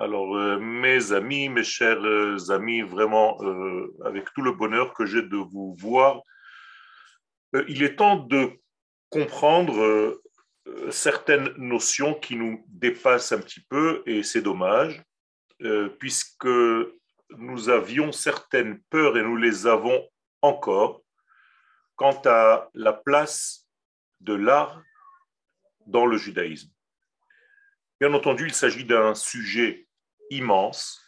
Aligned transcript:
Alors, 0.00 0.34
euh, 0.34 0.58
mes 0.58 1.12
amis, 1.12 1.50
mes 1.50 1.62
chers 1.62 2.02
euh, 2.02 2.38
amis, 2.48 2.80
vraiment, 2.80 3.36
euh, 3.42 3.94
avec 4.06 4.32
tout 4.32 4.40
le 4.40 4.52
bonheur 4.52 4.94
que 4.94 5.04
j'ai 5.04 5.20
de 5.20 5.36
vous 5.36 5.76
voir, 5.78 6.22
il 7.68 7.82
est 7.82 7.96
temps 7.96 8.16
de 8.16 8.52
comprendre 9.10 10.22
certaines 10.90 11.52
notions 11.56 12.14
qui 12.14 12.36
nous 12.36 12.64
dépassent 12.68 13.32
un 13.32 13.40
petit 13.40 13.60
peu, 13.60 14.04
et 14.06 14.22
c'est 14.22 14.40
dommage, 14.40 15.02
puisque 15.98 16.46
nous 16.46 17.68
avions 17.68 18.12
certaines 18.12 18.80
peurs 18.88 19.18
et 19.18 19.22
nous 19.24 19.36
les 19.36 19.66
avons 19.66 20.08
encore 20.42 21.02
quant 21.96 22.22
à 22.24 22.70
la 22.72 22.92
place 22.92 23.68
de 24.20 24.34
l'art 24.34 24.80
dans 25.86 26.06
le 26.06 26.16
judaïsme. 26.16 26.70
Bien 28.00 28.14
entendu, 28.14 28.46
il 28.46 28.54
s'agit 28.54 28.84
d'un 28.84 29.16
sujet 29.16 29.88
immense 30.30 31.00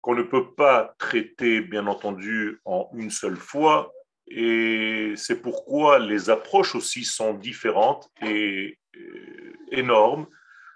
qu'on 0.00 0.14
ne 0.14 0.22
peut 0.22 0.54
pas 0.54 0.94
traiter, 0.98 1.62
bien 1.62 1.86
entendu, 1.86 2.60
en 2.66 2.90
une 2.92 3.10
seule 3.10 3.38
fois. 3.38 3.92
Et 4.26 5.14
c'est 5.16 5.40
pourquoi 5.40 5.98
les 5.98 6.28
approches 6.28 6.74
aussi 6.74 7.04
sont 7.04 7.32
différentes 7.34 8.10
et 8.20 8.78
énormes. 9.70 10.26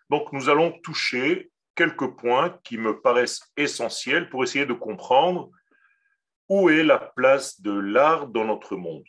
Donc, 0.08 0.32
nous 0.32 0.48
allons 0.48 0.72
toucher 0.80 1.50
quelques 1.74 2.16
points 2.16 2.58
qui 2.64 2.78
me 2.78 3.00
paraissent 3.00 3.42
essentiels 3.56 4.30
pour 4.30 4.42
essayer 4.42 4.64
de 4.64 4.72
comprendre 4.72 5.50
où 6.48 6.70
est 6.70 6.82
la 6.82 6.98
place 6.98 7.60
de 7.60 7.72
l'art 7.72 8.28
dans 8.28 8.46
notre 8.46 8.76
monde. 8.76 9.04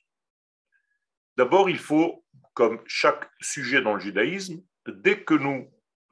D'abord, 1.38 1.70
il 1.70 1.80
faut, 1.80 2.26
comme 2.54 2.82
chaque 2.86 3.30
sujet 3.40 3.82
dans 3.82 3.94
le 3.94 4.02
judaïsme, 4.02 4.62
dès 4.86 5.24
que 5.24 5.34
nous 5.34 5.72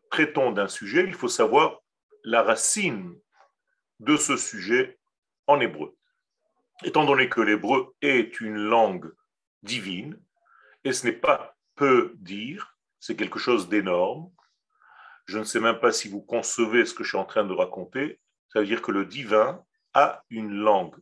traitons 0.10 0.54
d'un 0.54 0.70
sujet, 0.70 1.04
il 1.06 1.14
faut 1.14 1.28
savoir 1.28 1.82
la 2.28 2.44
racine 2.44 3.18
de 4.02 4.18
ce 4.18 4.36
sujet 4.36 5.00
en 5.48 5.62
hébreu. 5.62 5.96
Étant 6.84 7.06
donné 7.06 7.30
que 7.30 7.40
l'hébreu 7.40 7.96
est 8.02 8.42
une 8.42 8.58
langue 8.58 9.14
divine, 9.64 10.22
et 10.84 10.92
ce 10.92 11.06
n'est 11.06 11.14
pas 11.14 11.56
peu 11.76 12.14
dire, 12.18 12.78
c'est 13.00 13.16
quelque 13.16 13.40
chose 13.40 13.70
d'énorme. 13.70 14.30
Je 15.26 15.40
ne 15.40 15.46
sais 15.46 15.62
même 15.62 15.80
pas 15.80 15.94
si 15.94 16.10
vous 16.10 16.22
concevez 16.22 16.86
ce 16.86 16.94
que 16.94 17.06
je 17.06 17.10
suis 17.10 17.18
en 17.18 17.24
train 17.24 17.46
de 17.46 17.54
raconter. 17.54 18.20
Ça 18.52 18.60
veut 18.60 18.66
dire 18.66 18.82
que 18.82 18.92
le 18.92 19.06
divin 19.06 19.64
a 19.94 20.26
une 20.30 20.54
langue, 20.54 20.98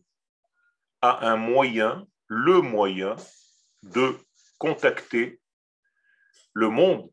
a 1.01 1.27
un 1.27 1.37
moyen, 1.37 2.07
le 2.27 2.61
moyen 2.61 3.15
de 3.81 4.15
contacter 4.59 5.41
le 6.53 6.69
monde 6.69 7.09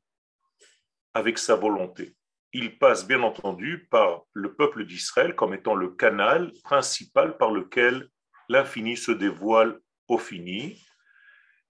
avec 1.15 1.39
sa 1.39 1.57
volonté. 1.57 2.15
Il 2.55 2.79
passe 2.79 3.07
bien 3.07 3.23
entendu 3.23 3.87
par 3.91 4.25
le 4.35 4.55
peuple 4.55 4.85
d'Israël 4.85 5.35
comme 5.35 5.55
étant 5.55 5.75
le 5.75 5.89
canal 5.89 6.53
principal 6.65 7.39
par 7.39 7.51
lequel 7.51 8.11
l'infini 8.49 8.97
se 8.97 9.11
dévoile 9.11 9.81
au 10.09 10.19
fini. 10.19 10.85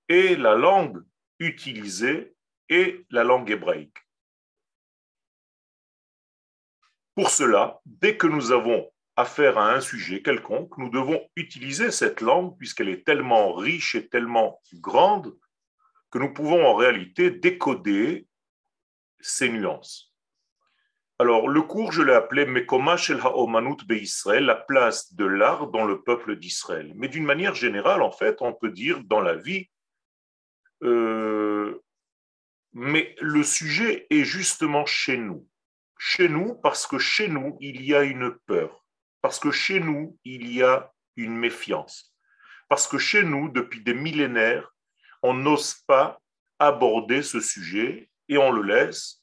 Et 0.09 0.35
la 0.35 0.57
langue 0.57 1.03
utilisée 1.39 2.35
est 2.69 3.05
la 3.11 3.23
langue 3.23 3.51
hébraïque. 3.51 3.97
Pour 7.15 7.31
cela, 7.31 7.81
dès 7.85 8.17
que 8.17 8.27
nous 8.27 8.51
avons 8.53 8.91
affaire 9.17 9.59
à 9.59 9.75
un 9.75 9.81
sujet 9.81 10.23
quelconque, 10.23 10.77
nous 10.79 10.89
devons 10.89 11.21
utiliser 11.37 11.91
cette 11.91 12.21
langue 12.21 12.57
puisqu'elle 12.57 12.89
est 12.89 13.05
tellement 13.05 13.55
riche 13.55 13.95
et 13.95 14.09
tellement 14.09 14.61
grande 14.75 15.37
que 16.11 16.19
nous 16.19 16.33
pouvons 16.33 16.67
en 16.67 16.75
réalité 16.75 17.31
décoder 17.31 18.27
ces 19.21 19.49
nuances. 19.49 20.12
Alors, 21.23 21.49
le 21.49 21.63
cours, 21.63 21.93
je 21.93 22.03
l'ai 22.03 22.15
appelé 22.15 22.47
Mekoma 22.47 22.97
Shel 22.97 23.21
Ha'omanut 23.21 23.87
Be'Israël, 23.87 24.45
la 24.45 24.57
place 24.57 25.15
de 25.15 25.25
l'art 25.25 25.69
dans 25.69 25.85
le 25.85 26.03
peuple 26.03 26.35
d'Israël. 26.35 26.93
Mais 26.97 27.07
d'une 27.07 27.23
manière 27.23 27.55
générale, 27.55 28.03
en 28.03 28.11
fait, 28.11 28.39
on 28.41 28.53
peut 28.53 28.71
dire 28.73 29.05
dans 29.05 29.21
la 29.21 29.37
vie, 29.37 29.71
euh, 30.83 31.81
mais 32.73 33.15
le 33.21 33.45
sujet 33.45 34.09
est 34.11 34.25
justement 34.25 34.85
chez 34.85 35.17
nous. 35.17 35.47
Chez 35.97 36.29
nous, 36.29 36.57
parce 36.57 36.89
que 36.89 36.99
chez 36.99 37.29
nous, 37.29 37.57
il 37.61 37.83
y 37.83 37.95
a 37.95 38.03
une 38.03 38.37
peur. 38.47 38.85
Parce 39.21 39.39
que 39.39 39.53
chez 39.53 39.79
nous, 39.79 40.19
il 40.25 40.53
y 40.53 40.61
a 40.65 40.93
une 41.15 41.37
méfiance. 41.37 42.17
Parce 42.69 42.89
que 42.89 42.99
chez 42.99 43.23
nous, 43.23 43.49
depuis 43.49 43.81
des 43.81 43.95
millénaires, 43.95 44.75
on 45.23 45.35
n'ose 45.35 45.75
pas 45.87 46.21
aborder 46.59 47.23
ce 47.23 47.39
sujet 47.39 48.11
et 48.29 48.39
on 48.39 48.51
le 48.51 48.63
laisse 48.63 49.23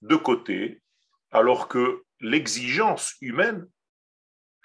de 0.00 0.16
côté, 0.16 0.81
alors 1.32 1.68
que 1.68 2.04
l'exigence 2.20 3.14
humaine 3.20 3.68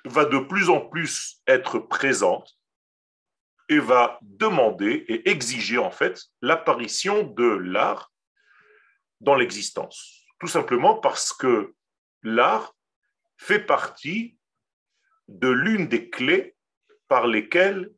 va 0.06 0.26
de 0.26 0.38
plus 0.38 0.70
en 0.70 0.82
plus 0.82 1.42
être 1.48 1.80
présente 1.80 2.58
et 3.70 3.80
va 3.80 4.20
demander 4.22 5.06
et 5.08 5.30
exiger 5.30 5.78
en 5.78 5.92
fait 5.92 6.22
l'apparition 6.42 7.24
de 7.24 7.46
l'art 7.46 8.14
dans 9.20 9.36
l'existence. 9.36 10.26
Tout 10.40 10.48
simplement 10.48 10.96
parce 10.96 11.34
que 11.34 11.74
l'art 12.22 12.76
fait 13.38 13.60
partie 13.60 14.38
de 15.28 15.50
l'une 15.50 15.88
des 15.88 16.10
clés 16.10 16.56
par 17.08 17.28
lesquelles 17.28 17.92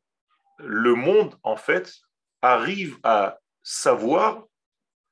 le 0.59 0.96
monde 0.96 1.38
en 1.44 1.56
fait 1.56 1.94
arrive 2.41 2.97
à 3.03 3.40
savoir 3.62 4.46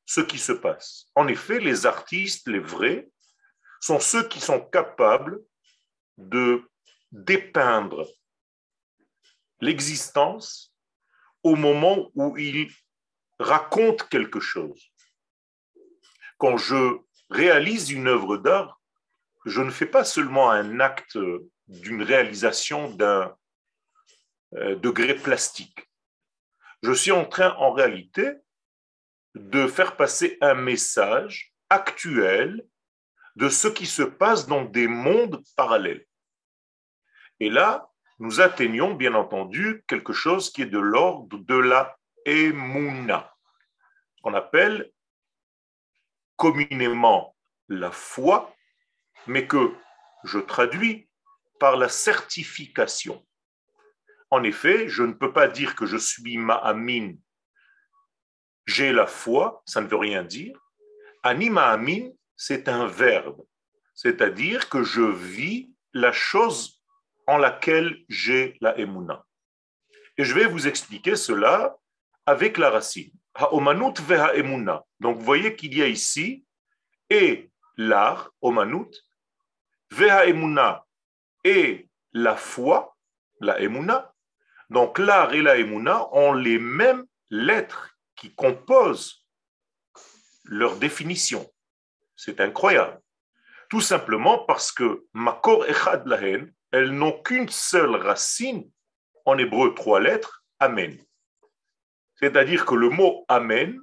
ce 0.06 0.22
qui 0.22 0.40
se 0.40 0.54
passe. 0.54 1.08
En 1.16 1.28
effet, 1.28 1.60
les 1.60 1.86
artistes, 1.86 2.48
les 2.48 2.60
vrais, 2.60 3.10
sont 3.80 4.00
ceux 4.00 4.28
qui 4.28 4.40
sont 4.40 4.62
capables 4.62 5.40
de 6.18 6.64
dépeindre 7.12 8.08
l'existence 9.62 10.74
au 11.44 11.56
moment 11.56 12.10
où 12.16 12.38
ils 12.38 12.72
racontent 13.40 14.06
quelque 14.10 14.40
chose. 14.40 14.92
Quand 16.38 16.58
je 16.58 16.98
réalise 17.30 17.92
une 17.92 18.08
œuvre 18.08 18.38
d'art, 18.38 18.82
je 19.46 19.62
ne 19.62 19.72
fais 19.72 19.86
pas 19.86 20.04
seulement 20.04 20.52
un 20.52 20.80
acte 20.80 21.18
d'une 21.68 22.04
réalisation 22.04 22.92
d'un 22.92 23.36
euh, 24.56 24.76
degré 24.76 25.16
plastique. 25.16 25.90
Je 26.84 26.92
suis 26.92 27.12
en 27.12 27.26
train, 27.26 27.54
en 27.56 27.72
réalité, 27.72 28.32
de 29.36 29.68
faire 29.68 29.96
passer 29.96 30.38
un 30.42 30.54
message 30.54 31.54
actuel 31.70 32.66
de 33.38 33.50
ce 33.50 33.68
qui 33.68 33.86
se 33.86 34.04
passe 34.04 34.48
dans 34.48 34.66
des 34.66 34.88
mondes 34.88 35.42
parallèles. 35.56 36.06
Et 37.40 37.50
là, 37.50 37.90
nous 38.20 38.42
atteignons 38.42 38.96
bien 38.96 39.14
entendu 39.14 39.84
quelque 39.88 40.12
chose 40.12 40.52
qui 40.52 40.64
est 40.64 40.74
de 40.78 40.80
l'ordre 40.80 41.38
de 41.38 41.56
la 41.56 41.98
émouna, 42.26 43.32
qu'on 44.22 44.34
appelle 44.34 44.92
communément 46.36 47.36
la 47.70 47.92
foi, 47.92 48.54
mais 49.28 49.48
que 49.48 49.72
je 50.24 50.40
traduis 50.40 51.08
par 51.60 51.78
la 51.78 51.90
certification. 51.90 53.26
En 54.32 54.44
effet, 54.44 54.90
je 54.90 55.04
ne 55.04 55.14
peux 55.14 55.32
pas 55.32 55.48
dire 55.48 55.76
que 55.76 55.86
je 55.86 55.98
suis 55.98 56.38
Ma'amin 56.38 57.14
j'ai 58.68 58.92
la 58.92 59.08
foi, 59.08 59.64
ça 59.66 59.82
ne 59.82 59.88
veut 59.88 59.98
rien 59.98 60.24
dire. 60.24 60.60
Anima 61.24 61.70
amin, 61.72 62.12
c'est 62.38 62.70
un 62.70 62.88
verbe, 62.88 63.44
c'est-à-dire 63.96 64.70
que 64.70 64.84
je 64.84 65.02
vis 65.02 65.74
la 65.94 66.12
chose 66.12 66.84
en 67.26 67.38
laquelle 67.38 67.98
j'ai 68.08 68.58
la 68.62 68.78
emuna. 68.78 69.26
Et 70.18 70.24
je 70.24 70.34
vais 70.34 70.46
vous 70.46 70.68
expliquer 70.68 71.16
cela 71.16 71.78
avec 72.26 72.58
la 72.58 72.70
racine. 72.70 73.12
Ha'omanut 73.34 74.00
veha 74.02 74.36
emuna. 74.36 74.86
Donc 75.00 75.18
vous 75.18 75.26
voyez 75.26 75.56
qu'il 75.56 75.76
y 75.78 75.82
a 75.82 75.88
ici 75.88 76.46
et 77.10 77.50
l'art, 77.76 78.32
omanut, 78.42 78.92
veha 79.92 80.26
emuna, 80.26 80.86
et 81.44 81.90
la 82.14 82.36
foi, 82.36 82.98
la 83.40 83.60
emuna. 83.62 84.14
Donc 84.70 85.00
l'art 85.00 85.34
et 85.34 85.42
la 85.42 85.58
emuna 85.58 86.14
ont 86.14 86.34
les 86.34 86.60
mêmes 86.60 87.06
lettres 87.30 87.98
qui 88.16 88.34
composent 88.34 89.26
leur 90.44 90.78
définition. 90.78 91.50
C'est 92.18 92.42
incroyable. 92.42 93.00
Tout 93.70 93.82
simplement 93.82 94.40
parce 94.40 94.72
que 94.72 95.06
Makor 95.14 95.66
Echad 95.68 96.06
Lahen, 96.08 96.52
elles 96.72 96.92
n'ont 96.92 97.22
qu'une 97.22 97.48
seule 97.48 97.96
racine, 97.96 98.70
en 99.26 99.38
hébreu 99.38 99.74
trois 99.74 100.00
lettres, 100.00 100.44
Amen. 100.60 100.98
C'est-à-dire 102.16 102.66
que 102.66 102.74
le 102.74 102.90
mot 102.90 103.24
Amen, 103.28 103.80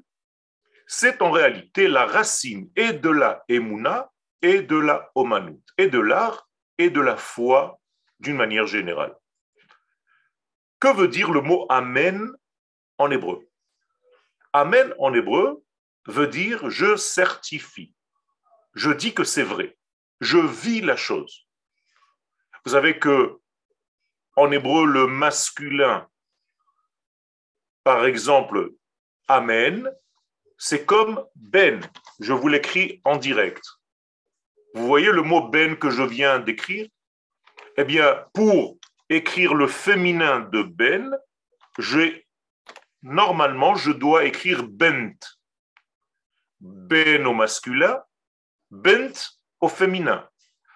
c'est 0.87 1.23
en 1.23 1.31
réalité 1.31 1.87
la 1.87 2.05
racine 2.05 2.69
et 2.75 2.93
de 2.93 3.09
la 3.09 3.45
Emouna 3.49 4.11
et 4.43 4.63
de 4.63 4.77
la 4.77 5.11
Omanut, 5.15 5.63
et 5.79 5.87
de 5.87 6.01
l'art 6.01 6.49
et 6.77 6.91
de 6.91 7.01
la 7.01 7.17
foi 7.17 7.79
d'une 8.19 8.37
manière 8.37 8.67
générale. 8.67 9.15
Que 10.81 10.93
veut 10.93 11.09
dire 11.09 11.31
le 11.31 11.41
mot 11.41 11.67
Amen 11.69 12.31
en 12.99 13.11
hébreu? 13.11 13.49
Amen 14.53 14.93
en 14.99 15.15
hébreu 15.15 15.63
veut 16.07 16.27
dire 16.27 16.69
je 16.69 16.97
certifie. 16.97 17.94
Je 18.75 18.91
dis 18.91 19.15
que 19.15 19.25
c'est 19.25 19.43
vrai. 19.43 19.77
je 20.21 20.39
vis 20.39 20.81
la 20.81 20.97
chose. 20.97 21.47
Vous 22.65 22.73
savez 22.73 22.99
que 22.99 23.39
en 24.37 24.51
hébreu, 24.51 24.87
le 24.87 25.07
masculin, 25.07 26.09
par 27.85 28.05
exemple, 28.07 28.73
Amen, 29.29 29.91
c'est 30.59 30.85
comme 30.85 31.25
Ben. 31.37 31.81
Je 32.21 32.33
vous 32.33 32.49
l'écris 32.49 33.01
en 33.05 33.17
direct. 33.17 33.65
Vous 34.75 34.87
voyez 34.87 35.13
le 35.13 35.23
mot 35.23 35.49
Ben 35.49 35.77
que 35.77 35.91
je 35.91 36.03
viens 36.03 36.41
d'écrire? 36.41 36.89
Eh 37.77 37.85
bien, 37.85 38.25
pour 38.35 38.79
écrire 39.09 39.55
le 39.55 39.67
féminin 39.67 40.41
de 40.41 40.63
Ben, 40.63 41.17
normalement, 43.03 43.75
je 43.77 43.93
dois 43.93 44.25
écrire 44.25 44.65
Bent. 44.65 45.19
Ben 46.61 47.27
au 47.27 47.35
masculin, 47.35 48.03
Bent 48.75 49.39
au 49.61 49.69
féminin. 49.69 50.29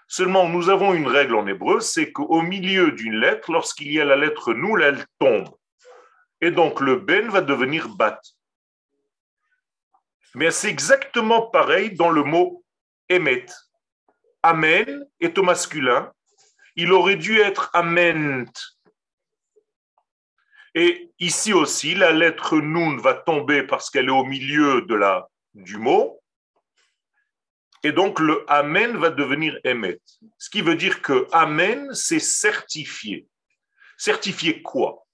Seulement, 0.07 0.49
nous 0.49 0.71
avons 0.71 0.95
une 0.95 1.09
règle 1.09 1.35
en 1.35 1.47
hébreu, 1.47 1.81
c'est 1.81 2.13
qu'au 2.13 2.41
milieu 2.41 2.93
d'une 2.93 3.17
lettre, 3.17 3.53
lorsqu'il 3.53 3.93
y 3.93 4.01
a 4.01 4.05
la 4.05 4.17
lettre 4.17 4.55
nous, 4.55 4.79
elle 4.79 5.05
tombe. 5.19 5.49
Et 6.41 6.51
donc, 6.51 6.81
le 6.81 6.97
ben 6.97 7.29
va 7.29 7.41
devenir 7.41 7.89
bat. 7.89 8.21
Mais 10.35 10.51
c'est 10.51 10.69
exactement 10.69 11.43
pareil 11.43 11.95
dans 11.95 12.11
le 12.11 12.23
mot 12.23 12.65
émet. 13.09 13.47
Amen 14.43 15.05
est 15.21 15.37
au 15.37 15.43
masculin. 15.43 16.13
Il 16.77 16.93
aurait 16.93 17.17
dû 17.17 17.41
être 17.41 17.71
ament. 17.73 18.53
Et 20.75 21.11
ici 21.19 21.53
aussi, 21.53 21.95
la 21.95 22.13
lettre 22.13 22.59
nun 22.59 22.99
va 22.99 23.15
tomber 23.15 23.65
parce 23.65 23.91
qu'elle 23.91 24.07
est 24.07 24.11
au 24.11 24.25
milieu 24.25 24.83
de 24.83 24.95
la, 24.95 25.29
du 25.55 25.77
mot. 25.77 26.21
Et 27.83 27.93
donc 27.93 28.19
le 28.21 28.45
Amen 28.49 28.97
va 28.97 29.11
devenir 29.11 29.59
Emet. 29.65 30.01
Ce 30.37 30.51
qui 30.51 30.63
veut 30.63 30.75
dire 30.75 31.01
que 31.03 31.27
Amen, 31.33 31.93
c'est 31.95 32.19
certifié. 32.19 33.27
Certifié 33.97 34.63
quoi? 34.63 35.07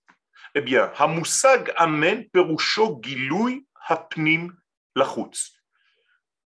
Eh 0.54 0.60
bien, 0.60 0.92
Hamusag 0.96 1.72
Amen 1.76 2.28
Perusho 2.30 3.00
Gilui 3.02 3.66
Hapnim 3.88 4.52
Lachutz. 4.94 5.52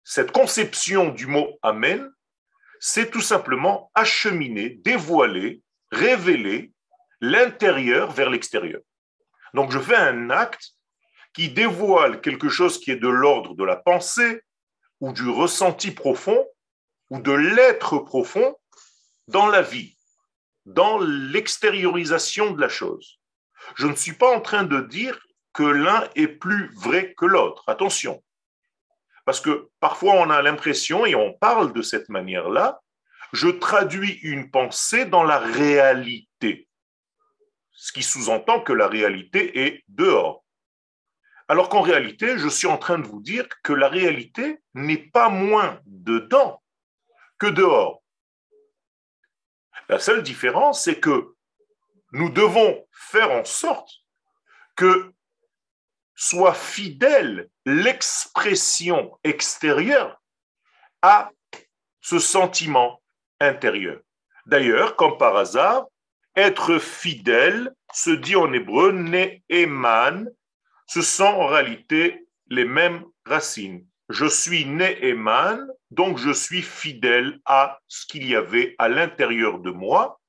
Cette 0.04 0.32
conception 0.32 1.10
du 1.10 1.28
mot 1.28 1.58
Amen, 1.62 2.12
c'est 2.80 3.12
tout 3.12 3.22
simplement 3.22 3.92
acheminer, 3.94 4.70
dévoiler, 4.70 5.62
révéler 5.92 6.74
l'intérieur 7.22 8.12
vers 8.12 8.30
l'extérieur. 8.30 8.82
Donc 9.54 9.72
je 9.72 9.80
fais 9.80 9.96
un 9.96 10.30
acte 10.30 10.72
qui 11.34 11.50
dévoile 11.50 12.20
quelque 12.22 12.50
chose 12.50 12.80
qui 12.80 12.92
est 12.92 12.98
de 12.98 13.08
l'ordre 13.08 13.56
de 13.56 13.64
la 13.64 13.76
pensée, 13.76 14.42
ou 15.02 15.12
du 15.12 15.28
ressenti 15.28 15.92
profond 15.92 16.48
ou 17.10 17.20
de 17.20 17.32
l'être 17.32 17.98
profond 18.00 18.56
dans 19.28 19.48
la 19.48 19.62
vie, 19.62 19.98
dans 20.66 21.00
l'extériorisation 21.00 22.52
de 22.52 22.62
la 22.62 22.70
chose. 22.70 23.20
Je 23.76 23.88
ne 23.88 23.96
suis 23.96 24.14
pas 24.14 24.34
en 24.36 24.42
train 24.42 24.64
de 24.64 24.80
dire 24.82 25.20
que 25.54 25.64
l'un 25.64 26.08
est 26.16 26.28
plus 26.28 26.74
vrai 26.76 27.14
que 27.18 27.26
l'autre. 27.26 27.64
Attention. 27.68 28.24
Parce 29.26 29.42
que 29.42 29.70
parfois 29.80 30.14
on 30.14 30.30
a 30.30 30.42
l'impression, 30.42 31.06
et 31.06 31.16
on 31.16 31.34
parle 31.34 31.74
de 31.74 31.82
cette 31.82 32.10
manière-là, 32.10 32.82
je 33.34 33.48
traduis 33.48 34.20
une 34.24 34.50
pensée 34.52 35.06
dans 35.06 35.24
la 35.24 35.40
réalité. 35.40 36.68
Ce 37.72 37.92
qui 37.92 38.04
sous-entend 38.04 38.62
que 38.62 38.74
la 38.74 38.88
réalité 38.88 39.66
est 39.66 39.84
dehors. 39.88 40.41
Alors 41.52 41.68
qu'en 41.68 41.82
réalité, 41.82 42.38
je 42.38 42.48
suis 42.48 42.68
en 42.68 42.78
train 42.78 42.98
de 42.98 43.06
vous 43.06 43.20
dire 43.20 43.46
que 43.62 43.74
la 43.74 43.90
réalité 43.90 44.62
n'est 44.74 45.10
pas 45.12 45.28
moins 45.28 45.82
dedans 45.86 46.64
que 47.40 47.48
dehors. 47.48 48.02
La 49.90 50.00
seule 50.00 50.24
différence, 50.24 50.86
c'est 50.86 51.02
que 51.02 51.36
nous 52.14 52.30
devons 52.30 52.88
faire 52.94 53.32
en 53.32 53.44
sorte 53.44 53.92
que 54.78 55.12
soit 56.16 56.54
fidèle 56.54 57.50
l'expression 57.66 59.20
extérieure 59.26 60.22
à 61.02 61.32
ce 62.00 62.20
sentiment 62.20 63.02
intérieur. 63.42 64.00
D'ailleurs, 64.46 64.96
comme 64.96 65.18
par 65.18 65.36
hasard, 65.36 65.88
être 66.38 66.78
fidèle 66.78 67.76
se 67.94 68.12
dit 68.12 68.38
en 68.38 68.54
hébreu 68.54 68.94
ne'eman, 68.94 70.32
ce 70.92 71.02
sont 71.02 71.24
en 71.24 71.48
réalité 71.48 72.28
les 72.48 72.66
mêmes 72.66 73.06
racines. 73.26 73.88
Je 74.10 74.26
suis 74.26 74.66
né 74.66 75.02
Eman, 75.08 75.66
donc 75.90 76.18
je 76.18 76.32
suis 76.32 76.62
fidèle 76.62 77.40
à 77.46 77.80
ce 77.88 78.06
qu'il 78.06 78.28
y 78.28 78.36
avait 78.36 78.76
à 78.78 78.90
l'intérieur 78.90 79.60
de 79.60 79.72
moi 79.72 80.20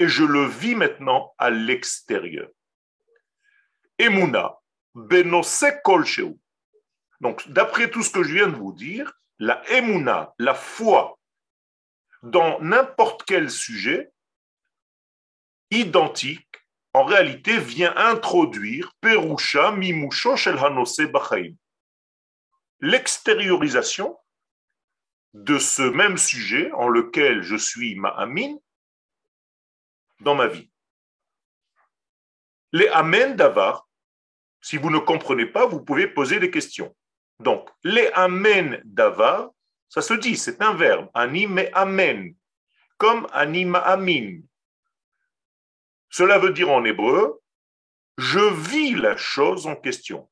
et 0.00 0.08
je 0.08 0.24
le 0.24 0.46
vis 0.46 0.74
maintenant 0.74 1.32
à 1.38 1.50
l'extérieur. 1.50 2.48
Emuna, 4.00 4.56
benose 4.96 5.66
kolcheu. 5.84 6.34
Donc, 7.20 7.48
d'après 7.48 7.88
tout 7.88 8.02
ce 8.02 8.10
que 8.10 8.24
je 8.24 8.34
viens 8.34 8.48
de 8.48 8.56
vous 8.56 8.72
dire, 8.72 9.12
la 9.38 9.62
emuna, 9.70 10.34
la 10.40 10.54
foi, 10.54 11.20
dans 12.24 12.58
n'importe 12.58 13.22
quel 13.22 13.48
sujet, 13.48 14.10
identique 15.70 16.49
en 16.92 17.04
réalité 17.04 17.58
vient 17.58 17.94
introduire 17.96 18.92
Perusha 19.00 19.72
Mimusho 19.72 20.36
Shel 20.36 20.56
Bachaim. 21.12 21.54
L'extériorisation 22.80 24.16
de 25.34 25.58
ce 25.58 25.82
même 25.82 26.16
sujet 26.16 26.72
en 26.72 26.88
lequel 26.88 27.42
je 27.42 27.56
suis 27.56 27.94
Ma'amin 27.94 28.56
dans 30.20 30.34
ma 30.34 30.48
vie. 30.48 30.70
Les 32.72 32.88
Amen 32.88 33.36
d'Avar, 33.36 33.88
si 34.60 34.76
vous 34.76 34.90
ne 34.90 34.98
comprenez 34.98 35.46
pas, 35.46 35.66
vous 35.66 35.82
pouvez 35.82 36.06
poser 36.08 36.40
des 36.40 36.50
questions. 36.50 36.94
Donc, 37.38 37.68
les 37.84 38.08
Amen 38.08 38.80
d'Avar, 38.84 39.50
ça 39.88 40.02
se 40.02 40.14
dit, 40.14 40.36
c'est 40.36 40.62
un 40.62 40.74
verbe, 40.74 41.08
anime 41.14 41.68
Amen, 41.72 42.34
comme 42.96 43.26
anima 43.32 43.78
Amin. 43.78 44.40
Cela 46.10 46.38
veut 46.38 46.52
dire 46.52 46.70
en 46.70 46.84
hébreu, 46.84 47.40
je 48.18 48.40
vis 48.70 48.94
la 48.94 49.16
chose 49.16 49.66
en 49.66 49.76
question. 49.76 50.28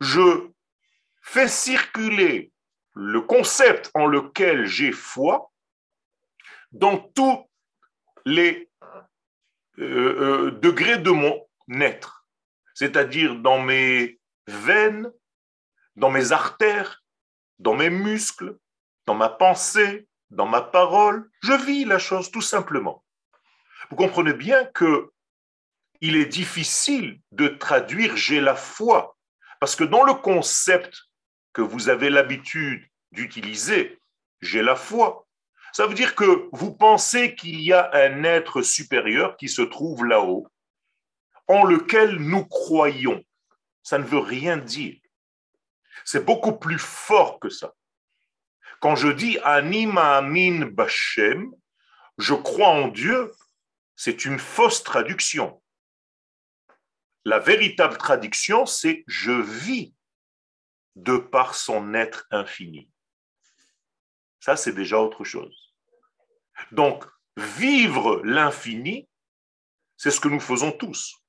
Je 0.00 0.50
fais 1.22 1.48
circuler 1.48 2.52
le 2.94 3.20
concept 3.22 3.90
en 3.94 4.06
lequel 4.06 4.66
j'ai 4.66 4.92
foi 4.92 5.50
dans 6.72 6.98
tous 6.98 7.48
les 8.24 8.68
euh, 9.78 10.48
euh, 10.48 10.50
degrés 10.50 10.98
de 10.98 11.10
mon 11.10 11.46
être, 11.80 12.26
c'est-à-dire 12.74 13.36
dans 13.36 13.60
mes 13.60 14.20
veines, 14.46 15.10
dans 15.96 16.10
mes 16.10 16.32
artères, 16.32 17.02
dans 17.58 17.74
mes 17.74 17.90
muscles, 17.90 18.58
dans 19.06 19.14
ma 19.14 19.28
pensée, 19.28 20.06
dans 20.30 20.46
ma 20.46 20.62
parole, 20.62 21.28
je 21.42 21.52
vis 21.52 21.84
la 21.84 21.98
chose 21.98 22.30
tout 22.30 22.40
simplement. 22.40 23.04
Vous 23.90 23.96
comprenez 23.96 24.32
bien 24.32 24.64
que 24.64 25.12
il 26.00 26.16
est 26.16 26.26
difficile 26.26 27.20
de 27.30 27.48
traduire 27.48 28.16
j'ai 28.16 28.40
la 28.40 28.56
foi, 28.56 29.16
parce 29.60 29.76
que 29.76 29.84
dans 29.84 30.02
le 30.02 30.14
concept 30.14 30.98
que 31.52 31.62
vous 31.62 31.88
avez 31.88 32.10
l'habitude 32.10 32.84
d'utiliser, 33.12 34.00
j'ai 34.40 34.62
la 34.62 34.74
foi, 34.74 35.26
ça 35.72 35.86
veut 35.86 35.94
dire 35.94 36.14
que 36.14 36.48
vous 36.52 36.74
pensez 36.74 37.34
qu'il 37.34 37.60
y 37.60 37.72
a 37.72 37.90
un 37.94 38.24
être 38.24 38.62
supérieur 38.62 39.36
qui 39.36 39.48
se 39.48 39.62
trouve 39.62 40.04
là-haut, 40.04 40.46
en 41.46 41.64
lequel 41.64 42.16
nous 42.16 42.44
croyons. 42.44 43.22
Ça 43.82 43.98
ne 43.98 44.04
veut 44.04 44.18
rien 44.18 44.56
dire. 44.56 44.98
C'est 46.04 46.24
beaucoup 46.24 46.58
plus 46.58 46.78
fort 46.78 47.38
que 47.38 47.48
ça. 47.48 47.74
Quand 48.82 48.96
je 48.96 49.06
dis 49.06 49.38
Anima 49.44 50.16
Amin 50.16 50.66
Bashem, 50.66 51.54
je 52.18 52.34
crois 52.34 52.66
en 52.66 52.88
Dieu, 52.88 53.32
c'est 53.94 54.24
une 54.24 54.40
fausse 54.40 54.82
traduction. 54.82 55.62
La 57.24 57.38
véritable 57.38 57.96
traduction, 57.96 58.66
c'est 58.66 59.04
je 59.06 59.30
vis 59.30 59.94
de 60.96 61.16
par 61.16 61.54
son 61.54 61.94
être 61.94 62.26
infini. 62.32 62.90
Ça, 64.40 64.56
c'est 64.56 64.72
déjà 64.72 64.98
autre 64.98 65.22
chose. 65.22 65.72
Donc, 66.72 67.04
vivre 67.36 68.20
l'infini, 68.24 69.08
c'est 69.96 70.10
ce 70.10 70.18
que 70.18 70.26
nous 70.26 70.40
faisons 70.40 70.72
tous, 70.72 71.22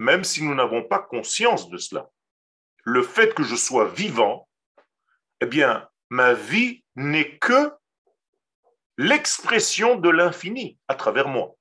même 0.00 0.24
si 0.24 0.42
nous 0.42 0.56
n'avons 0.56 0.82
pas 0.82 0.98
conscience 0.98 1.70
de 1.70 1.78
cela. 1.78 2.10
Le 2.82 3.04
fait 3.04 3.32
que 3.32 3.44
je 3.44 3.54
sois 3.54 3.88
vivant, 3.88 4.48
eh 5.40 5.46
bien, 5.46 5.88
ma 6.10 6.34
vie 6.34 6.84
n'est 6.94 7.38
que 7.38 7.72
l'expression 8.96 9.96
de 9.96 10.08
l'infini 10.08 10.78
à 10.88 10.94
travers 10.94 11.28
moi, 11.28 11.54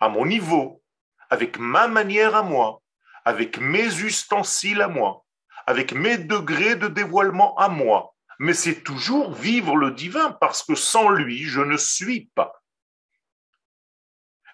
à 0.00 0.08
mon 0.08 0.26
niveau, 0.26 0.82
avec 1.30 1.58
ma 1.58 1.88
manière 1.88 2.36
à 2.36 2.42
moi, 2.42 2.82
avec 3.24 3.58
mes 3.58 4.02
ustensiles 4.02 4.82
à 4.82 4.88
moi, 4.88 5.24
avec 5.66 5.92
mes 5.92 6.16
degrés 6.16 6.76
de 6.76 6.88
dévoilement 6.88 7.56
à 7.56 7.68
moi. 7.68 8.14
Mais 8.38 8.54
c'est 8.54 8.82
toujours 8.82 9.32
vivre 9.32 9.76
le 9.76 9.90
divin 9.90 10.32
parce 10.40 10.62
que 10.62 10.74
sans 10.74 11.10
lui, 11.10 11.42
je 11.42 11.60
ne 11.60 11.76
suis 11.76 12.30
pas. 12.34 12.62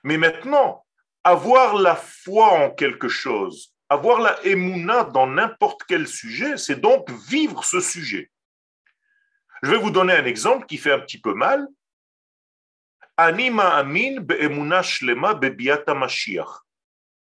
Mais 0.02 0.16
maintenant, 0.16 0.84
avoir 1.22 1.74
la 1.74 1.94
foi 1.94 2.48
en 2.48 2.70
quelque 2.70 3.08
chose, 3.08 3.74
avoir 3.88 4.20
la 4.20 4.42
émouna 4.44 5.04
dans 5.04 5.26
n'importe 5.26 5.82
quel 5.86 6.08
sujet, 6.08 6.56
c'est 6.56 6.80
donc 6.80 7.10
vivre 7.28 7.64
ce 7.64 7.80
sujet. 7.80 8.30
Je 9.64 9.70
vais 9.70 9.78
vous 9.78 9.90
donner 9.90 10.12
un 10.12 10.26
exemple 10.26 10.66
qui 10.66 10.76
fait 10.76 10.92
un 10.92 10.98
petit 10.98 11.18
peu 11.18 11.32
mal. 11.32 11.66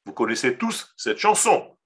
Vous 0.05 0.13
connaissez 0.13 0.57
tous 0.57 0.95
cette 0.97 1.19
chanson. 1.19 1.77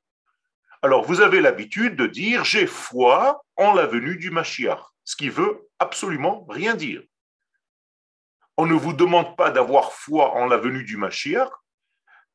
Alors, 0.82 1.06
vous 1.06 1.22
avez 1.22 1.40
l'habitude 1.40 1.96
de 1.96 2.06
dire 2.06 2.44
j'ai 2.44 2.66
foi 2.66 3.42
en 3.56 3.72
la 3.72 3.86
venue 3.86 4.18
du 4.18 4.30
Mashiach, 4.30 4.78
ce 5.04 5.16
qui 5.16 5.30
veut 5.30 5.70
absolument 5.78 6.44
rien 6.50 6.74
dire. 6.74 7.02
On 8.58 8.66
ne 8.66 8.74
vous 8.74 8.92
demande 8.92 9.34
pas 9.38 9.50
d'avoir 9.50 9.94
foi 9.94 10.34
en 10.34 10.44
la 10.44 10.58
venue 10.58 10.84
du 10.84 10.98
Mashiach, 10.98 11.50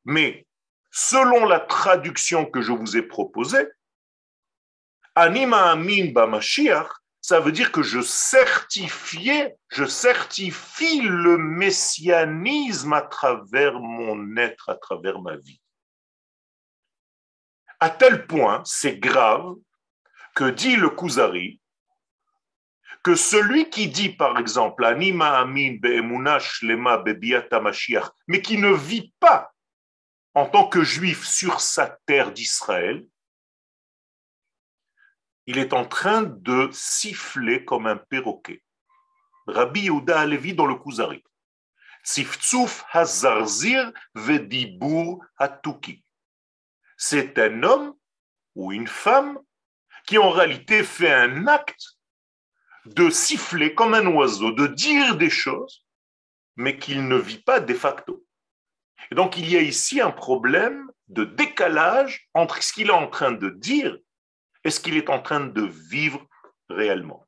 mais 0.04 0.44
selon 0.90 1.44
la 1.44 1.60
traduction 1.60 2.46
que 2.46 2.62
je 2.62 2.72
vous 2.72 2.96
ai 2.96 3.02
proposée, 3.02 3.68
Anima 5.14 5.70
Amin 5.70 6.10
Ba 6.10 6.26
Mashiach, 6.26 6.90
ça 7.28 7.40
veut 7.40 7.52
dire 7.52 7.72
que 7.72 7.82
je 7.82 8.00
certifiais, 8.00 9.54
je 9.68 9.84
certifie 9.84 11.02
le 11.02 11.36
messianisme 11.36 12.94
à 12.94 13.02
travers 13.02 13.78
mon 13.80 14.34
être, 14.38 14.70
à 14.70 14.76
travers 14.76 15.20
ma 15.20 15.36
vie. 15.36 15.60
À 17.80 17.90
tel 17.90 18.26
point, 18.26 18.62
c'est 18.64 18.96
grave, 18.96 19.56
que 20.34 20.48
dit 20.48 20.76
le 20.76 20.88
Kuzari, 20.88 21.60
que 23.02 23.14
celui 23.14 23.68
qui 23.68 23.88
dit, 23.88 24.08
par 24.08 24.38
exemple, 24.38 24.86
Anima 24.86 25.38
Amin 25.38 25.76
Be'emuna 25.78 26.38
Shlema 26.38 27.04
Mashiach, 27.60 28.08
mais 28.26 28.40
qui 28.40 28.56
ne 28.56 28.72
vit 28.72 29.12
pas 29.20 29.52
en 30.32 30.46
tant 30.46 30.66
que 30.66 30.82
juif 30.82 31.26
sur 31.26 31.60
sa 31.60 31.98
terre 32.06 32.32
d'Israël, 32.32 33.04
il 35.48 35.56
est 35.56 35.72
en 35.72 35.86
train 35.86 36.24
de 36.24 36.68
siffler 36.72 37.64
comme 37.64 37.86
un 37.86 37.96
perroquet. 37.96 38.62
Rabbi 39.46 39.84
Yehuda 39.84 40.20
Alevi 40.20 40.52
dans 40.52 40.66
le 40.66 40.74
Kuzari. 40.74 41.24
Tziftzuf 42.04 42.84
Hazarzir 42.92 43.90
Vedibur 44.14 45.20
Hatuki. 45.38 46.04
C'est 46.98 47.38
un 47.38 47.62
homme 47.62 47.94
ou 48.56 48.72
une 48.72 48.86
femme 48.86 49.38
qui 50.06 50.18
en 50.18 50.28
réalité 50.28 50.84
fait 50.84 51.10
un 51.10 51.46
acte 51.46 51.96
de 52.84 53.08
siffler 53.08 53.74
comme 53.74 53.94
un 53.94 54.06
oiseau, 54.06 54.52
de 54.52 54.66
dire 54.66 55.16
des 55.16 55.30
choses, 55.30 55.86
mais 56.56 56.76
qu'il 56.76 57.08
ne 57.08 57.16
vit 57.16 57.42
pas 57.42 57.58
de 57.58 57.72
facto. 57.72 58.22
Et 59.10 59.14
donc 59.14 59.38
il 59.38 59.48
y 59.48 59.56
a 59.56 59.62
ici 59.62 59.98
un 60.02 60.10
problème 60.10 60.90
de 61.06 61.24
décalage 61.24 62.28
entre 62.34 62.62
ce 62.62 62.74
qu'il 62.74 62.88
est 62.88 62.90
en 62.90 63.08
train 63.08 63.32
de 63.32 63.48
dire 63.48 63.96
et 64.68 64.70
ce 64.70 64.80
qu'il 64.80 64.98
est 64.98 65.08
en 65.08 65.20
train 65.20 65.40
de 65.40 65.62
vivre 65.62 66.20
réellement? 66.68 67.26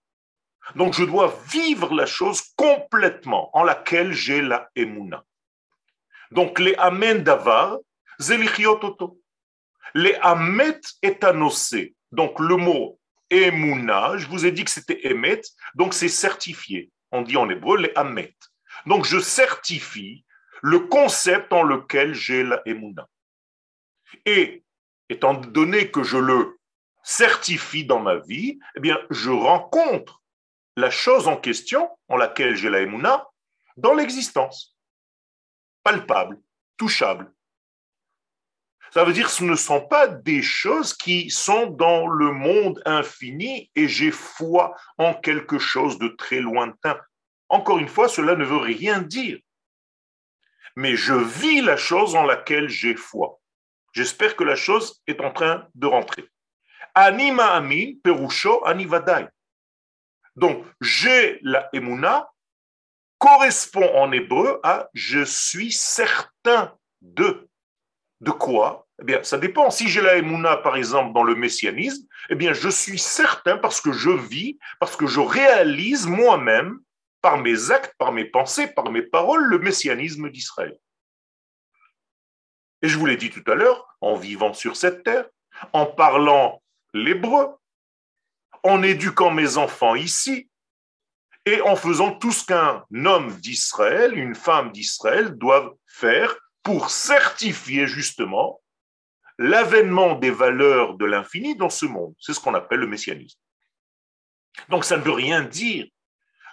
Donc 0.74 0.92
je 0.92 1.04
dois 1.04 1.34
vivre 1.48 1.94
la 1.94 2.04
chose 2.04 2.42
complètement 2.54 3.50
en 3.56 3.64
laquelle 3.64 4.12
j'ai 4.12 4.42
la 4.42 4.68
emuna. 4.76 5.24
Donc 6.30 6.58
les 6.58 6.74
amen 6.74 7.24
davar, 7.24 7.78
zelichiototo. 8.20 9.18
Les 9.94 10.16
amet 10.20 10.82
etanosé. 11.02 11.94
Donc 12.12 12.38
le 12.40 12.56
mot 12.56 13.00
Emuna, 13.30 14.18
je 14.18 14.26
vous 14.26 14.44
ai 14.44 14.52
dit 14.52 14.64
que 14.64 14.70
c'était 14.70 15.06
Emet, 15.06 15.40
donc 15.74 15.94
c'est 15.94 16.08
certifié. 16.08 16.90
On 17.10 17.22
dit 17.22 17.38
en 17.38 17.48
hébreu 17.48 17.78
les 17.78 17.92
Amet. 17.96 18.36
Donc 18.84 19.06
je 19.06 19.18
certifie 19.18 20.26
le 20.60 20.80
concept 20.80 21.52
en 21.54 21.62
lequel 21.62 22.12
j'ai 22.12 22.42
la 22.42 22.60
Emuna. 22.66 23.08
Et 24.26 24.62
étant 25.08 25.34
donné 25.34 25.90
que 25.90 26.02
je 26.02 26.18
le 26.18 26.59
certifie 27.10 27.84
dans 27.84 27.98
ma 27.98 28.18
vie, 28.18 28.60
eh 28.76 28.80
bien, 28.80 28.96
je 29.10 29.30
rencontre 29.30 30.22
la 30.76 30.90
chose 30.90 31.26
en 31.26 31.36
question 31.36 31.90
en 32.08 32.16
laquelle 32.16 32.54
j'ai 32.54 32.70
la 32.70 32.80
Emuna 32.80 33.26
dans 33.76 33.94
l'existence. 33.94 34.76
Palpable, 35.82 36.40
touchable. 36.76 37.32
Ça 38.92 39.04
veut 39.04 39.12
dire 39.12 39.26
que 39.26 39.32
ce 39.32 39.44
ne 39.44 39.56
sont 39.56 39.80
pas 39.80 40.06
des 40.06 40.40
choses 40.42 40.94
qui 40.94 41.30
sont 41.30 41.66
dans 41.66 42.06
le 42.06 42.32
monde 42.32 42.80
infini 42.86 43.70
et 43.74 43.88
j'ai 43.88 44.12
foi 44.12 44.76
en 44.96 45.14
quelque 45.14 45.58
chose 45.58 45.98
de 45.98 46.08
très 46.08 46.40
lointain. 46.40 46.98
Encore 47.48 47.78
une 47.78 47.88
fois, 47.88 48.08
cela 48.08 48.36
ne 48.36 48.44
veut 48.44 48.56
rien 48.56 49.00
dire. 49.00 49.38
Mais 50.76 50.94
je 50.94 51.14
vis 51.14 51.60
la 51.60 51.76
chose 51.76 52.14
en 52.14 52.24
laquelle 52.24 52.68
j'ai 52.68 52.94
foi. 52.94 53.40
J'espère 53.92 54.36
que 54.36 54.44
la 54.44 54.56
chose 54.56 55.02
est 55.08 55.20
en 55.20 55.32
train 55.32 55.66
de 55.74 55.88
rentrer. 55.88 56.28
Anima 56.94 57.52
amin, 57.52 57.94
perusho 58.02 58.64
anivadai. 58.66 59.28
Donc, 60.36 60.64
j'ai 60.80 61.38
la 61.42 61.68
emuna 61.72 62.30
correspond 63.18 63.94
en 63.96 64.10
hébreu 64.12 64.60
à 64.62 64.88
je 64.94 65.24
suis 65.24 65.72
certain 65.72 66.74
de. 67.02 67.46
De 68.20 68.30
quoi? 68.30 68.86
Eh 69.00 69.04
bien, 69.04 69.22
ça 69.22 69.38
dépend. 69.38 69.70
Si 69.70 69.88
j'ai 69.88 70.02
la 70.02 70.16
Emouna, 70.16 70.58
par 70.58 70.76
exemple, 70.76 71.14
dans 71.14 71.22
le 71.22 71.34
messianisme, 71.34 72.06
eh 72.28 72.34
bien, 72.34 72.52
je 72.52 72.68
suis 72.68 72.98
certain 72.98 73.56
parce 73.56 73.80
que 73.80 73.92
je 73.92 74.10
vis, 74.10 74.58
parce 74.78 74.94
que 74.94 75.06
je 75.06 75.20
réalise 75.20 76.06
moi-même, 76.06 76.80
par 77.22 77.38
mes 77.38 77.70
actes, 77.70 77.94
par 77.98 78.12
mes 78.12 78.24
pensées, 78.24 78.66
par 78.66 78.90
mes 78.90 79.02
paroles, 79.02 79.44
le 79.44 79.58
messianisme 79.58 80.30
d'Israël. 80.30 80.76
Et 82.82 82.88
je 82.88 82.98
vous 82.98 83.06
l'ai 83.06 83.16
dit 83.16 83.30
tout 83.30 83.44
à 83.50 83.54
l'heure, 83.54 83.86
en 84.00 84.16
vivant 84.16 84.54
sur 84.54 84.76
cette 84.76 85.02
terre, 85.02 85.26
en 85.72 85.86
parlant 85.86 86.62
l'hébreu, 86.94 87.48
en 88.62 88.82
éduquant 88.82 89.30
mes 89.30 89.56
enfants 89.56 89.94
ici, 89.94 90.48
et 91.46 91.60
en 91.62 91.76
faisant 91.76 92.12
tout 92.12 92.32
ce 92.32 92.44
qu'un 92.44 92.84
homme 93.06 93.34
d'Israël, 93.36 94.16
une 94.16 94.34
femme 94.34 94.72
d'Israël 94.72 95.36
doivent 95.36 95.72
faire 95.86 96.36
pour 96.62 96.90
certifier 96.90 97.86
justement 97.86 98.60
l'avènement 99.38 100.16
des 100.16 100.30
valeurs 100.30 100.94
de 100.94 101.06
l'infini 101.06 101.56
dans 101.56 101.70
ce 101.70 101.86
monde. 101.86 102.14
C'est 102.20 102.34
ce 102.34 102.40
qu'on 102.40 102.54
appelle 102.54 102.80
le 102.80 102.86
messianisme. 102.86 103.38
Donc 104.68 104.84
ça 104.84 104.98
ne 104.98 105.02
veut 105.02 105.12
rien 105.12 105.42
dire. 105.42 105.86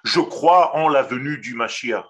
Je 0.06 0.22
crois 0.22 0.74
en 0.76 0.88
la 0.88 1.04
venue 1.04 1.38
du 1.40 1.54
Mashiach, 1.54 2.06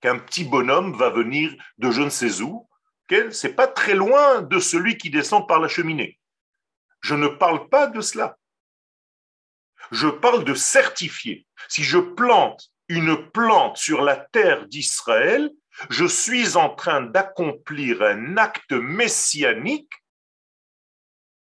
qu'un 0.00 0.18
petit 0.18 0.44
bonhomme 0.44 0.96
va 0.96 1.10
venir 1.10 1.54
de 1.76 1.90
je 1.90 2.00
ne 2.00 2.08
sais 2.08 2.40
où. 2.40 2.66
C'est 3.30 3.54
pas 3.54 3.66
très 3.68 3.94
loin 3.94 4.40
de 4.40 4.58
celui 4.58 4.96
qui 4.96 5.10
descend 5.10 5.46
par 5.46 5.60
la 5.60 5.68
cheminée. 5.68 6.18
Je 7.06 7.14
ne 7.14 7.28
parle 7.28 7.68
pas 7.68 7.86
de 7.86 8.00
cela. 8.00 8.36
Je 9.92 10.08
parle 10.08 10.42
de 10.42 10.54
certifier. 10.54 11.46
Si 11.68 11.84
je 11.84 11.98
plante 11.98 12.72
une 12.88 13.30
plante 13.30 13.76
sur 13.76 14.02
la 14.02 14.16
terre 14.16 14.66
d'Israël, 14.66 15.52
je 15.88 16.04
suis 16.04 16.56
en 16.56 16.70
train 16.74 17.02
d'accomplir 17.02 18.02
un 18.02 18.36
acte 18.36 18.72
messianique 18.72 19.92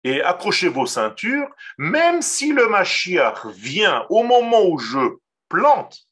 et 0.06 0.22
accrochez 0.22 0.70
vos 0.70 0.86
ceintures, 0.86 1.50
même 1.78 2.22
si 2.22 2.54
le 2.54 2.70
Mashiach 2.70 3.46
vient 3.48 4.06
au 4.10 4.24
moment 4.24 4.66
où 4.66 4.80
je 4.80 5.18
plante 5.50 6.08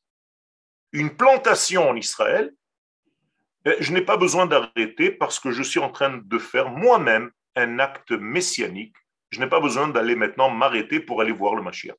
une 0.91 1.15
plantation 1.15 1.89
en 1.89 1.95
Israël, 1.95 2.51
eh, 3.63 3.77
je 3.79 3.93
n'ai 3.93 4.01
pas 4.01 4.17
besoin 4.17 4.47
d'arrêter 4.47 5.11
parce 5.11 5.39
que 5.39 5.51
je 5.51 5.63
suis 5.63 5.79
en 5.79 5.91
train 5.91 6.17
de 6.21 6.39
faire 6.39 6.71
moi-même 6.71 7.31
un 7.55 7.79
acte 7.79 8.11
messianique. 8.11 8.97
Je 9.31 9.39
n'ai 9.39 9.47
pas 9.47 9.59
besoin 9.59 9.87
d'aller 9.87 10.15
maintenant 10.15 10.49
m'arrêter 10.49 10.99
pour 10.99 11.21
aller 11.21 11.31
voir 11.31 11.55
le 11.55 11.61
Mashiach. 11.61 11.95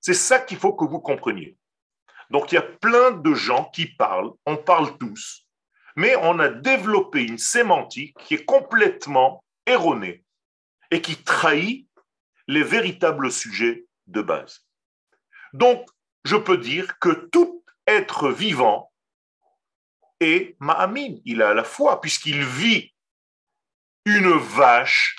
C'est 0.00 0.14
ça 0.14 0.38
qu'il 0.38 0.58
faut 0.58 0.74
que 0.74 0.84
vous 0.84 1.00
compreniez. 1.00 1.56
Donc 2.30 2.52
il 2.52 2.56
y 2.56 2.58
a 2.58 2.62
plein 2.62 3.12
de 3.12 3.34
gens 3.34 3.64
qui 3.70 3.86
parlent, 3.86 4.32
on 4.44 4.56
parle 4.56 4.98
tous, 4.98 5.46
mais 5.96 6.14
on 6.16 6.38
a 6.38 6.48
développé 6.48 7.22
une 7.22 7.38
sémantique 7.38 8.16
qui 8.18 8.34
est 8.34 8.44
complètement 8.44 9.44
erronée 9.64 10.24
et 10.90 11.00
qui 11.00 11.22
trahit 11.22 11.88
les 12.46 12.62
véritables 12.62 13.30
sujets 13.32 13.86
de 14.06 14.22
base. 14.22 14.64
Donc, 15.52 15.88
je 16.24 16.36
peux 16.36 16.58
dire 16.58 16.98
que 16.98 17.28
tout 17.32 17.64
être 17.86 18.30
vivant 18.30 18.92
est 20.20 20.56
ma'amin, 20.60 21.16
il 21.24 21.42
a 21.42 21.54
la 21.54 21.64
foi, 21.64 22.00
puisqu'il 22.00 22.44
vit 22.44 22.94
une 24.04 24.32
vache, 24.32 25.16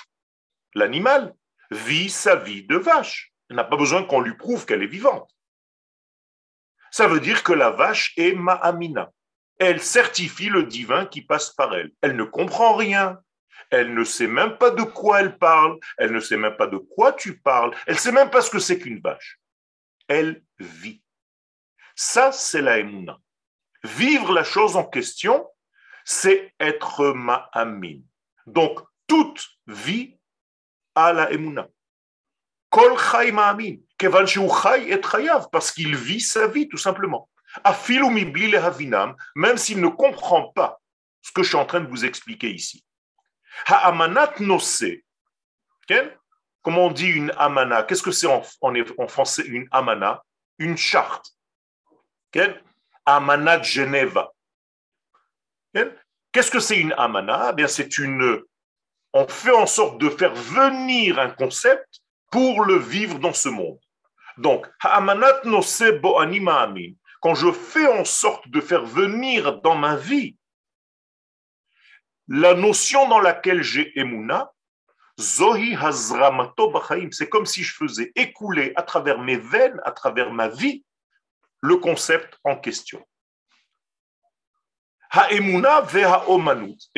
l'animal 0.74 1.34
vit 1.70 2.10
sa 2.10 2.36
vie 2.36 2.64
de 2.64 2.76
vache. 2.76 3.32
Il 3.50 3.56
n'a 3.56 3.64
pas 3.64 3.76
besoin 3.76 4.04
qu'on 4.04 4.20
lui 4.20 4.36
prouve 4.36 4.66
qu'elle 4.66 4.82
est 4.82 4.86
vivante 4.86 5.30
ça 6.90 7.06
veut 7.06 7.20
dire 7.20 7.42
que 7.42 7.52
la 7.52 7.70
vache 7.70 8.12
est 8.16 8.32
Ma'amina. 8.32 9.12
Elle 9.58 9.82
certifie 9.82 10.48
le 10.48 10.64
divin 10.64 11.06
qui 11.06 11.22
passe 11.22 11.50
par 11.50 11.74
elle. 11.74 11.92
Elle 12.00 12.16
ne 12.16 12.24
comprend 12.24 12.76
rien, 12.76 13.20
Elle 13.70 13.92
ne 13.92 14.04
sait 14.04 14.28
même 14.28 14.56
pas 14.56 14.70
de 14.70 14.82
quoi 14.82 15.20
elle 15.20 15.36
parle, 15.36 15.78
elle 15.98 16.12
ne 16.12 16.20
sait 16.20 16.38
même 16.38 16.56
pas 16.56 16.68
de 16.68 16.78
quoi 16.78 17.12
tu 17.12 17.38
parles, 17.38 17.74
elle 17.86 17.94
ne 17.94 17.98
sait 17.98 18.12
même 18.12 18.30
pas 18.30 18.40
ce 18.40 18.50
que 18.50 18.58
c'est 18.58 18.78
qu'une 18.78 19.00
vache. 19.00 19.38
Elle 20.06 20.42
vit. 20.58 21.02
Ça, 21.94 22.32
c'est 22.32 22.62
la 22.62 22.78
Emouna. 22.78 23.18
Vivre 23.84 24.32
la 24.32 24.44
chose 24.44 24.76
en 24.76 24.84
question, 24.84 25.46
c'est 26.04 26.54
être 26.58 27.12
ma'amin. 27.12 28.00
Donc, 28.46 28.80
toute 29.06 29.46
vie 29.66 30.17
la 31.12 31.30
Emouna. 31.32 31.66
Kol 32.70 32.98
chay 32.98 33.32
ma'amin. 33.32 33.76
Kevan 33.98 34.24
et 34.24 35.02
chayav, 35.02 35.48
parce 35.50 35.72
qu'il 35.72 35.96
vit 35.96 36.20
sa 36.20 36.46
vie, 36.46 36.68
tout 36.68 36.76
simplement. 36.76 37.28
Même 39.34 39.56
s'il 39.56 39.80
ne 39.80 39.88
comprend 39.88 40.52
pas 40.52 40.80
ce 41.20 41.32
que 41.32 41.42
je 41.42 41.48
suis 41.48 41.56
en 41.56 41.66
train 41.66 41.80
de 41.80 41.88
vous 41.88 42.04
expliquer 42.04 42.50
ici. 42.50 42.84
Comment 46.62 46.86
on 46.86 46.90
dit 46.90 47.08
une 47.08 47.32
amana? 47.36 47.82
Qu'est-ce 47.82 48.02
que 48.02 48.12
c'est 48.12 48.26
en, 48.26 48.42
français 49.08 49.44
une 49.46 49.66
amana? 49.70 50.22
Une 50.58 50.76
charte. 50.76 51.32
Amana 53.06 53.58
de 53.58 53.64
Genève. 53.64 54.22
Qu'est-ce 56.32 56.50
que 56.50 56.60
c'est 56.60 56.78
une 56.78 56.92
amana? 56.92 57.48
Eh 57.50 57.54
Bien, 57.54 57.66
c'est 57.66 57.98
une. 57.98 58.42
On 59.12 59.26
fait 59.26 59.50
en 59.50 59.66
sorte 59.66 59.98
de 59.98 60.10
faire 60.10 60.34
venir 60.34 61.18
un 61.18 61.30
concept 61.30 62.00
pour 62.30 62.64
le 62.64 62.76
vivre 62.76 63.18
dans 63.18 63.32
ce 63.32 63.48
monde. 63.48 63.78
Donc, 64.36 64.66
amanat 64.80 65.44
nose 65.44 65.82
bo 66.00 66.18
anima 66.18 66.60
amin. 66.60 66.92
Quand 67.20 67.34
je 67.34 67.50
fais 67.50 67.86
en 67.88 68.04
sorte 68.04 68.48
de 68.48 68.60
faire 68.60 68.84
venir 68.84 69.60
dans 69.60 69.74
ma 69.74 69.96
vie 69.96 70.36
la 72.28 72.54
notion 72.54 73.08
dans 73.08 73.20
laquelle 73.20 73.62
j'ai 73.62 73.98
emuna, 73.98 74.52
zohi 75.18 75.74
hazramato 75.74 76.72
c'est 77.10 77.28
comme 77.28 77.46
si 77.46 77.62
je 77.62 77.74
faisais 77.74 78.12
écouler 78.14 78.72
à 78.76 78.82
travers 78.82 79.18
mes 79.18 79.38
veines, 79.38 79.80
à 79.84 79.92
travers 79.92 80.30
ma 80.30 80.48
vie, 80.48 80.84
le 81.60 81.76
concept 81.76 82.38
en 82.44 82.56
question. 82.56 83.04
Et 85.30 85.40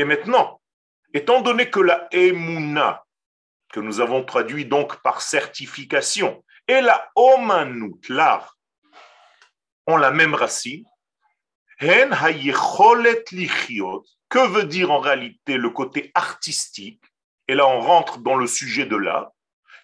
maintenant, 0.05 0.60
étant 1.13 1.41
donné 1.41 1.71
que 1.71 1.81
la 1.81 2.09
emuna, 2.13 3.05
que 3.73 3.81
nous 3.81 4.01
avons 4.01 4.25
traduit 4.25 4.65
donc 4.65 5.01
par 5.03 5.23
certification, 5.23 6.45
et 6.69 6.81
la 6.81 7.11
omanut, 7.15 8.09
l'art, 8.09 8.57
ont 9.87 9.97
la 9.97 10.11
même 10.11 10.35
racine, 10.35 10.85
que 14.29 14.47
veut 14.49 14.65
dire 14.65 14.91
en 14.91 14.99
réalité 14.99 15.57
le 15.57 15.71
côté 15.71 16.11
artistique 16.15 17.03
Et 17.49 17.55
là, 17.55 17.67
on 17.67 17.81
rentre 17.81 18.19
dans 18.19 18.37
le 18.37 18.47
sujet 18.47 18.87
de 18.87 18.97
l'art. 18.97 19.31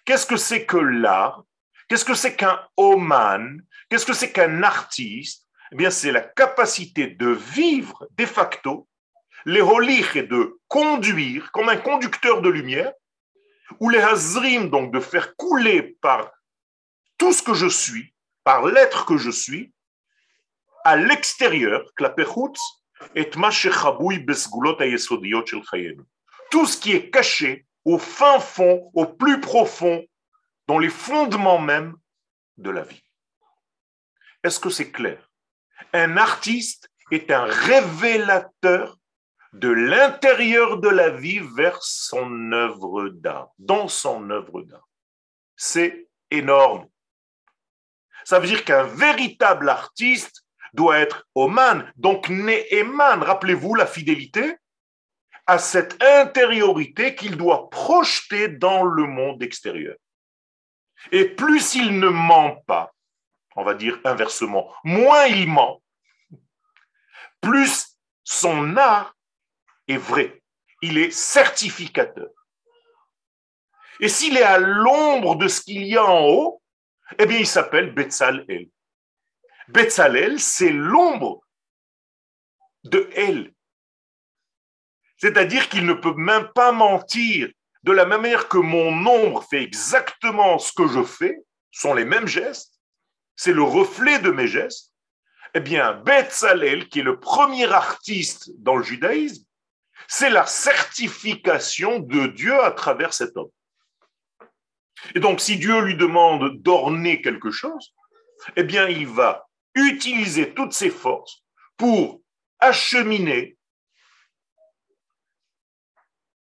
Qu'est-ce 0.05 0.25
que 0.25 0.37
c'est 0.37 0.65
que 0.65 0.77
l'art? 0.77 1.43
Qu'est-ce 1.89 2.05
que 2.05 2.13
c'est 2.13 2.35
qu'un 2.35 2.61
oman? 2.77 3.61
Qu'est-ce 3.89 4.05
que 4.05 4.13
c'est 4.13 4.31
qu'un 4.31 4.63
artiste? 4.63 5.47
Eh 5.71 5.75
bien, 5.75 5.89
c'est 5.89 6.13
la 6.13 6.21
capacité 6.21 7.07
de 7.07 7.27
vivre 7.27 8.07
de 8.11 8.25
facto 8.25 8.86
les 9.47 9.61
holich 9.61 10.17
et 10.17 10.23
de 10.23 10.59
conduire 10.67 11.51
comme 11.53 11.69
un 11.69 11.77
conducteur 11.77 12.41
de 12.41 12.49
lumière, 12.49 12.91
ou 13.79 13.89
les 13.89 13.99
hazrim, 13.99 14.69
donc 14.69 14.91
de 14.91 14.99
faire 14.99 15.37
couler 15.37 15.97
par 16.01 16.31
tout 17.17 17.31
ce 17.31 17.41
que 17.41 17.53
je 17.53 17.67
suis, 17.67 18.13
par 18.43 18.65
l'être 18.65 19.05
que 19.05 19.15
je 19.17 19.31
suis, 19.31 19.73
à 20.83 20.97
l'extérieur, 20.97 21.89
tout 26.51 26.65
ce 26.65 26.77
qui 26.77 26.91
est 26.91 27.09
caché 27.09 27.65
au 27.85 27.97
fin 27.97 28.39
fond, 28.39 28.91
au 28.93 29.05
plus 29.05 29.39
profond, 29.39 30.05
dans 30.67 30.77
les 30.77 30.89
fondements 30.89 31.59
même 31.59 31.95
de 32.57 32.69
la 32.69 32.81
vie. 32.81 33.03
Est-ce 34.43 34.59
que 34.59 34.69
c'est 34.69 34.91
clair? 34.91 35.29
Un 35.93 36.17
artiste 36.17 36.89
est 37.11 37.31
un 37.31 37.45
révélateur 37.45 38.97
de 39.53 39.69
l'intérieur 39.69 40.77
de 40.77 40.89
la 40.89 41.09
vie 41.09 41.39
vers 41.55 41.81
son 41.81 42.51
œuvre 42.51 43.09
d'art, 43.09 43.49
dans 43.59 43.87
son 43.87 44.29
œuvre 44.29 44.61
d'art. 44.61 44.87
C'est 45.55 46.07
énorme. 46.31 46.87
Ça 48.23 48.39
veut 48.39 48.47
dire 48.47 48.65
qu'un 48.65 48.83
véritable 48.83 49.69
artiste 49.69 50.43
doit 50.73 50.99
être 50.99 51.27
Oman, 51.33 51.91
donc 51.95 52.29
Ne'eman. 52.29 53.23
Rappelez-vous 53.23 53.73
la 53.75 53.87
fidélité 53.87 54.57
à 55.45 55.57
cette 55.57 56.01
intériorité 56.03 57.15
qu'il 57.15 57.37
doit 57.37 57.69
projeter 57.69 58.49
dans 58.49 58.83
le 58.83 59.05
monde 59.05 59.41
extérieur. 59.41 59.95
Et 61.11 61.25
plus 61.25 61.75
il 61.75 61.99
ne 61.99 62.09
ment 62.09 62.57
pas, 62.67 62.93
on 63.55 63.63
va 63.63 63.73
dire 63.73 63.99
inversement, 64.03 64.73
moins 64.83 65.25
il 65.25 65.47
ment, 65.47 65.81
plus 67.41 67.97
son 68.23 68.75
art 68.75 69.16
est 69.87 69.97
vrai. 69.97 70.41
Il 70.81 70.97
est 70.97 71.11
certificateur. 71.11 72.29
Et 73.99 74.09
s'il 74.09 74.37
est 74.37 74.43
à 74.43 74.59
l'ombre 74.59 75.35
de 75.35 75.47
ce 75.47 75.61
qu'il 75.61 75.85
y 75.85 75.97
a 75.97 76.05
en 76.05 76.25
haut, 76.27 76.61
eh 77.17 77.25
bien, 77.25 77.37
il 77.37 77.47
s'appelle 77.47 77.93
Betzal 77.93 78.45
El. 78.47 78.69
Betzalel, 79.69 80.39
c'est 80.39 80.71
l'ombre 80.71 81.41
de 82.83 83.09
El. 83.13 83.53
C'est-à-dire 85.17 85.67
qu'il 85.67 85.85
ne 85.85 85.93
peut 85.93 86.13
même 86.13 86.49
pas 86.53 86.71
mentir. 86.71 87.49
De 87.83 87.91
la 87.91 88.05
même 88.05 88.21
manière 88.21 88.49
que 88.49 88.57
mon 88.57 89.05
ombre 89.05 89.43
fait 89.43 89.63
exactement 89.63 90.59
ce 90.59 90.73
que 90.73 90.87
je 90.87 91.03
fais, 91.03 91.37
sont 91.71 91.93
les 91.93 92.05
mêmes 92.05 92.27
gestes, 92.27 92.73
c'est 93.35 93.53
le 93.53 93.63
reflet 93.63 94.19
de 94.19 94.31
mes 94.31 94.47
gestes, 94.47 94.93
eh 95.53 95.59
bien, 95.59 95.93
Betzalel, 95.93 96.89
qui 96.89 96.99
est 96.99 97.03
le 97.03 97.19
premier 97.19 97.71
artiste 97.71 98.49
dans 98.57 98.75
le 98.75 98.83
judaïsme, 98.83 99.46
c'est 100.07 100.29
la 100.29 100.45
certification 100.45 101.99
de 101.99 102.27
Dieu 102.27 102.63
à 102.63 102.71
travers 102.71 103.13
cet 103.13 103.35
homme. 103.37 103.51
Et 105.15 105.19
donc, 105.19 105.41
si 105.41 105.57
Dieu 105.57 105.81
lui 105.81 105.95
demande 105.95 106.61
d'orner 106.61 107.21
quelque 107.21 107.51
chose, 107.51 107.93
eh 108.55 108.63
bien, 108.63 108.87
il 108.87 109.07
va 109.07 109.47
utiliser 109.75 110.53
toutes 110.53 110.73
ses 110.73 110.89
forces 110.89 111.43
pour 111.77 112.21
acheminer 112.59 113.57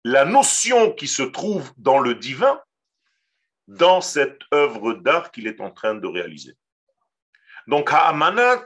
la 0.03 0.23
notion 0.23 0.91
qui 0.93 1.07
se 1.07 1.23
trouve 1.23 1.73
dans 1.77 1.99
le 1.99 2.15
divin 2.15 2.61
dans 3.67 4.01
cette 4.01 4.41
œuvre 4.53 4.93
d'art 4.93 5.31
qu'il 5.31 5.47
est 5.47 5.59
en 5.59 5.71
train 5.71 5.95
de 5.95 6.07
réaliser. 6.07 6.55
Donc, 7.67 7.91
Ha'amanat, 7.91 8.65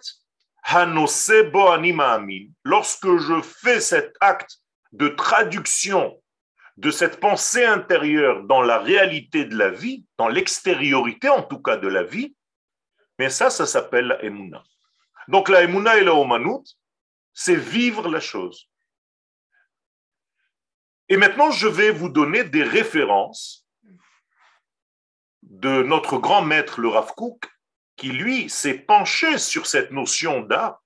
lorsque 2.65 3.17
je 3.17 3.41
fais 3.41 3.80
cet 3.80 4.13
acte 4.19 4.60
de 4.91 5.08
traduction 5.08 6.21
de 6.78 6.91
cette 6.91 7.19
pensée 7.19 7.65
intérieure 7.65 8.43
dans 8.43 8.62
la 8.62 8.80
réalité 8.80 9.45
de 9.45 9.58
la 9.58 9.69
vie, 9.69 10.06
dans 10.17 10.30
l'extériorité 10.30 11.28
en 11.30 11.43
tout 11.43 11.62
cas 11.62 11.78
de 11.78 11.88
la 11.88 12.04
vie, 12.04 12.36
mais 13.17 13.30
ça, 13.30 13.49
ça 13.49 13.65
s'appelle 13.65 14.08
la 14.08 14.23
Emouna. 14.23 14.63
Donc 15.28 15.49
la 15.49 15.63
Emouna 15.63 15.97
et 15.97 16.04
la 16.04 16.13
Omanout, 16.13 16.63
c'est 17.34 17.56
vivre 17.56 18.08
la 18.10 18.21
chose. 18.21 18.69
Et 21.10 21.17
maintenant, 21.17 21.52
je 21.52 21.67
vais 21.67 21.91
vous 21.91 22.10
donner 22.10 22.43
des 22.43 22.63
références 22.63 23.67
de 25.41 25.84
notre 25.84 26.17
grand 26.17 26.43
maître, 26.43 26.80
le 26.80 26.88
Rav 26.88 27.13
Kook, 27.15 27.45
qui 27.97 28.12
lui 28.12 28.49
s'est 28.49 28.80
penché 28.80 29.38
sur 29.38 29.65
cette 29.65 29.91
notion 29.91 30.41
d'art, 30.41 30.82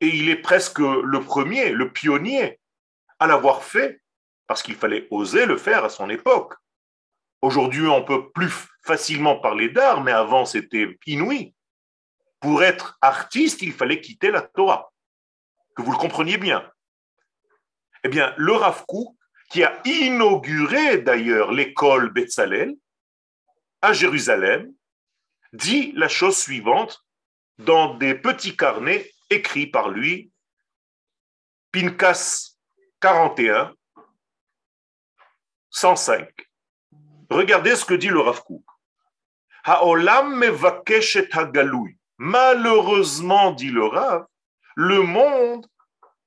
et 0.00 0.08
il 0.08 0.28
est 0.28 0.40
presque 0.40 0.78
le 0.78 1.20
premier, 1.20 1.70
le 1.70 1.92
pionnier 1.92 2.60
à 3.22 3.26
l'avoir 3.26 3.62
fait, 3.62 4.02
parce 4.46 4.62
qu'il 4.62 4.74
fallait 4.74 5.06
oser 5.10 5.46
le 5.46 5.56
faire 5.56 5.84
à 5.84 5.88
son 5.88 6.10
époque. 6.10 6.54
Aujourd'hui, 7.40 7.86
on 7.86 8.04
peut 8.04 8.30
plus 8.32 8.52
facilement 8.84 9.38
parler 9.38 9.68
d'art, 9.68 10.02
mais 10.02 10.12
avant 10.12 10.44
c'était 10.44 10.98
inouï. 11.06 11.54
Pour 12.40 12.62
être 12.64 12.98
artiste, 13.00 13.62
il 13.62 13.72
fallait 13.72 14.00
quitter 14.00 14.30
la 14.30 14.42
Torah. 14.42 14.92
Que 15.76 15.82
vous 15.82 15.92
le 15.92 15.98
compreniez 15.98 16.36
bien. 16.36 16.68
Eh 18.04 18.08
bien, 18.08 18.34
le 18.36 18.52
Rav 18.52 18.84
qui 19.50 19.62
a 19.62 19.80
inauguré 19.84 20.98
d'ailleurs 20.98 21.52
l'école 21.52 22.12
Betzalel 22.12 22.74
à 23.80 23.92
Jérusalem, 23.92 24.72
dit 25.52 25.92
la 25.92 26.08
chose 26.08 26.36
suivante 26.36 27.04
dans 27.58 27.94
des 27.94 28.14
petits 28.14 28.56
carnets 28.56 29.10
écrits 29.30 29.66
par 29.66 29.90
lui, 29.90 30.32
Pinkas 31.70 32.51
41, 33.02 33.74
105. 35.70 36.28
Regardez 37.30 37.74
ce 37.74 37.84
que 37.84 37.94
dit 37.94 38.06
le 38.06 38.20
Rav 38.20 38.40
Malheureusement, 42.18 43.50
dit 43.50 43.70
le 43.70 43.84
Rav, 43.84 44.26
le 44.76 45.02
monde 45.02 45.66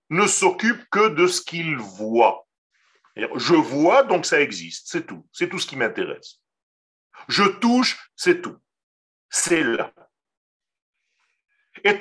ne 0.10 0.28
s'occupe 0.28 0.84
que 0.92 1.08
de 1.08 1.28
ce 1.28 1.42
qu'il 1.42 1.78
voit. 1.78 2.46
Je 3.16 3.56
vois, 3.56 4.04
donc 4.04 4.26
ça 4.26 4.42
existe, 4.42 4.90
c'est 4.90 5.08
tout. 5.08 5.26
C'est 5.32 5.48
tout 5.48 5.60
ce 5.60 5.68
qui 5.68 5.78
m'intéresse. 5.78 6.42
Je 7.30 7.44
touche, 7.44 8.12
c'est 8.18 8.42
tout. 8.42 8.58
C'est 9.30 9.64
là. 9.64 9.94
Et 11.86 11.98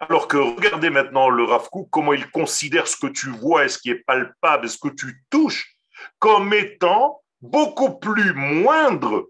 alors 0.00 0.28
que 0.28 0.36
regardez 0.36 0.90
maintenant 0.90 1.28
le 1.28 1.44
Rav 1.44 1.68
comment 1.90 2.12
il 2.12 2.30
considère 2.30 2.86
ce 2.88 2.96
que 2.96 3.06
tu 3.06 3.30
vois 3.30 3.64
et 3.64 3.68
ce 3.68 3.78
qui 3.78 3.90
est 3.90 4.04
palpable, 4.04 4.68
ce 4.68 4.78
que 4.78 4.88
tu 4.88 5.22
touches, 5.30 5.76
comme 6.18 6.52
étant 6.52 7.22
beaucoup 7.40 7.98
plus 7.98 8.34
moindre 8.34 9.28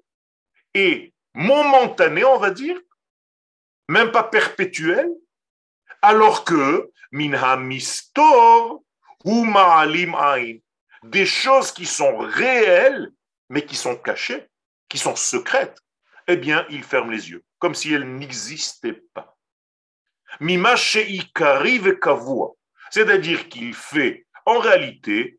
et 0.72 1.12
momentané, 1.34 2.24
on 2.24 2.38
va 2.38 2.50
dire, 2.50 2.78
même 3.88 4.12
pas 4.12 4.22
perpétuel, 4.24 5.08
alors 6.02 6.44
que 6.44 6.90
minha 7.12 7.56
mistor 7.56 8.82
ou 9.24 9.44
ma'alim 9.44 10.14
ain, 10.14 10.58
des 11.02 11.26
choses 11.26 11.72
qui 11.72 11.86
sont 11.86 12.18
réelles, 12.18 13.10
mais 13.48 13.64
qui 13.64 13.76
sont 13.76 13.96
cachées, 13.96 14.46
qui 14.88 14.98
sont 14.98 15.16
secrètes, 15.16 15.78
eh 16.26 16.36
bien, 16.36 16.66
il 16.70 16.82
ferme 16.82 17.10
les 17.10 17.30
yeux, 17.30 17.44
comme 17.58 17.74
si 17.74 17.92
elles 17.92 18.08
n'existaient 18.08 19.02
pas. 19.12 19.33
Mima 20.40 20.76
c'est-à-dire 22.90 23.48
qu'il 23.48 23.74
fait 23.74 24.26
en 24.46 24.58
réalité 24.58 25.38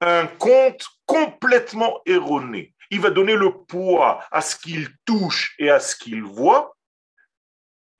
un 0.00 0.26
compte 0.26 0.86
complètement 1.06 2.00
erroné. 2.06 2.74
Il 2.90 3.00
va 3.00 3.10
donner 3.10 3.34
le 3.34 3.52
poids 3.64 4.24
à 4.30 4.40
ce 4.40 4.56
qu'il 4.56 4.88
touche 5.04 5.54
et 5.58 5.70
à 5.70 5.80
ce 5.80 5.96
qu'il 5.96 6.22
voit, 6.22 6.76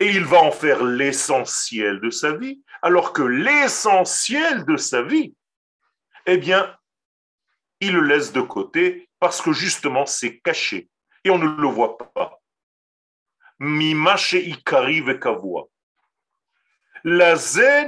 et 0.00 0.06
il 0.06 0.24
va 0.24 0.40
en 0.42 0.52
faire 0.52 0.84
l'essentiel 0.84 2.00
de 2.00 2.10
sa 2.10 2.32
vie, 2.32 2.62
alors 2.82 3.12
que 3.12 3.22
l'essentiel 3.22 4.64
de 4.64 4.76
sa 4.76 5.02
vie, 5.02 5.34
eh 6.26 6.38
bien, 6.38 6.76
il 7.80 7.92
le 7.92 8.02
laisse 8.02 8.32
de 8.32 8.40
côté 8.40 9.08
parce 9.18 9.40
que 9.40 9.52
justement 9.52 10.06
c'est 10.06 10.38
caché 10.38 10.88
et 11.24 11.30
on 11.30 11.38
ne 11.38 11.48
le 11.48 11.68
voit 11.68 11.98
pas. 11.98 12.40
Mimache 13.59 14.38
ikari 14.38 15.01
vekavua. 15.01 15.66
La 17.05 17.35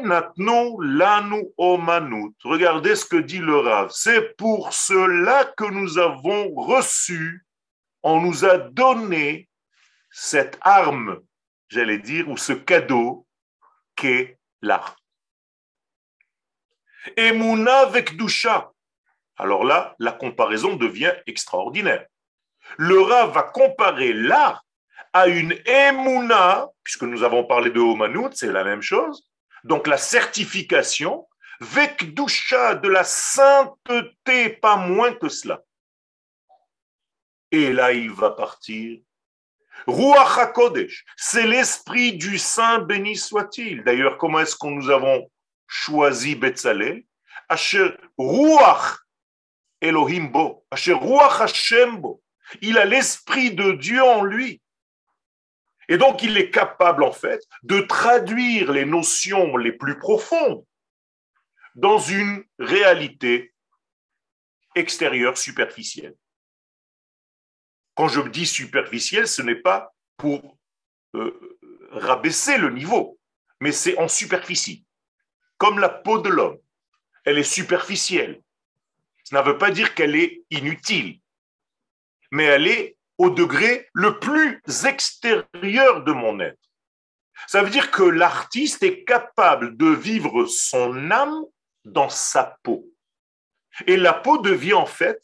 natnu 0.03 0.77
lanu 0.81 1.53
omanut. 1.57 2.35
Regardez 2.45 2.97
ce 2.97 3.05
que 3.05 3.17
dit 3.17 3.39
le 3.39 3.59
Rav. 3.59 3.91
C'est 3.91 4.37
pour 4.37 4.73
cela 4.73 5.45
que 5.57 5.65
nous 5.65 5.99
avons 5.99 6.55
reçu, 6.55 7.45
on 8.03 8.21
nous 8.21 8.45
a 8.45 8.59
donné 8.59 9.49
cette 10.11 10.59
arme, 10.61 11.21
j'allais 11.69 11.99
dire, 11.99 12.29
ou 12.29 12.37
ce 12.37 12.53
cadeau 12.53 13.27
qu'est 13.97 14.39
l'art. 14.63 14.97
Emouna 17.17 17.81
avec. 17.81 18.13
Alors 19.37 19.65
là, 19.65 19.95
la 19.99 20.13
comparaison 20.13 20.77
devient 20.77 21.15
extraordinaire. 21.27 22.07
Le 22.77 23.01
Rav 23.01 23.33
va 23.33 23.43
comparer 23.43 24.13
l'art 24.13 24.65
à 25.13 25.27
une 25.27 25.57
Emouna, 25.67 26.69
puisque 26.85 27.03
nous 27.03 27.23
avons 27.23 27.45
parlé 27.45 27.71
de 27.71 27.81
Omanout, 27.81 28.31
c'est 28.33 28.53
la 28.53 28.65
même 28.65 28.83
chose. 28.83 29.29
Donc 29.65 29.87
la 29.87 29.99
certification, 29.99 31.27
Vekdusha, 31.61 32.77
de 32.77 32.89
la 32.89 33.05
sainteté, 33.05 34.51
pas 34.51 34.77
moins 34.77 35.13
que 35.13 35.29
cela. 35.29 35.63
Et 37.51 37.73
là, 37.73 37.93
il 37.93 38.11
va 38.11 38.31
partir. 38.31 39.01
Ruach 39.87 40.39
HaKodesh, 40.39 41.05
c'est 41.17 41.47
l'esprit 41.47 42.13
du 42.13 42.39
Saint 42.39 42.81
béni 42.81 43.17
soit-il. 43.17 43.83
D'ailleurs, 43.83 44.19
comment 44.19 44.41
est-ce 44.41 44.57
qu'on 44.57 44.71
nous 44.71 44.91
avons 44.91 45.31
choisi 45.67 46.35
Betzalel? 46.35 47.05
Asher 47.49 47.97
Ruach 48.19 48.99
Elohim 49.81 50.31
bo, 50.31 50.65
Asher 50.71 50.93
Ruach 50.93 51.41
Hashem 51.41 51.97
bo. 51.97 52.23
Il 52.61 52.79
a 52.79 52.85
l'esprit 52.85 53.53
de 53.53 53.73
Dieu 53.73 54.03
en 54.03 54.23
lui. 54.25 54.60
Et 55.91 55.99
donc, 55.99 56.23
il 56.23 56.39
est 56.39 56.51
capable, 56.51 57.03
en 57.03 57.11
fait, 57.11 57.43
de 57.65 57.81
traduire 57.81 58.71
les 58.71 58.85
notions 58.85 59.57
les 59.57 59.73
plus 59.73 59.99
profondes 59.99 60.65
dans 61.75 61.99
une 61.99 62.45
réalité 62.61 63.53
extérieure 64.77 65.37
superficielle. 65.37 66.15
Quand 67.97 68.07
je 68.07 68.21
dis 68.21 68.47
superficielle, 68.47 69.27
ce 69.27 69.43
n'est 69.43 69.61
pas 69.61 69.93
pour 70.17 70.57
euh, 71.17 71.59
rabaisser 71.91 72.57
le 72.57 72.71
niveau, 72.71 73.19
mais 73.61 73.73
c'est 73.73 73.99
en 73.99 74.07
superficie, 74.07 74.87
comme 75.59 75.81
la 75.81 75.89
peau 75.89 76.21
de 76.21 76.29
l'homme. 76.29 76.61
Elle 77.25 77.39
est 77.39 77.43
superficielle. 77.43 78.41
Ça 79.25 79.43
ne 79.43 79.47
veut 79.47 79.59
pas 79.59 79.73
dire 79.73 79.97
qu'elle 79.97 80.15
est 80.15 80.45
inutile, 80.51 81.19
mais 82.31 82.45
elle 82.45 82.69
est 82.69 82.97
au 83.21 83.29
degré 83.29 83.87
le 83.93 84.19
plus 84.19 84.63
extérieur 84.87 86.05
de 86.05 86.13
mon 86.13 86.41
être. 86.41 86.59
Ça 87.47 87.63
veut 87.63 87.69
dire 87.69 87.91
que 87.91 88.03
l'artiste 88.03 88.83
est 88.83 89.05
capable 89.05 89.77
de 89.77 89.89
vivre 89.89 90.47
son 90.47 91.11
âme 91.11 91.45
dans 91.85 92.09
sa 92.09 92.57
peau. 92.63 92.91
Et 93.87 93.99
la 93.99 94.15
peau 94.15 94.39
devient 94.39 94.73
en 94.73 94.87
fait 94.87 95.23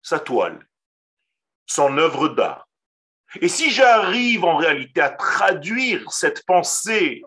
sa 0.00 0.18
toile, 0.18 0.66
son 1.66 1.98
œuvre 1.98 2.28
d'art. 2.28 2.66
Et 3.42 3.48
si 3.48 3.70
j'arrive 3.70 4.46
en 4.46 4.56
réalité 4.56 5.02
à 5.02 5.10
traduire 5.10 6.10
cette 6.10 6.46
pensée 6.46 7.22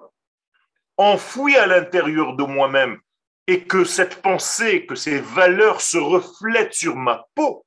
enfouie 0.97 1.55
à 1.55 1.67
l'intérieur 1.67 2.35
de 2.35 2.45
moi-même 2.45 2.99
et 3.45 3.63
que 3.63 3.83
cette 3.83 4.23
pensée, 4.23 4.87
que 4.87 4.95
ces 4.95 5.19
valeurs 5.19 5.81
se 5.81 5.99
reflètent 5.99 6.73
sur 6.73 6.95
ma 6.95 7.27
peau, 7.35 7.63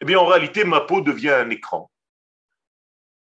eh 0.00 0.04
bien 0.04 0.18
en 0.18 0.26
réalité, 0.26 0.64
ma 0.64 0.80
peau 0.80 1.00
devient 1.00 1.30
un 1.30 1.50
écran 1.50 1.90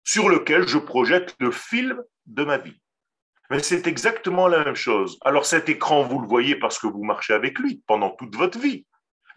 sur 0.04 0.30
lequel 0.30 0.68
je 0.68 0.80
projette 0.80 1.36
le 1.40 1.52
film 1.52 2.02
de 2.26 2.44
ma 2.44 2.58
vie. 2.58 2.82
Mais 3.50 3.62
c'est 3.62 3.88
exactement 3.88 4.48
la 4.48 4.64
même 4.64 4.76
chose. 4.76 5.18
Alors 5.22 5.46
cet 5.46 5.70
écran, 5.70 6.04
vous 6.04 6.20
le 6.20 6.28
voyez 6.28 6.56
parce 6.56 6.80
que 6.80 6.88
vous 6.88 7.04
marchez 7.04 7.34
avec 7.34 7.60
lui 7.60 7.84
pendant 7.88 8.12
toute 8.12 8.36
votre 8.36 8.58
vie. 8.58 8.86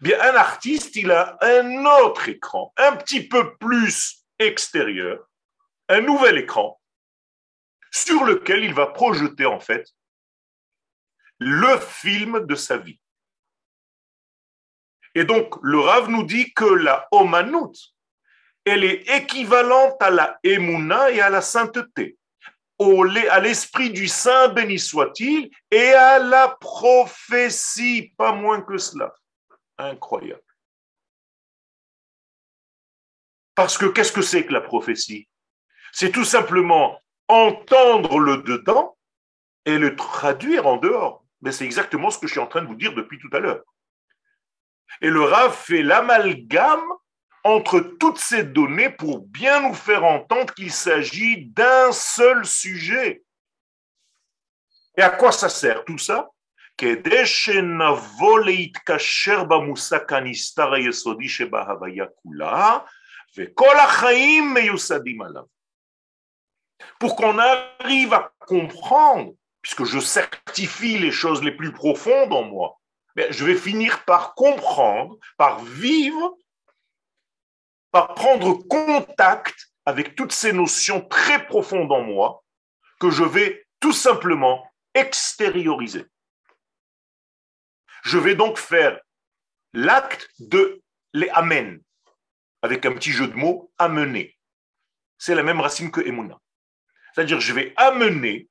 Eh 0.01 0.03
bien, 0.03 0.19
un 0.21 0.35
artiste, 0.35 0.95
il 0.95 1.11
a 1.11 1.37
un 1.41 1.85
autre 1.85 2.27
écran, 2.27 2.73
un 2.77 2.95
petit 2.95 3.27
peu 3.27 3.55
plus 3.57 4.25
extérieur, 4.39 5.29
un 5.89 6.01
nouvel 6.01 6.39
écran, 6.39 6.79
sur 7.91 8.23
lequel 8.23 8.63
il 8.63 8.73
va 8.73 8.87
projeter 8.87 9.45
en 9.45 9.59
fait 9.59 9.87
le 11.37 11.77
film 11.77 12.45
de 12.45 12.55
sa 12.55 12.77
vie. 12.77 12.99
Et 15.15 15.25
donc, 15.25 15.55
le 15.61 15.79
Rav 15.79 16.09
nous 16.09 16.23
dit 16.23 16.53
que 16.53 16.65
la 16.65 17.07
Omanout, 17.11 17.73
elle 18.65 18.83
est 18.83 19.09
équivalente 19.17 20.01
à 20.01 20.09
la 20.09 20.39
Emouna 20.43 21.11
et 21.11 21.21
à 21.21 21.29
la 21.29 21.41
sainteté, 21.41 22.17
à 22.79 23.39
l'esprit 23.39 23.91
du 23.91 24.07
Saint 24.07 24.49
béni 24.49 24.79
soit-il, 24.79 25.51
et 25.71 25.89
à 25.93 26.19
la 26.19 26.49
prophétie, 26.59 28.13
pas 28.17 28.31
moins 28.31 28.61
que 28.61 28.77
cela. 28.77 29.13
Incroyable. 29.77 30.41
Parce 33.55 33.77
que 33.77 33.85
qu'est-ce 33.85 34.11
que 34.11 34.21
c'est 34.21 34.45
que 34.45 34.53
la 34.53 34.61
prophétie? 34.61 35.29
C'est 35.91 36.11
tout 36.11 36.25
simplement 36.25 36.99
entendre 37.27 38.19
le 38.19 38.37
dedans 38.37 38.97
et 39.65 39.77
le 39.77 39.95
traduire 39.95 40.65
en 40.67 40.77
dehors. 40.77 41.23
Mais 41.41 41.51
c'est 41.51 41.65
exactement 41.65 42.09
ce 42.09 42.17
que 42.17 42.27
je 42.27 42.31
suis 42.31 42.39
en 42.39 42.47
train 42.47 42.61
de 42.61 42.67
vous 42.67 42.75
dire 42.75 42.93
depuis 42.95 43.19
tout 43.19 43.29
à 43.31 43.39
l'heure. 43.39 43.63
Et 45.01 45.09
le 45.09 45.21
Rav 45.21 45.53
fait 45.55 45.81
l'amalgame 45.83 46.83
entre 47.43 47.79
toutes 47.79 48.19
ces 48.19 48.43
données 48.43 48.89
pour 48.89 49.19
bien 49.19 49.67
nous 49.67 49.73
faire 49.73 50.03
entendre 50.03 50.53
qu'il 50.53 50.71
s'agit 50.71 51.45
d'un 51.47 51.91
seul 51.91 52.45
sujet. 52.45 53.23
Et 54.97 55.01
à 55.01 55.09
quoi 55.09 55.31
ça 55.31 55.49
sert 55.49 55.83
tout 55.85 55.97
ça? 55.97 56.29
Pour 66.99 67.15
qu'on 67.15 67.37
arrive 67.39 68.13
à 68.13 68.33
comprendre, 68.39 69.33
puisque 69.61 69.83
je 69.83 69.99
certifie 69.99 70.97
les 70.97 71.11
choses 71.11 71.43
les 71.43 71.51
plus 71.51 71.71
profondes 71.71 72.33
en 72.33 72.43
moi, 72.43 72.79
je 73.15 73.45
vais 73.45 73.55
finir 73.55 74.03
par 74.05 74.33
comprendre, 74.33 75.17
par 75.37 75.63
vivre, 75.63 76.35
par 77.91 78.15
prendre 78.15 78.53
contact 78.67 79.71
avec 79.85 80.15
toutes 80.15 80.31
ces 80.31 80.53
notions 80.53 81.01
très 81.01 81.45
profondes 81.45 81.91
en 81.91 82.01
moi 82.01 82.43
que 82.99 83.11
je 83.11 83.23
vais 83.23 83.67
tout 83.79 83.93
simplement 83.93 84.67
extérioriser. 84.93 86.05
Je 88.03 88.17
vais 88.17 88.35
donc 88.35 88.57
faire 88.57 88.99
l'acte 89.73 90.29
de 90.39 90.81
les 91.13 91.29
amen, 91.29 91.81
avec 92.61 92.85
un 92.85 92.93
petit 92.93 93.11
jeu 93.11 93.27
de 93.27 93.35
mots, 93.35 93.71
amener. 93.77 94.37
C'est 95.17 95.35
la 95.35 95.43
même 95.43 95.61
racine 95.61 95.91
que 95.91 96.01
emuna. 96.01 96.39
C'est-à-dire, 97.13 97.39
je 97.39 97.53
vais 97.53 97.73
amener 97.77 98.49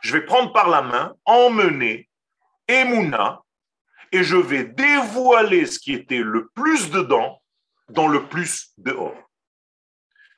Je 0.00 0.12
vais 0.12 0.24
prendre 0.24 0.52
par 0.52 0.68
la 0.68 0.82
main, 0.82 1.14
emmener 1.26 2.08
Emouna, 2.68 3.41
et 4.12 4.22
je 4.22 4.36
vais 4.36 4.64
dévoiler 4.64 5.66
ce 5.66 5.78
qui 5.78 5.94
était 5.94 6.22
le 6.22 6.48
plus 6.48 6.90
dedans 6.90 7.42
dans 7.88 8.08
le 8.08 8.28
plus 8.28 8.72
dehors. 8.76 9.16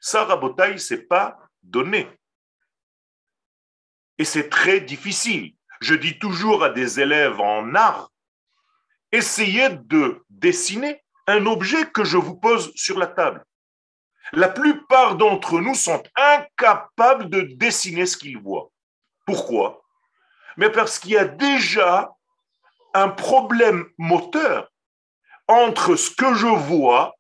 Ça, 0.01 0.25
Rabotaï, 0.25 0.79
c'est 0.79 1.07
pas 1.09 1.39
donné. 1.63 2.09
Et 4.19 4.25
c'est 4.25 4.49
très 4.49 4.81
difficile. 4.81 5.55
Je 5.81 5.95
dis 5.95 6.19
toujours 6.19 6.63
à 6.63 6.71
des 6.71 7.01
élèves 7.01 7.41
en 7.41 7.75
art, 7.75 8.13
essayez 9.11 9.71
de 9.71 10.25
dessiner 10.31 11.03
un 11.27 11.47
objet 11.47 11.91
que 11.91 12.05
je 12.05 12.17
vous 12.17 12.37
pose 12.37 12.73
sur 12.75 12.99
la 12.99 13.09
table. 13.09 13.45
La 14.33 14.49
plupart 14.49 15.17
d'entre 15.17 15.61
nous 15.61 15.75
sont 15.75 16.03
incapables 16.17 17.29
de 17.29 17.43
dessiner 17.57 18.07
ce 18.07 18.17
qu'ils 18.17 18.39
voient. 18.39 18.71
Pourquoi? 19.27 19.83
Mais 20.57 20.71
parce 20.71 20.99
qu'il 20.99 21.13
y 21.13 21.17
a 21.17 21.25
déjà 21.25 22.15
un 22.95 23.09
problème 23.09 23.87
moteur 23.99 24.71
entre 25.49 25.97
ce 25.97 26.11
que 26.11 26.33
je 26.35 26.47
vois 26.47 27.15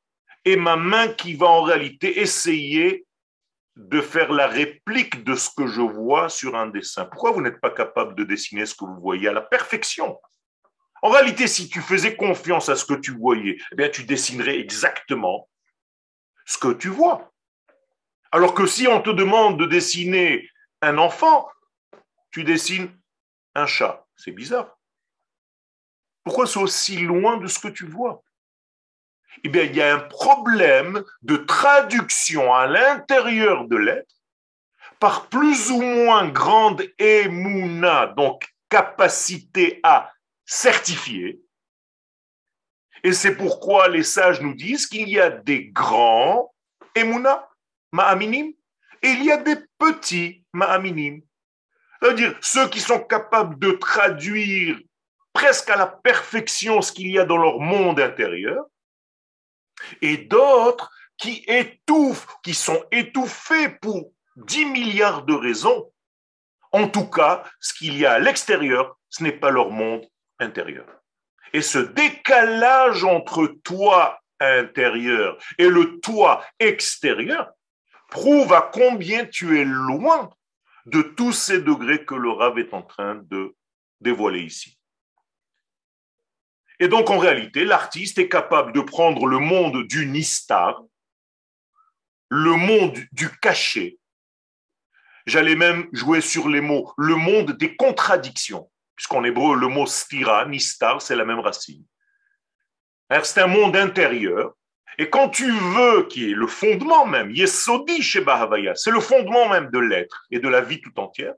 et 0.44 0.56
ma 0.56 0.76
main 0.76 1.08
qui 1.08 1.34
va 1.34 1.46
en 1.46 1.62
réalité 1.62 2.20
essayer 2.20 3.06
de 3.76 4.00
faire 4.00 4.32
la 4.32 4.46
réplique 4.46 5.24
de 5.24 5.34
ce 5.34 5.50
que 5.54 5.66
je 5.66 5.80
vois 5.80 6.28
sur 6.28 6.54
un 6.54 6.68
dessin. 6.68 7.06
Pourquoi 7.06 7.32
vous 7.32 7.40
n'êtes 7.40 7.60
pas 7.60 7.70
capable 7.70 8.14
de 8.14 8.24
dessiner 8.24 8.66
ce 8.66 8.74
que 8.74 8.84
vous 8.84 9.00
voyez 9.00 9.28
à 9.28 9.32
la 9.32 9.40
perfection? 9.40 10.18
En 11.02 11.10
réalité, 11.10 11.48
si 11.48 11.68
tu 11.68 11.80
faisais 11.80 12.16
confiance 12.16 12.68
à 12.68 12.76
ce 12.76 12.84
que 12.84 12.94
tu 12.94 13.10
voyais, 13.10 13.58
eh 13.72 13.74
bien, 13.74 13.88
tu 13.88 14.04
dessinerais 14.04 14.58
exactement 14.58 15.50
ce 16.46 16.56
que 16.56 16.72
tu 16.72 16.88
vois. 16.88 17.32
Alors 18.30 18.54
que 18.54 18.66
si 18.66 18.86
on 18.86 19.02
te 19.02 19.10
demande 19.10 19.58
de 19.58 19.66
dessiner 19.66 20.48
un 20.80 20.98
enfant, 20.98 21.48
tu 22.30 22.44
dessines 22.44 22.90
un 23.54 23.66
chat. 23.66 24.06
C'est 24.16 24.32
bizarre. 24.32 24.78
Pourquoi 26.24 26.46
c'est 26.46 26.58
aussi 26.58 26.98
loin 26.98 27.36
de 27.36 27.46
ce 27.46 27.58
que 27.58 27.68
tu 27.68 27.86
vois? 27.86 28.22
Eh 29.44 29.48
bien, 29.48 29.64
il 29.64 29.76
y 29.76 29.82
a 29.82 29.94
un 29.94 30.00
problème 30.00 31.04
de 31.22 31.36
traduction 31.36 32.54
à 32.54 32.66
l'intérieur 32.66 33.68
de 33.68 33.76
l'être 33.76 34.14
par 34.98 35.28
plus 35.28 35.70
ou 35.70 35.82
moins 35.82 36.28
grande 36.28 36.82
émouna, 36.98 38.06
donc 38.16 38.48
capacité 38.70 39.80
à 39.82 40.10
certifier. 40.46 41.40
Et 43.02 43.12
c'est 43.12 43.36
pourquoi 43.36 43.88
les 43.88 44.02
sages 44.02 44.40
nous 44.40 44.54
disent 44.54 44.86
qu'il 44.86 45.08
y 45.10 45.20
a 45.20 45.28
des 45.28 45.66
grands 45.66 46.54
émouna, 46.94 47.46
ma'aminim, 47.92 48.54
et 49.02 49.08
il 49.08 49.24
y 49.24 49.30
a 49.30 49.36
des 49.36 49.56
petits 49.78 50.42
ma'aminim. 50.54 51.20
C'est-à-dire 52.00 52.38
ceux 52.40 52.68
qui 52.68 52.80
sont 52.80 53.00
capables 53.00 53.58
de 53.58 53.72
traduire 53.72 54.78
presque 55.34 55.68
à 55.68 55.76
la 55.76 55.86
perfection 55.86 56.80
ce 56.80 56.92
qu'il 56.92 57.10
y 57.10 57.18
a 57.18 57.26
dans 57.26 57.36
leur 57.36 57.60
monde 57.60 58.00
intérieur, 58.00 58.64
et 60.00 60.16
d'autres 60.16 60.90
qui 61.18 61.44
étouffent, 61.46 62.26
qui 62.42 62.54
sont 62.54 62.82
étouffés 62.90 63.68
pour 63.68 64.12
10 64.36 64.64
milliards 64.64 65.24
de 65.24 65.34
raisons. 65.34 65.92
En 66.72 66.88
tout 66.88 67.08
cas, 67.08 67.44
ce 67.60 67.74
qu'il 67.74 67.98
y 67.98 68.06
a 68.06 68.12
à 68.12 68.18
l'extérieur, 68.18 68.96
ce 69.10 69.22
n'est 69.22 69.32
pas 69.32 69.50
leur 69.50 69.70
monde 69.70 70.06
intérieur. 70.38 70.86
Et 71.52 71.62
ce 71.62 71.78
décalage 71.78 73.04
entre 73.04 73.46
toi 73.62 74.18
intérieur 74.40 75.38
et 75.58 75.68
le 75.68 76.00
toi 76.00 76.44
extérieur 76.58 77.52
prouve 78.08 78.52
à 78.52 78.62
combien 78.72 79.26
tu 79.26 79.60
es 79.60 79.64
loin 79.64 80.30
de 80.86 81.02
tous 81.02 81.32
ces 81.32 81.60
degrés 81.60 82.04
que 82.04 82.14
le 82.14 82.30
Rav 82.30 82.58
est 82.58 82.74
en 82.74 82.82
train 82.82 83.16
de 83.30 83.54
dévoiler 84.00 84.40
ici. 84.40 84.78
Et 86.80 86.88
donc, 86.88 87.10
en 87.10 87.18
réalité, 87.18 87.64
l'artiste 87.64 88.18
est 88.18 88.28
capable 88.28 88.72
de 88.72 88.80
prendre 88.80 89.26
le 89.26 89.38
monde 89.38 89.84
du 89.84 90.06
nistar, 90.06 90.82
le 92.30 92.56
monde 92.56 92.98
du 93.12 93.28
cachet. 93.38 93.98
J'allais 95.26 95.54
même 95.54 95.88
jouer 95.92 96.20
sur 96.20 96.48
les 96.48 96.60
mots, 96.60 96.92
le 96.98 97.14
monde 97.14 97.52
des 97.52 97.76
contradictions, 97.76 98.70
puisqu'en 98.96 99.24
hébreu, 99.24 99.56
le 99.56 99.68
mot 99.68 99.86
stira, 99.86 100.44
nistar, 100.46 101.00
c'est 101.00 101.16
la 101.16 101.24
même 101.24 101.40
racine. 101.40 101.84
C'est 103.22 103.40
un 103.40 103.46
monde 103.46 103.76
intérieur. 103.76 104.54
Et 104.98 105.08
quand 105.10 105.28
tu 105.28 105.50
veux, 105.50 106.06
qui 106.08 106.30
est 106.30 106.34
le 106.34 106.46
fondement 106.46 107.06
même, 107.06 107.30
Yesodi 107.30 108.02
chez 108.02 108.20
Bahavaya, 108.20 108.74
c'est 108.74 108.90
le 108.90 109.00
fondement 109.00 109.48
même 109.48 109.70
de 109.70 109.78
l'être 109.78 110.24
et 110.30 110.40
de 110.40 110.48
la 110.48 110.60
vie 110.60 110.80
tout 110.80 110.98
entière. 110.98 111.34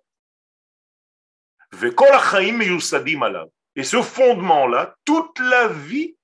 Et 3.76 3.84
ce 3.84 4.02
fondement-là, 4.02 4.96
toute 5.04 5.38
la 5.38 5.68
vie 5.68 6.16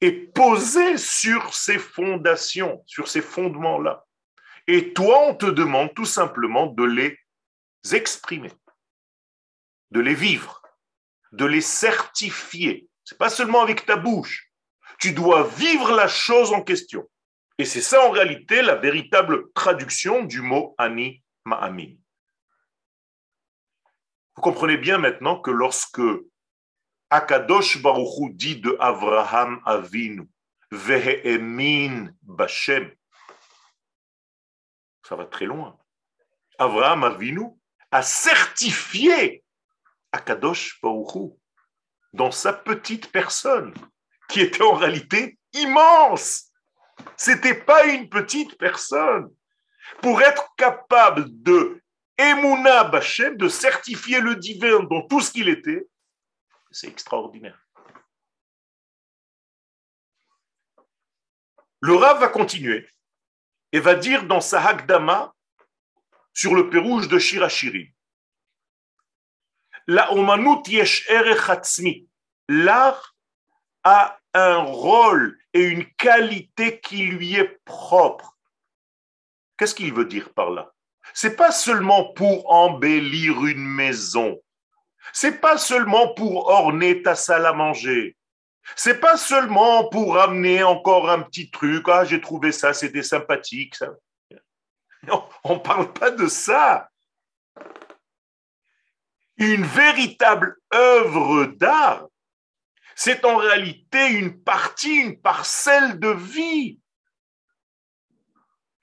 est 0.00 0.32
posée 0.32 0.98
sur 0.98 1.54
ces 1.54 1.78
fondations, 1.78 2.82
sur 2.86 3.08
ces 3.08 3.22
fondements-là. 3.22 4.04
Et 4.66 4.92
toi, 4.92 5.26
on 5.28 5.34
te 5.34 5.46
demande 5.46 5.94
tout 5.94 6.04
simplement 6.04 6.66
de 6.66 6.84
les 6.84 7.18
exprimer, 7.92 8.52
de 9.90 10.00
les 10.00 10.14
vivre, 10.14 10.62
de 11.32 11.46
les 11.46 11.62
certifier. 11.62 12.86
C'est 13.04 13.18
pas 13.18 13.30
seulement 13.30 13.62
avec 13.62 13.86
ta 13.86 13.96
bouche. 13.96 14.52
Tu 14.98 15.12
dois 15.12 15.44
vivre 15.56 15.92
la 15.92 16.08
chose 16.08 16.52
en 16.52 16.62
question. 16.62 17.08
Et 17.56 17.64
c'est 17.64 17.80
ça 17.80 18.06
en 18.06 18.10
réalité 18.10 18.60
la 18.60 18.74
véritable 18.74 19.50
traduction 19.52 20.24
du 20.24 20.42
mot 20.42 20.74
ani 20.76 21.24
ma'amin. 21.46 21.94
Vous 24.38 24.42
comprenez 24.42 24.76
bien 24.76 24.98
maintenant 24.98 25.40
que 25.40 25.50
lorsque 25.50 26.00
Akadosh 27.10 27.82
Baruchou 27.82 28.30
dit 28.30 28.60
de 28.60 28.76
Avraham 28.78 29.60
Avinu, 29.64 30.28
Vehemin 30.70 32.12
Bashem, 32.22 32.88
ça 35.02 35.16
va 35.16 35.24
très 35.24 35.44
loin. 35.44 35.76
Avraham 36.56 37.02
Avinu 37.02 37.48
a 37.90 38.02
certifié 38.02 39.42
Akadosh 40.12 40.80
Baruchou 40.80 41.36
dans 42.12 42.30
sa 42.30 42.52
petite 42.52 43.10
personne, 43.10 43.74
qui 44.28 44.40
était 44.40 44.62
en 44.62 44.74
réalité 44.74 45.36
immense. 45.52 46.52
C'était 47.16 47.60
pas 47.60 47.86
une 47.86 48.08
petite 48.08 48.56
personne. 48.56 49.34
Pour 50.00 50.22
être 50.22 50.54
capable 50.56 51.24
de 51.42 51.82
Emouna 52.18 52.84
Bachem, 52.84 53.36
de 53.36 53.48
certifier 53.48 54.20
le 54.20 54.34
divin 54.34 54.82
dans 54.82 55.06
tout 55.06 55.20
ce 55.20 55.30
qu'il 55.30 55.48
était, 55.48 55.88
c'est 56.70 56.88
extraordinaire. 56.88 57.58
Le 61.80 61.94
Rav 61.94 62.18
va 62.18 62.28
continuer 62.28 62.88
et 63.70 63.78
va 63.78 63.94
dire 63.94 64.26
dans 64.26 64.40
sa 64.40 64.66
Hagdama 64.66 65.32
sur 66.32 66.54
le 66.54 66.68
pérouge 66.70 67.08
de 67.08 67.18
Shirashiri 67.18 67.94
La 69.86 70.12
omanut 70.12 70.66
yesh 70.66 71.08
L'art 72.48 73.16
a 73.84 74.18
un 74.34 74.56
rôle 74.56 75.38
et 75.52 75.62
une 75.62 75.90
qualité 75.94 76.80
qui 76.80 77.06
lui 77.06 77.34
est 77.34 77.60
propre. 77.64 78.38
Qu'est-ce 79.56 79.74
qu'il 79.74 79.92
veut 79.92 80.04
dire 80.04 80.32
par 80.32 80.50
là? 80.50 80.74
C'est 81.14 81.36
pas 81.36 81.52
seulement 81.52 82.12
pour 82.12 82.50
embellir 82.52 83.44
une 83.46 83.64
maison. 83.64 84.40
C'est 85.12 85.40
pas 85.40 85.58
seulement 85.58 86.14
pour 86.14 86.48
orner 86.48 87.02
ta 87.02 87.14
salle 87.14 87.46
à 87.46 87.52
manger. 87.52 88.16
C'est 88.76 89.00
pas 89.00 89.16
seulement 89.16 89.88
pour 89.88 90.18
amener 90.18 90.62
encore 90.62 91.10
un 91.10 91.22
petit 91.22 91.50
truc. 91.50 91.88
Ah, 91.88 92.04
j'ai 92.04 92.20
trouvé 92.20 92.52
ça, 92.52 92.74
c'était 92.74 93.02
sympathique. 93.02 93.74
Ça. 93.74 93.88
On 95.44 95.54
ne 95.54 95.60
parle 95.60 95.92
pas 95.92 96.10
de 96.10 96.26
ça. 96.26 96.88
Une 99.36 99.64
véritable 99.64 100.56
œuvre 100.74 101.46
d'art, 101.46 102.06
c'est 102.96 103.24
en 103.24 103.36
réalité 103.36 104.08
une 104.08 104.42
partie, 104.42 104.96
une 104.96 105.20
parcelle 105.20 106.00
de 106.00 106.08
vie. 106.08 106.80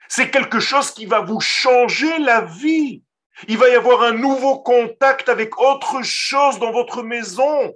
C'est 0.08 0.32
quelque 0.32 0.60
chose 0.60 0.91
qui 0.91 1.06
va 1.06 1.22
vous 1.22 1.39
changer 1.39 2.18
la 2.20 2.41
vie. 2.41 3.04
Il 3.48 3.58
va 3.58 3.70
y 3.70 3.76
avoir 3.76 4.04
un 4.04 4.13
nouveau 4.13 4.60
contact 4.60 5.30
avec 5.30 5.60
autre 5.60 6.02
chose 6.04 6.60
dans 6.60 6.72
votre 6.72 7.04
maison. 7.04 7.76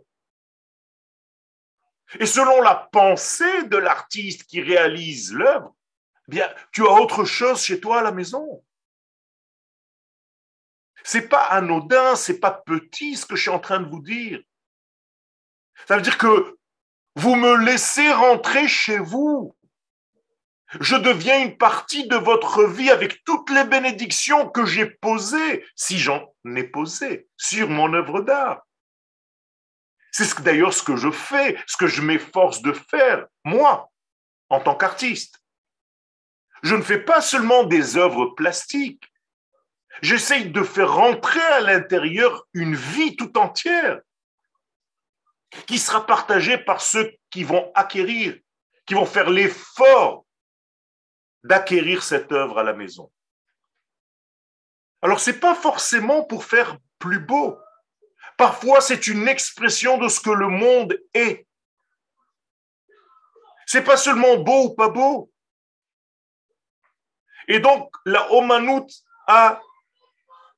Et 2.20 2.26
selon 2.26 2.62
la 2.62 2.76
pensée 2.76 3.64
de 3.64 3.78
l'artiste 3.78 4.44
qui 4.44 4.62
réalise 4.62 5.34
l'œuvre, 5.34 5.76
eh 6.28 6.32
bien, 6.32 6.50
tu 6.72 6.86
as 6.86 6.92
autre 6.92 7.24
chose 7.26 7.64
chez 7.64 7.80
toi 7.80 8.00
à 8.00 8.04
la 8.04 8.12
maison. 8.12 8.64
C'est 11.04 11.28
pas 11.28 11.44
anodin, 11.46 12.16
c'est 12.16 12.40
pas 12.40 12.52
petit 12.52 13.16
ce 13.16 13.26
que 13.26 13.36
je 13.36 13.44
suis 13.44 13.52
en 13.52 13.60
train 13.60 13.80
de 13.80 13.90
vous 13.90 14.02
dire. 14.02 14.40
Ça 15.88 15.96
veut 15.96 16.02
dire 16.02 16.18
que 16.18 16.58
vous 17.16 17.36
me 17.36 17.56
laissez 17.66 18.12
rentrer 18.12 18.68
chez 18.68 18.98
vous. 18.98 19.56
Je 20.80 20.96
deviens 20.96 21.44
une 21.44 21.58
partie 21.58 22.08
de 22.08 22.16
votre 22.16 22.64
vie 22.64 22.92
avec 22.92 23.24
toutes 23.24 23.50
les 23.50 23.64
bénédictions 23.64 24.48
que 24.50 24.66
j'ai 24.66 24.86
posées, 24.86 25.66
si 25.76 25.98
j'en 25.98 26.32
est 26.56 26.64
posé 26.64 27.28
sur 27.38 27.70
mon 27.70 27.92
œuvre 27.94 28.22
d'art. 28.22 28.62
C'est 30.12 30.42
d'ailleurs 30.42 30.74
ce 30.74 30.84
que 30.84 30.96
je 30.96 31.10
fais, 31.10 31.58
ce 31.66 31.78
que 31.78 31.88
je 31.88 32.02
m'efforce 32.02 32.62
de 32.62 32.74
faire, 32.74 33.26
moi, 33.44 33.90
en 34.50 34.60
tant 34.60 34.76
qu'artiste. 34.76 35.40
Je 36.62 36.76
ne 36.76 36.82
fais 36.82 37.00
pas 37.00 37.22
seulement 37.22 37.64
des 37.64 37.98
œuvres 37.98 38.28
plastiques. 38.28 39.06
J'essaye 40.02 40.52
de 40.52 40.64
faire 40.64 40.94
rentrer 40.94 41.42
à 41.42 41.62
l'intérieur 41.62 42.46
une 42.54 42.76
vie 42.76 43.16
tout 43.16 43.38
entière 43.38 44.02
qui 45.66 45.80
sera 45.80 46.06
partagée 46.06 46.60
par 46.60 46.82
ceux 46.82 47.12
qui 47.32 47.44
vont 47.44 47.72
acquérir, 47.74 48.38
qui 48.86 48.94
vont 48.94 49.06
faire 49.06 49.30
l'effort 49.30 50.26
d'acquérir 51.44 52.04
cette 52.04 52.32
œuvre 52.32 52.60
à 52.60 52.64
la 52.64 52.74
maison. 52.74 53.12
Alors, 55.02 55.20
ce 55.20 55.32
n'est 55.32 55.38
pas 55.38 55.56
forcément 55.56 56.24
pour 56.24 56.44
faire 56.44 56.78
plus 56.98 57.20
beau. 57.20 57.58
Parfois, 58.38 58.82
c'est 58.82 59.08
une 59.08 59.28
expression 59.28 59.98
de 59.98 60.08
ce 60.08 60.20
que 60.20 60.30
le 60.30 60.48
monde 60.48 60.98
est. 61.14 61.48
C'est 63.66 63.84
pas 63.84 63.98
seulement 63.98 64.38
beau 64.38 64.66
ou 64.66 64.76
pas 64.76 64.90
beau. 64.90 65.32
Et 67.48 67.60
donc, 67.60 67.94
la 68.06 68.32
Omanout 68.32 68.88
a 69.28 69.62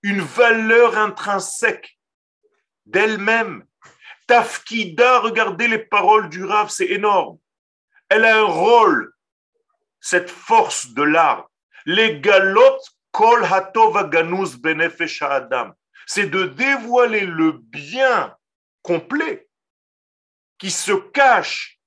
une 0.04 0.22
valeur 0.22 0.98
intrinsèque 0.98 2.00
d'elle-même. 2.86 3.66
Tafkida, 4.28 5.20
regardez 5.20 5.68
les 5.68 5.80
paroles 5.80 6.30
du 6.30 6.44
Rav, 6.44 6.70
c'est 6.70 6.86
énorme. 6.86 7.38
Elle 8.10 8.26
a 8.26 8.40
un 8.40 8.46
rôle, 8.46 9.14
cette 10.02 10.30
force 10.30 10.90
de 10.90 11.04
l'art. 11.04 11.50
Les 11.86 12.20
galotes 12.20 12.90
kol. 13.12 13.48
C'est 16.08 16.26
de 16.26 16.44
dévoiler 16.44 17.26
le 17.26 17.52
bien 17.52 18.36
complet 18.82 19.48
qui 20.58 20.72
se 20.72 20.92
cache 20.92 21.80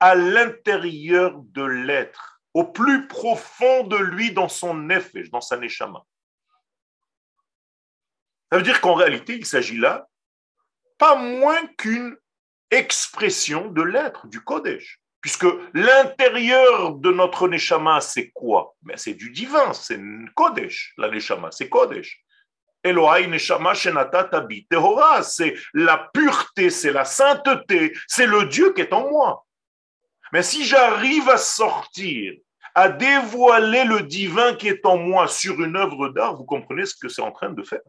à 0.00 0.14
l'intérieur 0.14 1.34
de 1.36 1.62
l'être, 1.62 2.42
au 2.54 2.64
plus 2.64 3.06
profond 3.06 3.84
de 3.84 3.96
lui 3.96 4.32
dans 4.32 4.48
son 4.48 4.74
nefesh, 4.74 5.30
dans 5.30 5.40
sa 5.40 5.56
neshama. 5.56 6.04
Ça 8.50 8.58
veut 8.58 8.64
dire 8.64 8.80
qu'en 8.80 8.94
réalité, 8.94 9.36
il 9.36 9.46
s'agit 9.46 9.76
là 9.76 10.08
pas 10.98 11.16
moins 11.16 11.66
qu'une 11.78 12.16
expression 12.70 13.70
de 13.70 13.82
l'être, 13.82 14.26
du 14.26 14.42
Kodesh. 14.42 14.99
Puisque 15.20 15.46
l'intérieur 15.74 16.94
de 16.94 17.10
notre 17.10 17.46
Neshama, 17.48 18.00
c'est 18.00 18.30
quoi? 18.30 18.74
Ben, 18.82 18.96
C'est 18.96 19.14
du 19.14 19.30
divin, 19.30 19.72
c'est 19.72 20.00
Kodesh, 20.34 20.94
la 20.96 21.10
Neshama, 21.10 21.50
c'est 21.50 21.68
Kodesh. 21.68 22.24
Elohai 22.82 23.26
Neshama 23.26 23.74
Shenata 23.74 24.24
Tabi 24.24 24.66
Tehora, 24.66 25.22
c'est 25.22 25.54
la 25.74 26.10
pureté, 26.14 26.70
c'est 26.70 26.92
la 26.92 27.04
sainteté, 27.04 27.92
c'est 28.06 28.26
le 28.26 28.46
Dieu 28.46 28.72
qui 28.72 28.80
est 28.80 28.92
en 28.94 29.10
moi. 29.10 29.44
Mais 30.32 30.42
si 30.42 30.64
j'arrive 30.64 31.28
à 31.28 31.36
sortir, 31.36 32.32
à 32.74 32.88
dévoiler 32.88 33.84
le 33.84 34.02
divin 34.02 34.54
qui 34.54 34.68
est 34.68 34.86
en 34.86 34.96
moi 34.96 35.28
sur 35.28 35.60
une 35.60 35.76
œuvre 35.76 36.08
d'art, 36.08 36.36
vous 36.36 36.44
comprenez 36.44 36.86
ce 36.86 36.94
que 36.94 37.08
c'est 37.08 37.20
en 37.20 37.32
train 37.32 37.50
de 37.50 37.62
faire. 37.62 37.80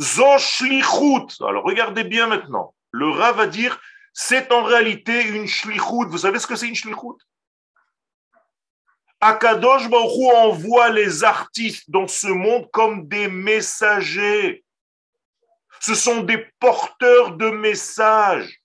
Zoshlichut. 0.00 1.40
Alors 1.40 1.64
regardez 1.64 2.04
bien 2.04 2.26
maintenant. 2.26 2.74
Le 2.94 3.10
Rav 3.10 3.38
va 3.38 3.46
dire 3.48 3.80
c'est 4.12 4.52
en 4.52 4.62
réalité 4.62 5.24
une 5.24 5.48
shlichut. 5.48 6.06
Vous 6.06 6.18
savez 6.18 6.38
ce 6.38 6.46
que 6.46 6.54
c'est 6.54 6.68
une 6.68 6.76
shlichut? 6.76 7.18
Akadosh 9.20 9.90
Baruch 9.90 10.32
envoie 10.36 10.90
les 10.90 11.24
artistes 11.24 11.90
dans 11.90 12.06
ce 12.06 12.28
monde 12.28 12.70
comme 12.70 13.08
des 13.08 13.26
messagers. 13.26 14.64
Ce 15.80 15.96
sont 15.96 16.20
des 16.20 16.38
porteurs 16.60 17.36
de 17.36 17.50
messages. 17.50 18.60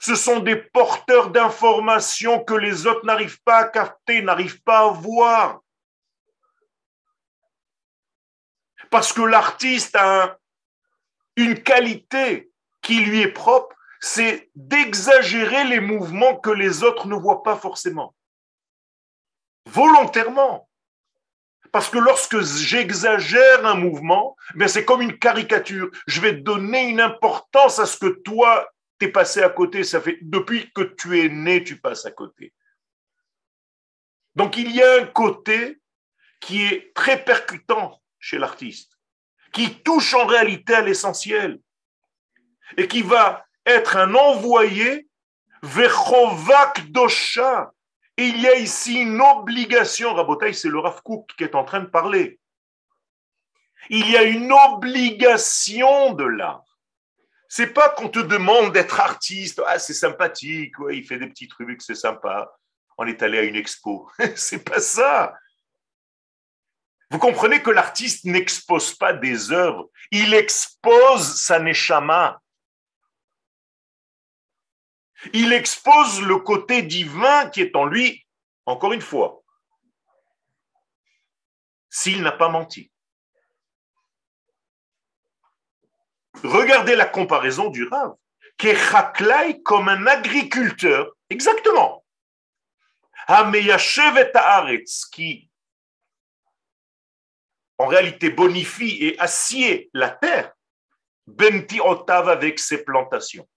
Ce 0.00 0.16
sont 0.16 0.40
des 0.40 0.56
porteurs 0.56 1.30
d'informations 1.30 2.42
que 2.42 2.54
les 2.54 2.88
autres 2.88 3.06
n'arrivent 3.06 3.42
pas 3.42 3.58
à 3.58 3.68
capter, 3.68 4.22
n'arrivent 4.22 4.62
pas 4.62 4.80
à 4.80 4.90
voir. 4.90 5.60
Parce 8.90 9.12
que 9.12 9.22
l'artiste 9.22 9.94
a 9.94 10.24
un, 10.24 10.36
une 11.36 11.62
qualité 11.62 12.51
qui 12.82 13.00
lui 13.00 13.20
est 13.20 13.32
propre, 13.32 13.74
c'est 14.00 14.50
d'exagérer 14.54 15.64
les 15.64 15.80
mouvements 15.80 16.36
que 16.36 16.50
les 16.50 16.82
autres 16.82 17.06
ne 17.06 17.14
voient 17.14 17.42
pas 17.42 17.56
forcément. 17.56 18.14
Volontairement. 19.66 20.68
Parce 21.70 21.88
que 21.88 21.98
lorsque 21.98 22.40
j'exagère 22.40 23.64
un 23.64 23.76
mouvement, 23.76 24.36
ben 24.56 24.68
c'est 24.68 24.84
comme 24.84 25.00
une 25.00 25.18
caricature. 25.18 25.90
Je 26.06 26.20
vais 26.20 26.34
donner 26.34 26.88
une 26.88 27.00
importance 27.00 27.78
à 27.78 27.86
ce 27.86 27.96
que 27.96 28.20
toi, 28.22 28.68
t'es 28.98 29.08
passé 29.08 29.42
à 29.42 29.48
côté. 29.48 29.84
Ça 29.84 30.00
fait 30.00 30.18
depuis 30.20 30.70
que 30.72 30.82
tu 30.82 31.18
es 31.20 31.28
né, 31.28 31.64
tu 31.64 31.80
passes 31.80 32.04
à 32.04 32.10
côté. 32.10 32.52
Donc 34.34 34.56
il 34.56 34.70
y 34.72 34.82
a 34.82 35.00
un 35.00 35.06
côté 35.06 35.80
qui 36.40 36.64
est 36.64 36.92
très 36.94 37.24
percutant 37.24 38.02
chez 38.18 38.38
l'artiste 38.38 38.98
qui 39.52 39.82
touche 39.82 40.14
en 40.14 40.26
réalité 40.26 40.74
à 40.74 40.80
l'essentiel 40.80 41.60
et 42.76 42.88
qui 42.88 43.02
va 43.02 43.44
être 43.66 43.96
un 43.96 44.14
envoyé 44.14 45.08
vers 45.62 45.96
Dosha. 46.88 47.72
Il 48.16 48.40
y 48.40 48.46
a 48.46 48.56
ici 48.56 49.00
une 49.00 49.20
obligation, 49.20 50.14
Rabotai, 50.14 50.52
c'est 50.52 50.68
le 50.68 50.78
Rav 50.78 51.00
qui 51.36 51.44
est 51.44 51.54
en 51.54 51.64
train 51.64 51.80
de 51.80 51.86
parler. 51.86 52.38
Il 53.88 54.08
y 54.10 54.16
a 54.16 54.22
une 54.22 54.52
obligation 54.52 56.12
de 56.12 56.24
l'art. 56.24 56.64
C'est 57.48 57.74
pas 57.74 57.90
qu'on 57.90 58.08
te 58.08 58.18
demande 58.18 58.72
d'être 58.72 59.00
artiste, 59.00 59.60
ah 59.66 59.78
c'est 59.78 59.94
sympathique, 59.94 60.78
ouais, 60.78 60.96
il 60.96 61.04
fait 61.04 61.18
des 61.18 61.26
petits 61.26 61.48
trucs, 61.48 61.82
c'est 61.82 61.94
sympa. 61.94 62.50
On 62.96 63.06
est 63.06 63.22
allé 63.22 63.38
à 63.38 63.42
une 63.42 63.56
expo. 63.56 64.10
c'est 64.36 64.64
pas 64.64 64.80
ça. 64.80 65.34
Vous 67.10 67.18
comprenez 67.18 67.60
que 67.60 67.70
l'artiste 67.70 68.24
n'expose 68.24 68.94
pas 68.94 69.12
des 69.12 69.52
œuvres, 69.52 69.90
il 70.10 70.32
expose 70.32 71.40
sa 71.40 71.58
neshama. 71.58 72.41
Il 75.32 75.52
expose 75.52 76.20
le 76.22 76.38
côté 76.38 76.82
divin 76.82 77.48
qui 77.50 77.60
est 77.60 77.76
en 77.76 77.84
lui, 77.84 78.26
encore 78.66 78.92
une 78.92 79.00
fois, 79.00 79.42
s'il 81.90 82.22
n'a 82.22 82.32
pas 82.32 82.48
menti. 82.48 82.90
Regardez 86.42 86.96
la 86.96 87.06
comparaison 87.06 87.70
du 87.70 87.86
Rav, 87.86 88.14
qui 88.58 88.68
est 88.68 89.62
comme 89.62 89.88
un 89.88 90.06
agriculteur, 90.06 91.12
exactement. 91.30 92.04
qui 95.06 95.48
en 97.78 97.86
réalité 97.86 98.30
bonifie 98.30 99.04
et 99.04 99.18
assied 99.18 99.90
la 99.92 100.10
terre, 100.10 100.52
Benti 101.26 101.80
Otav 101.80 102.28
avec 102.28 102.58
ses 102.58 102.84
plantations. 102.84 103.48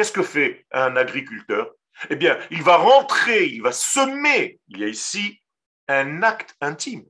Qu'est-ce 0.00 0.12
que 0.12 0.22
fait 0.22 0.64
un 0.72 0.96
agriculteur? 0.96 1.74
Eh 2.08 2.16
bien, 2.16 2.38
il 2.50 2.62
va 2.62 2.78
rentrer, 2.78 3.44
il 3.48 3.60
va 3.60 3.70
semer. 3.70 4.58
Il 4.68 4.78
y 4.78 4.84
a 4.84 4.86
ici 4.86 5.42
un 5.88 6.22
acte 6.22 6.56
intime. 6.62 7.04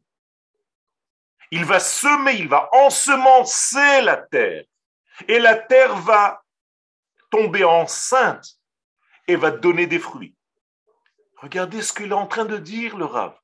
Il 1.52 1.64
va 1.64 1.78
semer, 1.78 2.32
il 2.32 2.48
va 2.48 2.68
ensemencer 2.72 4.00
la 4.00 4.16
terre. 4.16 4.64
Et 5.28 5.38
la 5.38 5.54
terre 5.54 5.94
va 5.98 6.42
tomber 7.30 7.62
enceinte 7.62 8.58
et 9.28 9.36
va 9.36 9.52
donner 9.52 9.86
des 9.86 10.00
fruits. 10.00 10.34
Regardez 11.36 11.82
ce 11.82 11.92
qu'il 11.92 12.10
est 12.10 12.12
en 12.12 12.26
train 12.26 12.44
de 12.44 12.56
dire, 12.56 12.96
le 12.96 13.04
Rav. 13.04 13.38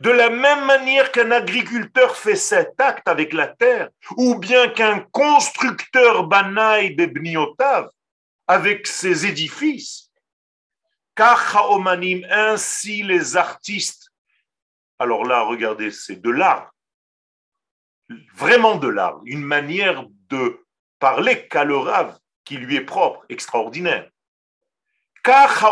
De 0.00 0.10
la 0.10 0.30
même 0.30 0.64
manière 0.64 1.12
qu'un 1.12 1.30
agriculteur 1.30 2.16
fait 2.16 2.34
cet 2.34 2.80
acte 2.80 3.06
avec 3.06 3.32
la 3.32 3.46
terre, 3.46 3.88
ou 4.16 4.34
bien 4.34 4.68
qu'un 4.68 4.98
constructeur 5.12 6.24
banaï 6.24 6.96
bebniotav 6.96 7.88
avec 8.50 8.88
ses 8.88 9.26
édifices, 9.26 10.10
omanim, 11.54 12.26
ainsi 12.28 13.04
les 13.04 13.36
artistes. 13.36 14.10
Alors 14.98 15.24
là, 15.24 15.42
regardez, 15.42 15.92
c'est 15.92 16.16
de 16.16 16.30
l'art, 16.30 16.74
vraiment 18.34 18.76
de 18.76 18.88
l'art, 18.88 19.20
une 19.24 19.44
manière 19.44 20.04
de 20.30 20.66
parler 20.98 21.48
rave 21.52 22.18
qui 22.44 22.56
lui 22.56 22.74
est 22.74 22.84
propre, 22.84 23.24
extraordinaire. 23.28 24.10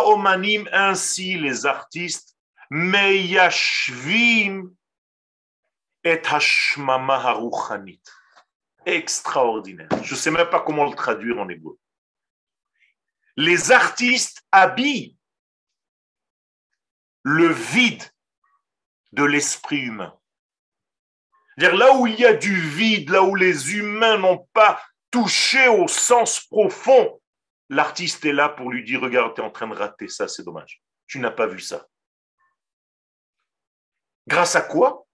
omanim, 0.05 0.69
ainsi 0.73 1.37
les 1.37 1.67
artistes 1.67 2.37
Meyashvim 2.71 4.71
et 6.05 6.23
Hashmama 6.25 7.17
Haruchanit. 7.17 8.01
Extraordinaire. 8.87 9.89
Je 10.05 10.15
ne 10.15 10.19
sais 10.19 10.31
même 10.31 10.49
pas 10.49 10.61
comment 10.61 10.85
le 10.85 10.95
traduire 10.95 11.41
en 11.41 11.49
hébreu. 11.49 11.77
Les 13.41 13.71
artistes 13.71 14.43
habillent 14.51 15.17
le 17.23 17.47
vide 17.47 18.03
de 19.13 19.23
l'esprit 19.23 19.79
humain. 19.79 20.19
Dire 21.57 21.77
là 21.77 21.95
où 21.95 22.09
il 22.09 22.19
y 22.19 22.25
a 22.25 22.33
du 22.33 22.61
vide, 22.61 23.11
là 23.11 23.23
où 23.23 23.37
les 23.37 23.77
humains 23.77 24.19
n'ont 24.19 24.49
pas 24.53 24.83
touché 25.13 25.69
au 25.69 25.87
sens 25.87 26.41
profond, 26.41 27.21
l'artiste 27.69 28.25
est 28.25 28.33
là 28.33 28.49
pour 28.49 28.73
lui 28.73 28.83
dire 28.83 29.01
regarde, 29.01 29.37
tu 29.37 29.41
es 29.41 29.45
en 29.45 29.53
train 29.53 29.69
de 29.69 29.75
rater 29.75 30.09
ça, 30.09 30.27
c'est 30.27 30.43
dommage. 30.43 30.83
Tu 31.07 31.21
n'as 31.21 31.31
pas 31.31 31.47
vu 31.47 31.61
ça. 31.61 31.87
Grâce 34.27 34.57
à 34.57 34.63
quoi? 34.63 35.07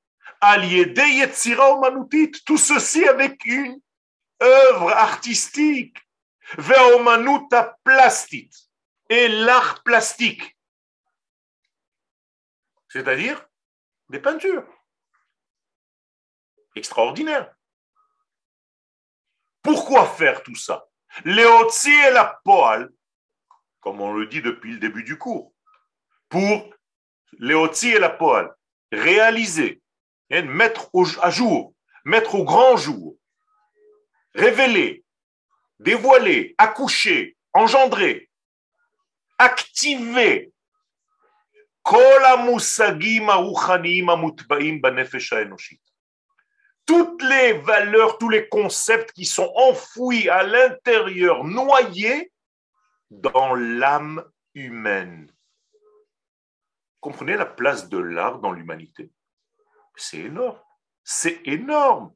Tout 2.47 2.57
ceci 2.57 3.07
avec 3.07 3.45
une 3.45 3.79
œuvre 4.43 4.89
artistique, 4.93 5.99
Veomanuta 6.59 7.78
plastique 7.84 8.55
et 9.09 9.28
l'art 9.28 9.82
plastique, 9.82 10.59
c'est-à-dire 12.88 13.47
des 14.09 14.20
peintures. 14.20 14.66
Extraordinaires. 16.76 17.55
Pourquoi 19.62 20.07
faire 20.07 20.42
tout 20.42 20.57
ça? 20.57 20.86
Léotzi 21.24 21.90
et 21.90 22.11
la 22.11 22.40
poal, 22.45 22.90
comme 23.80 24.01
on 24.01 24.12
le 24.12 24.26
dit 24.26 24.42
depuis 24.42 24.72
le 24.72 24.78
début 24.78 25.05
du 25.05 25.16
cours, 25.16 25.55
pour 26.28 26.74
Léotzi 27.38 27.90
et 27.90 27.99
la 27.99 28.11
poal, 28.11 28.55
réaliser, 28.92 29.82
hein, 30.30 30.42
mettre 30.42 30.90
à 31.22 31.30
jour, 31.30 31.74
mettre 32.05 32.34
au 32.34 32.45
grand 32.45 32.76
jour, 32.76 33.16
révéler, 34.34 35.03
dévoiler, 35.85 36.55
accoucher, 36.57 37.37
engendrer, 37.53 38.30
activer 39.39 40.51
toutes 46.87 47.22
les 47.22 47.53
valeurs, 47.53 48.18
tous 48.18 48.30
les 48.30 48.49
concepts 48.49 49.12
qui 49.12 49.26
sont 49.26 49.53
enfouis 49.55 50.28
à 50.30 50.43
l'intérieur, 50.43 51.45
noyés 51.45 52.32
dans 53.11 53.55
l'âme 53.55 54.24
humaine. 54.55 55.30
Comprenez 57.01 57.37
la 57.37 57.47
place 57.47 57.91
de 57.91 57.99
l'art 57.99 58.39
dans 58.39 58.53
l'humanité 58.53 59.11
C'est 59.97 60.20
énorme. 60.20 60.59
C'est 61.03 61.41
énorme. 61.45 62.14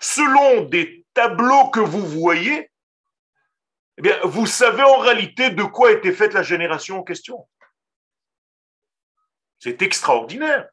Selon 0.00 0.62
des 0.66 1.04
tableaux 1.14 1.68
que 1.70 1.80
vous 1.80 2.06
voyez, 2.06 2.69
eh 4.00 4.02
bien, 4.02 4.18
vous 4.24 4.46
savez 4.46 4.82
en 4.82 4.96
réalité 4.96 5.50
de 5.50 5.62
quoi 5.62 5.92
était 5.92 6.14
faite 6.14 6.32
la 6.32 6.42
génération 6.42 7.00
en 7.00 7.02
question. 7.02 7.46
C'est 9.58 9.82
extraordinaire. 9.82 10.70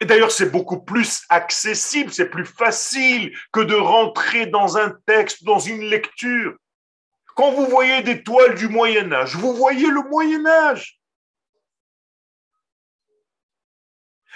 Et 0.00 0.04
d'ailleurs, 0.04 0.32
c'est 0.32 0.50
beaucoup 0.50 0.82
plus 0.82 1.22
accessible, 1.28 2.12
c'est 2.12 2.30
plus 2.30 2.46
facile 2.46 3.32
que 3.52 3.60
de 3.60 3.76
rentrer 3.76 4.46
dans 4.46 4.76
un 4.76 4.90
texte, 5.06 5.44
dans 5.44 5.60
une 5.60 5.82
lecture. 5.82 6.56
Quand 7.36 7.52
vous 7.52 7.66
voyez 7.66 8.02
des 8.02 8.24
toiles 8.24 8.56
du 8.56 8.66
Moyen 8.66 9.12
Âge, 9.12 9.36
vous 9.36 9.54
voyez 9.54 9.86
le 9.86 10.02
Moyen 10.02 10.44
Âge. 10.46 10.98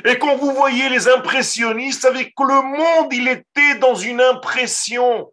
Et 0.05 0.17
quand 0.17 0.37
vous 0.37 0.53
voyez 0.53 0.89
les 0.91 1.09
impressionnistes, 1.09 2.03
savez 2.03 2.27
que 2.27 2.45
le 2.45 2.63
monde, 2.63 3.13
il 3.13 3.27
était 3.27 3.75
dans 3.81 3.97
une 3.97 4.21
impression. 4.21 5.33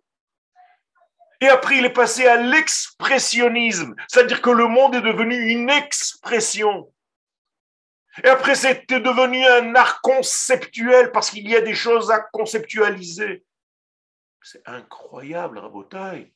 Et 1.42 1.48
après, 1.48 1.78
il 1.78 1.86
est 1.86 1.94
passé 1.94 2.26
à 2.26 2.38
l'expressionnisme, 2.38 3.96
c'est-à-dire 4.08 4.42
que 4.42 4.50
le 4.50 4.68
monde 4.68 4.96
est 4.96 5.02
devenu 5.02 5.50
une 5.50 5.70
expression. 5.70 6.92
Et 8.24 8.28
après, 8.28 8.56
c'était 8.56 9.02
devenu 9.02 9.46
un 9.46 9.76
art 9.76 10.02
conceptuel 10.02 11.12
parce 11.12 11.30
qu'il 11.30 11.50
y 11.50 11.56
a 11.56 11.62
des 11.62 11.76
choses 11.76 12.12
à 12.12 12.20
conceptualiser. 12.20 13.44
C'est 14.42 14.62
incroyable, 14.66 15.58
Rabotai. 15.58 16.32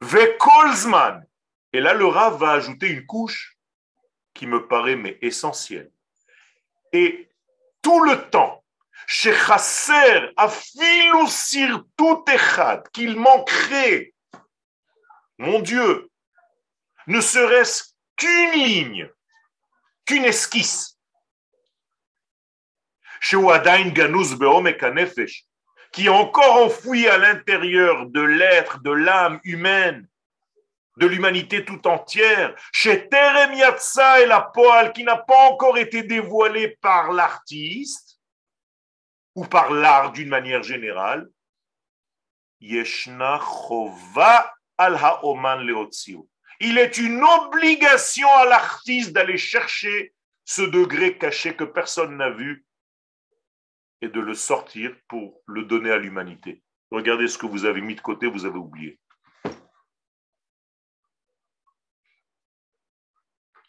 Vekolzman. 0.00 1.26
Et 1.72 1.80
là, 1.80 1.92
le 1.92 2.06
Rav 2.06 2.38
va 2.38 2.52
ajouter 2.52 2.88
une 2.88 3.04
couche 3.04 3.58
qui 4.32 4.46
me 4.46 4.66
paraît 4.66 4.96
mais 4.96 5.18
essentielle. 5.22 5.90
Et 6.92 7.28
tout 7.82 8.02
le 8.04 8.30
temps, 8.30 8.63
chez 9.06 9.34
Chasser, 9.34 10.30
a 10.36 10.48
sur 11.28 11.84
tout 11.96 12.24
echad, 12.28 12.88
qu'il 12.92 13.16
manquerait, 13.16 14.14
mon 15.38 15.60
Dieu, 15.60 16.10
ne 17.06 17.20
serait-ce 17.20 17.84
qu'une 18.16 18.52
ligne, 18.52 19.10
qu'une 20.06 20.24
esquisse. 20.24 20.98
Chez 23.20 23.36
Wadain 23.36 23.88
Ganous 23.88 24.36
Nefesh, 24.36 25.44
qui 25.92 26.06
est 26.06 26.10
encore 26.10 26.64
enfoui 26.64 27.08
à 27.08 27.18
l'intérieur 27.18 28.06
de 28.06 28.20
l'être, 28.20 28.80
de 28.82 28.90
l'âme 28.90 29.40
humaine, 29.44 30.06
de 30.96 31.06
l'humanité 31.06 31.64
tout 31.64 31.86
entière, 31.86 32.54
chez 32.72 33.08
Terem 33.08 33.52
et 33.52 34.26
la 34.26 34.40
poêle 34.40 34.92
qui 34.92 35.04
n'a 35.04 35.16
pas 35.16 35.48
encore 35.50 35.78
été 35.78 36.02
dévoilée 36.02 36.76
par 36.80 37.12
l'artiste 37.12 38.13
ou 39.34 39.44
par 39.44 39.72
l'art 39.72 40.12
d'une 40.12 40.28
manière 40.28 40.62
générale, 40.62 41.28
Yeshna 42.60 43.38
Chova 43.40 44.52
al 44.78 44.96
Haoman. 44.96 45.66
Il 46.60 46.78
est 46.78 46.98
une 46.98 47.22
obligation 47.22 48.28
à 48.28 48.44
l'artiste 48.46 49.12
d'aller 49.12 49.36
chercher 49.36 50.14
ce 50.44 50.62
degré 50.62 51.18
caché 51.18 51.56
que 51.56 51.64
personne 51.64 52.16
n'a 52.16 52.30
vu 52.30 52.64
et 54.00 54.08
de 54.08 54.20
le 54.20 54.34
sortir 54.34 54.94
pour 55.08 55.40
le 55.46 55.64
donner 55.64 55.90
à 55.90 55.98
l'humanité. 55.98 56.62
Regardez 56.90 57.28
ce 57.28 57.38
que 57.38 57.46
vous 57.46 57.64
avez 57.64 57.80
mis 57.80 57.94
de 57.94 58.00
côté, 58.00 58.26
vous 58.26 58.44
avez 58.44 58.58
oublié. 58.58 59.00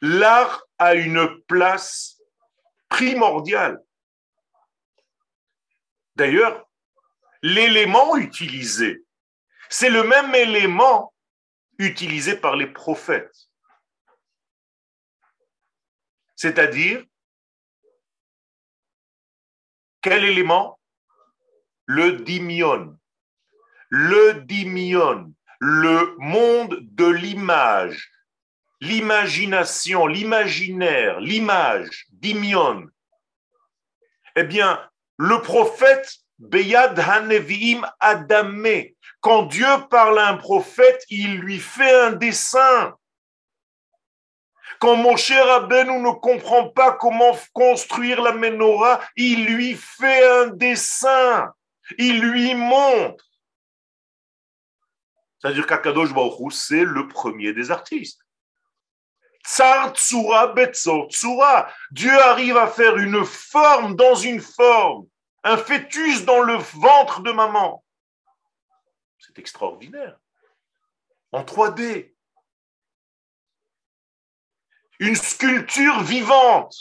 L'art 0.02 0.64
a 0.78 0.94
une 0.94 1.42
place 1.48 2.22
primordiale. 2.90 3.82
D'ailleurs, 6.16 6.68
l'élément 7.42 8.16
utilisé, 8.16 9.04
c'est 9.70 9.90
le 9.90 10.04
même 10.04 10.34
élément 10.34 11.14
utilisé 11.78 12.38
par 12.38 12.56
les 12.56 12.68
prophètes. 12.68 13.50
C'est-à-dire, 16.36 17.04
quel 20.02 20.24
élément? 20.24 20.80
Le 21.86 22.14
dimion. 22.14 22.98
Le 23.90 24.34
dimion, 24.42 25.34
le 25.60 26.16
monde 26.18 26.80
de 26.82 27.06
l'image, 27.06 28.12
l'imagination, 28.82 30.08
l'imaginaire, 30.08 31.20
l'image, 31.20 32.06
dimion. 32.10 32.88
Eh 34.36 34.44
bien, 34.44 34.90
le 35.18 35.42
prophète 35.42 36.14
Beyad 36.40 37.00
Haneviim 37.00 37.86
Adamé. 38.00 38.96
Quand 39.22 39.44
Dieu 39.44 39.68
parle 39.90 40.20
à 40.20 40.28
un 40.28 40.38
prophète, 40.38 41.04
il 41.10 41.38
lui 41.40 41.60
fait 41.60 42.02
un 42.02 42.12
dessin. 42.12 42.96
Quand 44.80 44.98
mon 44.98 45.16
cher 45.16 45.50
Abenou 45.50 46.02
ne 46.02 46.12
comprend 46.12 46.70
pas 46.70 46.92
comment 46.92 47.36
construire 47.54 48.22
la 48.22 48.34
menorah, 48.34 49.00
il 49.16 49.46
lui 49.46 49.76
fait 49.76 50.28
un 50.28 50.48
dessin. 50.48 51.54
Il 51.98 52.20
lui 52.20 52.54
montre. 52.56 53.26
C'est-à-dire 55.40 55.68
qu'Akadosh 55.68 56.14
Baruch 56.14 56.54
c'est 56.54 56.84
le 56.84 57.08
premier 57.08 57.54
des 57.54 57.72
artistes. 57.72 58.25
Tsar 59.46 59.94
Tsura 59.94 60.48
Betzor 60.48 61.10
Tsura. 61.10 61.70
Dieu 61.92 62.18
arrive 62.20 62.58
à 62.58 62.68
faire 62.68 62.98
une 62.98 63.24
forme 63.24 63.96
dans 63.96 64.16
une 64.16 64.42
forme 64.42 65.08
un 65.46 65.58
fœtus 65.58 66.26
dans 66.26 66.42
le 66.42 66.56
ventre 66.56 67.22
de 67.22 67.32
maman. 67.32 67.86
C'est 69.20 69.38
extraordinaire. 69.38 70.18
En 71.32 71.44
3D. 71.44 72.14
Une 75.00 75.16
sculpture 75.16 76.02
vivante. 76.02 76.76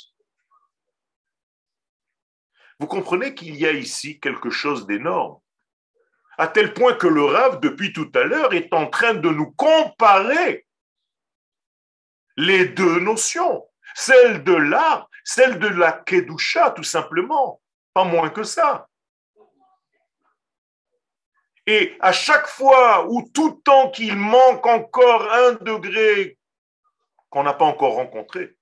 Vous 2.81 2.87
comprenez 2.87 3.35
qu'il 3.35 3.55
y 3.57 3.67
a 3.67 3.73
ici 3.73 4.19
quelque 4.19 4.49
chose 4.49 4.87
d'énorme. 4.87 5.41
À 6.39 6.49
tel 6.49 6.73
point 6.73 6.95
que 6.95 7.07
le 7.07 7.25
Rav, 7.25 7.61
depuis 7.61 7.93
tout 7.93 8.11
à 8.15 8.25
l'heure, 8.25 8.55
est 8.55 8.73
en 8.73 8.87
train 8.87 9.15
de 9.15 9.29
nous 9.29 9.53
comparer 9.53 10.64
les 12.37 12.67
deux 12.67 13.01
notions. 13.01 13.69
Celle 13.95 14.43
de 14.43 14.55
l'art, 14.55 15.09
celle 15.25 15.59
de 15.59 15.69
la 15.69 15.93
Kedusha, 15.93 16.73
tout 16.73 16.83
simplement. 16.83 17.61
Pas 17.93 18.05
moins 18.05 18.31
que 18.31 18.43
ça. 18.43 18.89
Et 21.67 21.97
à 22.01 22.13
chaque 22.13 22.47
fois 22.47 23.07
ou 23.09 23.29
tout 23.33 23.63
temps 23.65 23.91
qu'il 23.91 24.17
manque 24.17 24.67
encore 24.67 25.33
un 25.33 25.53
degré 25.53 26.39
qu'on 27.31 27.43
n'a 27.43 27.55
pas 27.55 27.65
encore 27.65 27.95
rencontré, 27.95 28.57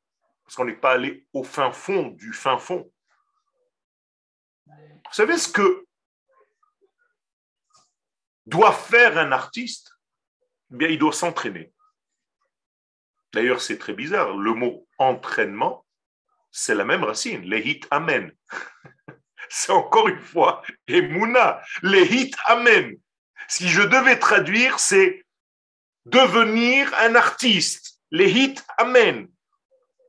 parce 0.45 0.55
qu'on 0.55 0.64
n'est 0.64 0.77
pas 0.77 0.93
allé 0.93 1.27
au 1.33 1.43
fin 1.43 1.73
fond 1.73 2.09
du 2.09 2.33
fin 2.33 2.59
fond. 2.59 2.91
Vous 4.66 5.12
savez 5.12 5.37
ce 5.37 5.49
que 5.49 5.87
doit 8.47 8.73
faire 8.73 9.18
un 9.18 9.33
artiste? 9.33 9.99
Eh 10.73 10.77
Bien, 10.77 10.89
il 10.89 10.99
doit 10.99 11.12
s'entraîner. 11.12 11.73
D'ailleurs, 13.33 13.61
c'est 13.61 13.78
très 13.78 13.95
bizarre. 13.95 14.37
Le 14.37 14.53
mot 14.53 14.87
entraînement, 14.99 15.85
c'est 16.51 16.74
la 16.74 16.85
même 16.85 17.05
racine, 17.05 17.43
les 17.43 17.61
hit 17.61 17.87
amen. 17.91 18.30
c'est 19.49 19.72
encore 19.72 20.09
une 20.09 20.20
fois 20.20 20.62
Emouna, 20.87 21.62
les 21.83 22.05
hit 22.05 22.37
amen. 22.47 22.95
Si 23.49 23.68
je 23.68 23.83
devais 23.83 24.18
traduire, 24.18 24.78
c'est 24.78 25.24
devenir 26.05 26.93
un 26.99 27.14
artiste, 27.14 28.01
les 28.11 28.30
hit 28.30 28.64
amen. 28.78 29.28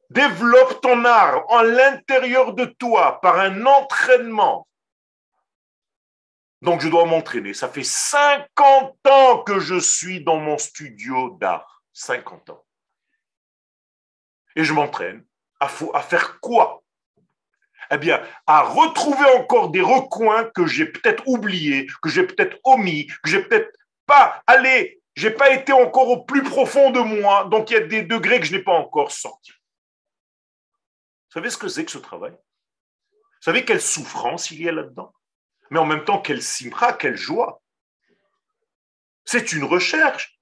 Développe 0.09 0.81
ton 0.81 1.05
art 1.05 1.49
en 1.49 1.61
l'intérieur 1.63 2.53
de 2.53 2.65
toi 2.65 3.19
par 3.21 3.39
un 3.39 3.65
entraînement. 3.65 4.67
Donc 6.61 6.81
je 6.81 6.87
dois 6.87 7.05
m'entraîner. 7.05 7.53
Ça 7.53 7.67
fait 7.67 7.83
50 7.83 9.07
ans 9.07 9.43
que 9.43 9.59
je 9.59 9.79
suis 9.79 10.23
dans 10.23 10.37
mon 10.37 10.57
studio 10.57 11.37
d'art. 11.39 11.83
50 11.93 12.51
ans. 12.51 12.62
Et 14.55 14.63
je 14.63 14.73
m'entraîne 14.73 15.25
à, 15.59 15.67
faire 15.67 16.39
quoi? 16.39 16.83
Eh 17.91 17.97
bien, 17.97 18.21
à 18.47 18.61
retrouver 18.61 19.25
encore 19.37 19.69
des 19.69 19.81
recoins 19.81 20.45
que 20.55 20.65
j'ai 20.65 20.85
peut-être 20.85 21.23
oubliés, 21.27 21.87
que 22.01 22.09
j'ai 22.09 22.25
peut-être 22.25 22.57
omis, 22.63 23.07
que 23.07 23.29
j'ai 23.29 23.43
peut-être 23.43 23.77
pas 24.05 24.41
allé, 24.47 25.01
j'ai 25.15 25.31
pas 25.31 25.51
été 25.51 25.71
encore 25.73 26.09
au 26.09 26.23
plus 26.23 26.43
profond 26.43 26.91
de 26.91 26.99
moi, 26.99 27.45
donc 27.45 27.69
il 27.69 27.73
y 27.73 27.77
a 27.77 27.81
des 27.81 28.01
degrés 28.03 28.39
que 28.39 28.45
je 28.45 28.55
n'ai 28.55 28.63
pas 28.63 28.73
encore 28.73 29.11
sortis. 29.11 29.51
Vous 29.51 31.39
savez 31.39 31.49
ce 31.49 31.57
que 31.57 31.67
c'est 31.67 31.85
que 31.85 31.91
ce 31.91 31.97
travail? 31.97 32.31
Vous 32.31 33.51
savez 33.51 33.65
quelle 33.65 33.81
souffrance 33.81 34.51
il 34.51 34.61
y 34.61 34.69
a 34.69 34.71
là-dedans? 34.71 35.13
Mais 35.69 35.79
en 35.79 35.85
même 35.85 36.03
temps, 36.03 36.21
quelle 36.21 36.41
simra, 36.41 36.93
quelle 36.93 37.17
joie 37.17 37.61
C'est 39.25 39.53
une 39.53 39.63
recherche. 39.63 40.39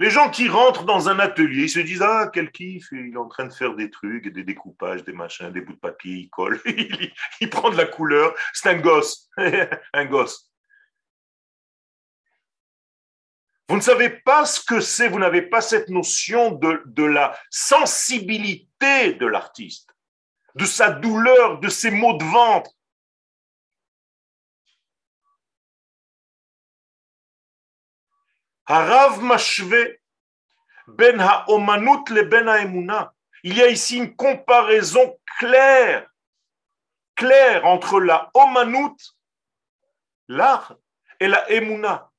Les 0.00 0.10
gens 0.10 0.28
qui 0.28 0.48
rentrent 0.48 0.84
dans 0.84 1.08
un 1.08 1.20
atelier, 1.20 1.64
ils 1.64 1.70
se 1.70 1.78
disent 1.78 2.02
Ah, 2.02 2.28
quel 2.32 2.50
kiff, 2.50 2.88
il 2.90 3.12
est 3.14 3.16
en 3.16 3.28
train 3.28 3.46
de 3.46 3.52
faire 3.52 3.74
des 3.76 3.90
trucs, 3.90 4.26
des 4.26 4.42
découpages, 4.42 5.04
des 5.04 5.12
machins, 5.12 5.50
des 5.50 5.60
bouts 5.60 5.74
de 5.74 5.78
papier, 5.78 6.14
il 6.14 6.30
colle, 6.30 6.60
il, 7.40 7.50
prend 7.50 7.70
de 7.70 7.76
la 7.76 7.86
couleur, 7.86 8.34
c'est 8.52 8.70
un 8.70 8.80
gosse, 8.80 9.28
un 9.92 10.04
gosse. 10.06 10.50
Vous 13.68 13.76
ne 13.76 13.80
savez 13.80 14.10
pas 14.10 14.44
ce 14.44 14.60
que 14.60 14.80
c'est, 14.80 15.08
vous 15.08 15.20
n'avez 15.20 15.42
pas 15.42 15.60
cette 15.60 15.88
notion 15.88 16.50
de, 16.50 16.82
de 16.86 17.04
la 17.04 17.38
sensibilité 17.50 19.14
de 19.14 19.26
l'artiste, 19.26 19.90
de 20.56 20.64
sa 20.64 20.90
douleur, 20.90 21.60
de 21.60 21.68
ses 21.68 21.90
maux 21.92 22.14
de 22.14 22.24
ventre. 22.24 22.72
Harav 28.66 29.22
Mashve 29.22 29.98
ben 30.86 31.20
ha'omanut 31.20 32.08
le 32.10 32.22
ben 32.22 32.48
ha'emuna. 32.48 33.14
Il 33.42 33.56
y 33.56 33.62
a 33.62 33.68
ici 33.68 33.98
une 33.98 34.16
comparaison 34.16 35.18
claire, 35.38 36.10
claire 37.14 37.66
entre 37.66 38.00
la 38.00 38.30
omanut, 38.34 38.96
l'art, 40.28 40.76
et 41.20 41.28
la 41.28 41.50
emuna. 41.50 42.10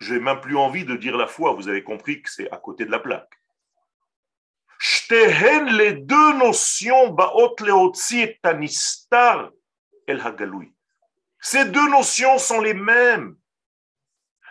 J'ai 0.00 0.18
même 0.18 0.40
plus 0.40 0.56
envie 0.56 0.84
de 0.84 0.96
dire 0.96 1.16
la 1.16 1.26
foi, 1.26 1.52
vous 1.52 1.68
avez 1.68 1.82
compris 1.82 2.22
que 2.22 2.30
c'est 2.30 2.50
à 2.50 2.56
côté 2.56 2.84
de 2.84 2.90
la 2.90 2.98
plaque. 2.98 3.32
les 5.10 5.92
deux 5.94 6.32
notions, 6.34 7.10
baot 7.10 7.56
leotzi 7.60 8.38
tanistar 8.42 9.50
el 10.06 10.20
hagaloui. 10.20 10.74
Ces 11.40 11.64
deux 11.66 11.88
notions 11.88 12.38
sont 12.38 12.60
les 12.60 12.74
mêmes. 12.74 13.36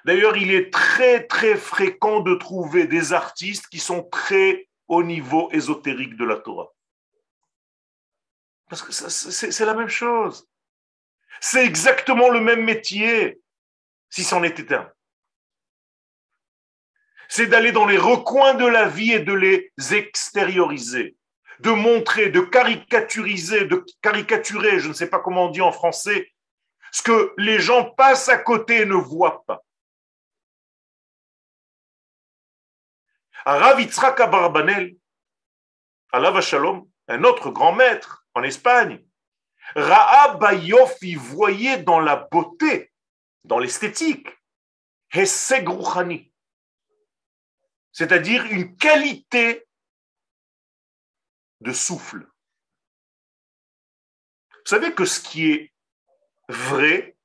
D'ailleurs, 0.05 0.37
il 0.37 0.51
est 0.51 0.71
très, 0.73 1.27
très 1.27 1.55
fréquent 1.55 2.21
de 2.21 2.35
trouver 2.35 2.87
des 2.87 3.13
artistes 3.13 3.67
qui 3.67 3.79
sont 3.79 4.03
très 4.03 4.67
au 4.87 5.03
niveau 5.03 5.49
ésotérique 5.51 6.17
de 6.17 6.25
la 6.25 6.37
Torah. 6.37 6.69
Parce 8.69 8.81
que 8.81 8.91
c'est 8.91 9.65
la 9.65 9.73
même 9.73 9.89
chose. 9.89 10.47
C'est 11.39 11.65
exactement 11.65 12.29
le 12.29 12.39
même 12.39 12.63
métier, 12.63 13.41
si 14.09 14.23
c'en 14.23 14.43
était 14.43 14.73
un. 14.73 14.89
C'est 17.29 17.47
d'aller 17.47 17.71
dans 17.71 17.85
les 17.85 17.97
recoins 17.97 18.53
de 18.53 18.65
la 18.65 18.87
vie 18.87 19.13
et 19.13 19.19
de 19.19 19.33
les 19.33 19.71
extérioriser, 19.91 21.15
de 21.59 21.71
montrer, 21.71 22.29
de 22.29 22.41
caricaturiser, 22.41 23.65
de 23.65 23.85
caricaturer, 24.01 24.79
je 24.79 24.89
ne 24.89 24.93
sais 24.93 25.09
pas 25.09 25.19
comment 25.19 25.45
on 25.45 25.51
dit 25.51 25.61
en 25.61 25.71
français, 25.71 26.31
ce 26.91 27.01
que 27.01 27.33
les 27.37 27.59
gens 27.59 27.91
passent 27.91 28.29
à 28.29 28.37
côté 28.37 28.81
et 28.81 28.85
ne 28.85 28.95
voient 28.95 29.43
pas. 29.45 29.63
Rav 33.45 33.79
Yitzhak 33.79 34.19
Abarbanel, 34.19 34.95
Allah 36.11 36.41
Shalom, 36.41 36.89
un 37.07 37.23
autre 37.23 37.49
grand 37.49 37.73
maître 37.73 38.25
en 38.33 38.43
Espagne, 38.43 39.03
Ra'a 39.75 40.35
Bayofi 40.35 41.15
voyait 41.15 41.81
dans 41.83 41.99
la 41.99 42.15
beauté, 42.15 42.91
dans 43.43 43.59
l'esthétique, 43.59 44.27
Heseg 45.13 45.67
c'est-à-dire 47.91 48.45
une 48.45 48.77
qualité 48.77 49.67
de 51.59 51.73
souffle. 51.73 52.27
Vous 54.51 54.65
savez 54.65 54.93
que 54.93 55.05
ce 55.05 55.19
qui 55.19 55.51
est 55.51 55.73
vrai, 56.47 57.17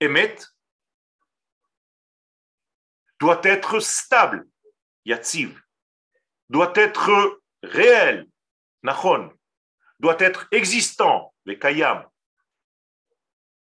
émette, 0.00 0.51
doit 3.22 3.40
être 3.44 3.78
stable, 3.78 4.48
yatsiv, 5.04 5.62
doit 6.48 6.72
être 6.74 7.40
réel, 7.62 8.26
nachon, 8.82 9.32
doit 10.00 10.16
être 10.18 10.48
existant, 10.50 11.32
le 11.44 11.54
kayam. 11.54 12.04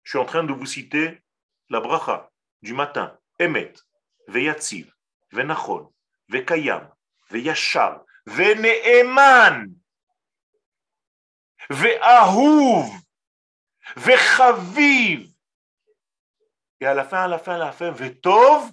Je 0.04 0.12
suis 0.12 0.20
en 0.20 0.26
train 0.26 0.44
de 0.44 0.54
vous 0.54 0.68
citer 0.68 1.24
la 1.70 1.80
bracha 1.80 2.30
du 2.62 2.74
matin, 2.74 3.18
emet, 3.40 3.74
veyatziv, 4.28 4.94
venachon, 5.32 5.92
vekayam, 6.30 6.94
veyashar, 7.32 8.06
veneeman, 8.28 9.74
ve'ahuv, 11.72 12.92
vechaviv. 13.96 15.34
Et 16.80 16.86
à 16.86 16.94
la 16.94 17.04
fin, 17.04 17.24
à 17.24 17.28
la 17.28 17.40
fin, 17.40 17.56
à 17.56 17.58
la 17.58 17.72
fin, 17.72 17.90
vetov, 17.90 18.72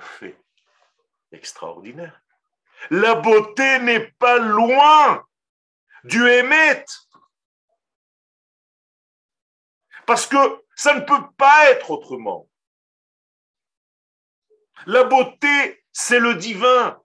fait 0.00 0.36
Extraordinaire. 1.32 2.20
La 2.90 3.16
beauté 3.16 3.78
n'est 3.80 4.12
pas 4.18 4.38
loin 4.38 5.26
du 6.04 6.26
émet. 6.28 6.84
Parce 10.06 10.26
que 10.26 10.64
ça 10.74 10.94
ne 10.94 11.00
peut 11.00 11.30
pas 11.36 11.70
être 11.70 11.90
autrement. 11.90 12.48
La 14.86 15.04
beauté, 15.04 15.84
c'est 15.92 16.20
le 16.20 16.34
divin. 16.34 17.02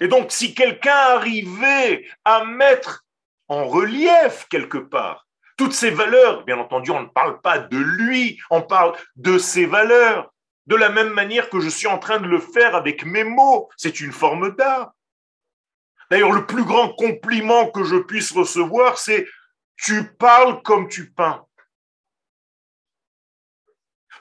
Et 0.00 0.08
donc, 0.08 0.32
si 0.32 0.54
quelqu'un 0.54 0.96
arrivait 0.96 2.08
à 2.24 2.44
mettre 2.44 3.04
en 3.48 3.66
relief 3.66 4.46
quelque 4.48 4.78
part 4.78 5.26
toutes 5.56 5.74
ces 5.74 5.90
valeurs, 5.90 6.44
bien 6.46 6.58
entendu, 6.58 6.90
on 6.90 7.02
ne 7.02 7.08
parle 7.08 7.38
pas 7.42 7.58
de 7.58 7.76
lui, 7.76 8.40
on 8.48 8.62
parle 8.62 8.96
de 9.16 9.36
ses 9.36 9.66
valeurs, 9.66 10.32
de 10.66 10.76
la 10.76 10.88
même 10.88 11.10
manière 11.10 11.48
que 11.50 11.60
je 11.60 11.68
suis 11.68 11.86
en 11.86 11.98
train 11.98 12.20
de 12.20 12.26
le 12.26 12.38
faire 12.40 12.74
avec 12.74 13.04
mes 13.04 13.24
mots. 13.24 13.68
C'est 13.76 14.00
une 14.00 14.12
forme 14.12 14.54
d'art. 14.56 14.92
D'ailleurs, 16.10 16.32
le 16.32 16.46
plus 16.46 16.64
grand 16.64 16.92
compliment 16.94 17.70
que 17.70 17.84
je 17.84 17.96
puisse 17.96 18.32
recevoir, 18.32 18.98
c'est 18.98 19.26
tu 19.76 20.12
parles 20.14 20.62
comme 20.62 20.88
tu 20.88 21.10
peins. 21.10 21.46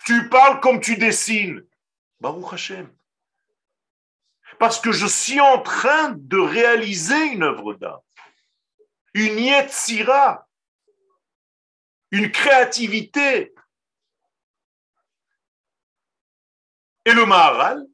Tu 0.06 0.30
parles 0.30 0.60
comme 0.60 0.80
tu 0.80 0.96
dessines. 0.98 1.66
Baruch 2.20 2.54
Hashem. 2.54 2.90
Parce 4.60 4.80
que 4.80 4.92
je 4.92 5.08
suis 5.08 5.40
en 5.40 5.62
train 5.62 6.16
de 6.18 6.38
réaliser 6.38 7.34
une 7.34 7.44
œuvre 7.44 7.74
d'art. 7.74 8.02
Une 9.14 9.38
yetzira. 9.38 10.48
Une 12.12 12.32
créativité. 12.32 13.54
Et 17.10 17.14
le 17.14 17.26
Maharal 17.26 17.86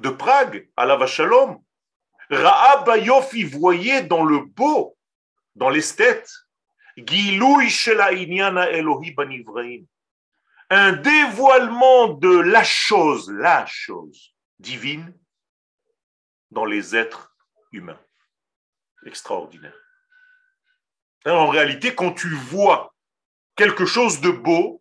de 0.00 0.08
Prague, 0.08 0.66
à 0.78 0.86
la 0.86 0.96
Vachalom, 0.96 1.62
Ra'a 2.30 2.84
Bayofi 2.84 3.44
voyait 3.44 4.02
dans 4.02 4.24
le 4.24 4.38
beau, 4.38 4.96
dans 5.54 5.68
l'esthète, 5.68 6.32
un 6.96 7.02
dévoilement 10.92 12.08
de 12.14 12.34
la 12.34 12.64
chose, 12.64 13.30
la 13.30 13.66
chose 13.66 14.34
divine 14.58 15.14
dans 16.50 16.64
les 16.64 16.96
êtres 16.96 17.36
humains. 17.72 18.00
Extraordinaire. 19.04 19.76
en 21.26 21.48
réalité, 21.48 21.94
quand 21.94 22.14
tu 22.14 22.30
vois 22.30 22.94
quelque 23.54 23.84
chose 23.84 24.22
de 24.22 24.30
beau, 24.30 24.80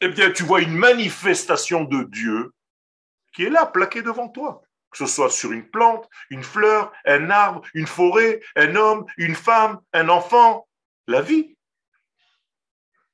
eh 0.00 0.08
bien, 0.08 0.30
tu 0.30 0.42
vois 0.42 0.60
une 0.60 0.76
manifestation 0.76 1.84
de 1.84 2.04
Dieu 2.04 2.52
qui 3.34 3.44
est 3.44 3.50
là, 3.50 3.66
plaquée 3.66 4.02
devant 4.02 4.28
toi. 4.28 4.62
Que 4.90 4.98
ce 4.98 5.06
soit 5.06 5.30
sur 5.30 5.52
une 5.52 5.68
plante, 5.68 6.08
une 6.30 6.42
fleur, 6.42 6.92
un 7.04 7.30
arbre, 7.30 7.62
une 7.74 7.86
forêt, 7.86 8.40
un 8.56 8.74
homme, 8.74 9.04
une 9.18 9.34
femme, 9.34 9.80
un 9.92 10.08
enfant, 10.08 10.66
la 11.06 11.20
vie. 11.20 11.56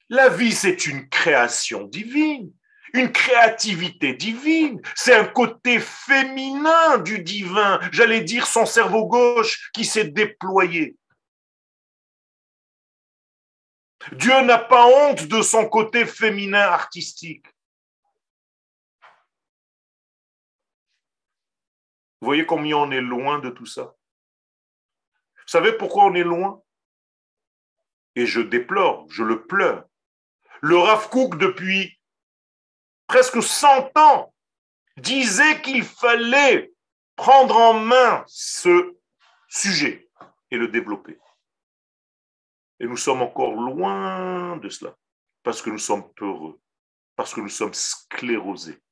La 0.08 0.28
vie, 0.28 0.52
c'est 0.52 0.86
une 0.86 1.08
création 1.08 1.84
divine, 1.84 2.52
une 2.92 3.10
créativité 3.10 4.14
divine. 4.14 4.80
C'est 4.94 5.14
un 5.14 5.24
côté 5.24 5.80
féminin 5.80 6.98
du 6.98 7.18
divin, 7.20 7.80
j'allais 7.90 8.20
dire 8.20 8.46
son 8.46 8.66
cerveau 8.66 9.06
gauche 9.06 9.70
qui 9.72 9.84
s'est 9.84 10.04
déployé. 10.04 10.96
Dieu 14.12 14.40
n'a 14.42 14.58
pas 14.58 14.86
honte 14.86 15.26
de 15.26 15.42
son 15.42 15.68
côté 15.68 16.06
féminin 16.06 16.60
artistique. 16.60 17.46
Vous 22.20 22.26
voyez 22.26 22.46
combien 22.46 22.76
on 22.78 22.90
est 22.90 23.00
loin 23.00 23.38
de 23.38 23.50
tout 23.50 23.66
ça? 23.66 23.82
Vous 23.82 25.48
savez 25.48 25.72
pourquoi 25.72 26.04
on 26.04 26.14
est 26.14 26.24
loin? 26.24 26.62
Et 28.14 28.26
je 28.26 28.40
déplore, 28.40 29.06
je 29.10 29.22
le 29.22 29.46
pleure. 29.46 29.84
Le 30.62 30.78
Rav 30.78 31.10
depuis 31.36 31.98
presque 33.06 33.42
100 33.42 33.96
ans, 33.98 34.34
disait 34.96 35.60
qu'il 35.60 35.84
fallait 35.84 36.72
prendre 37.16 37.56
en 37.56 37.74
main 37.74 38.24
ce 38.26 38.96
sujet 39.48 40.08
et 40.50 40.56
le 40.56 40.68
développer. 40.68 41.18
Et 42.80 42.86
nous 42.86 42.96
sommes 42.96 43.22
encore 43.22 43.54
loin 43.54 44.56
de 44.56 44.68
cela, 44.68 44.96
parce 45.42 45.62
que 45.62 45.70
nous 45.70 45.78
sommes 45.78 46.12
peureux, 46.14 46.60
parce 47.16 47.32
que 47.32 47.40
nous 47.40 47.48
sommes 47.48 47.74
sclérosés, 47.74 48.82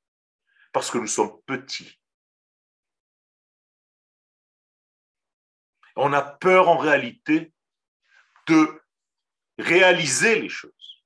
parce 0.72 0.90
que 0.90 0.98
nous 0.98 1.06
sommes 1.06 1.40
petits. 1.42 1.98
On 5.96 6.12
a 6.12 6.22
peur 6.22 6.68
en 6.68 6.78
réalité 6.78 7.52
de 8.46 8.82
réaliser 9.58 10.40
les 10.40 10.48
choses. 10.48 11.04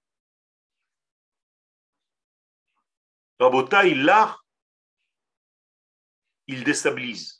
Rabotaï, 3.39 3.95
l'art, 3.95 4.47
il 6.47 6.65
déstabilise. 6.65 7.39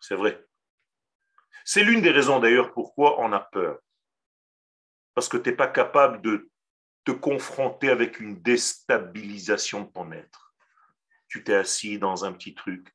C'est 0.00 0.14
vrai. 0.14 0.44
C'est 1.64 1.82
l'une 1.82 2.02
des 2.02 2.10
raisons 2.10 2.40
d'ailleurs 2.40 2.72
pourquoi 2.72 3.20
on 3.20 3.32
a 3.32 3.40
peur 3.40 3.80
parce 5.14 5.28
que 5.28 5.36
tu 5.36 5.50
n'es 5.50 5.56
pas 5.56 5.68
capable 5.68 6.20
de 6.22 6.50
te 7.04 7.12
confronter 7.12 7.90
avec 7.90 8.20
une 8.20 8.40
déstabilisation 8.42 9.82
de 9.82 9.90
ton 9.90 10.12
être. 10.12 10.54
Tu 11.28 11.44
t'es 11.44 11.54
assis 11.54 11.98
dans 11.98 12.24
un 12.24 12.32
petit 12.32 12.54
truc, 12.54 12.94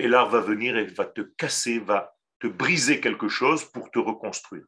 et 0.00 0.08
l'art 0.08 0.30
va 0.30 0.40
venir 0.40 0.78
et 0.78 0.86
va 0.86 1.04
te 1.04 1.20
casser, 1.20 1.78
va 1.78 2.16
te 2.38 2.46
briser 2.46 3.00
quelque 3.00 3.28
chose 3.28 3.66
pour 3.66 3.90
te 3.90 3.98
reconstruire. 3.98 4.64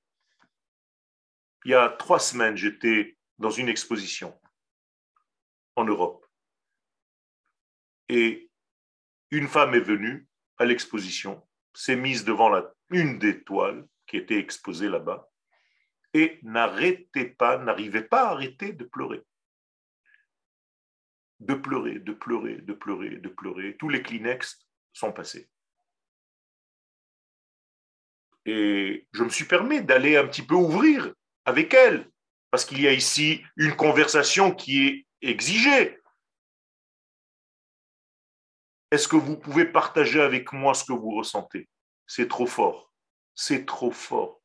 Il 1.65 1.71
y 1.71 1.75
a 1.75 1.89
trois 1.89 2.19
semaines, 2.19 2.57
j'étais 2.57 3.17
dans 3.39 3.51
une 3.51 3.71
exposition 3.71 4.39
en 5.75 5.85
Europe. 5.85 6.27
Et 8.11 8.51
une 9.31 9.49
femme 9.49 9.75
est 9.75 9.81
venue 9.81 10.29
à 10.59 10.67
l'exposition, 10.67 11.49
s'est 11.73 11.97
mise 11.97 12.27
devant 12.27 12.53
une 12.91 13.19
des 13.19 13.43
toiles 13.43 13.89
qui 14.07 14.19
était 14.19 14.39
exposée 14.39 14.91
là-bas, 14.91 15.32
et 16.15 16.39
n'arrêtez 16.43 17.27
pas, 17.27 17.59
n'arrivez 17.59 18.03
pas 18.03 18.29
à 18.29 18.33
arrêter 18.33 18.73
de 18.73 18.85
pleurer. 18.85 19.23
De 21.41 21.55
pleurer, 21.55 21.99
de 21.99 22.13
pleurer, 22.13 22.57
de 22.57 22.73
pleurer, 22.73 23.17
de 23.17 23.29
pleurer. 23.29 23.77
Tous 23.77 23.89
les 23.89 24.03
Kleenex 24.03 24.67
sont 24.93 25.13
passés. 25.13 25.49
Et 28.45 29.07
je 29.13 29.25
me 29.25 29.29
suis 29.29 29.45
permis 29.45 29.83
d'aller 29.83 30.17
un 30.17 30.27
petit 30.27 30.43
peu 30.43 30.55
ouvrir 30.55 31.15
avec 31.45 31.75
elle, 31.75 32.11
parce 32.51 32.65
qu'il 32.65 32.81
y 32.81 32.89
a 32.89 32.93
ici 32.93 33.45
une 33.57 33.75
conversation 33.75 34.55
qui 34.55 34.87
est 34.87 35.07
exigée. 35.23 35.99
Est-ce 38.91 39.09
que 39.09 39.17
vous 39.17 39.39
pouvez 39.39 39.65
partager 39.65 40.21
avec 40.21 40.53
moi 40.53 40.75
ce 40.75 40.85
que 40.85 40.93
vous 40.93 41.13
ressentez? 41.13 41.69
C'est 42.07 42.29
trop 42.29 42.47
fort. 42.47 42.93
C'est 43.35 43.65
trop 43.65 43.91
fort 43.91 44.42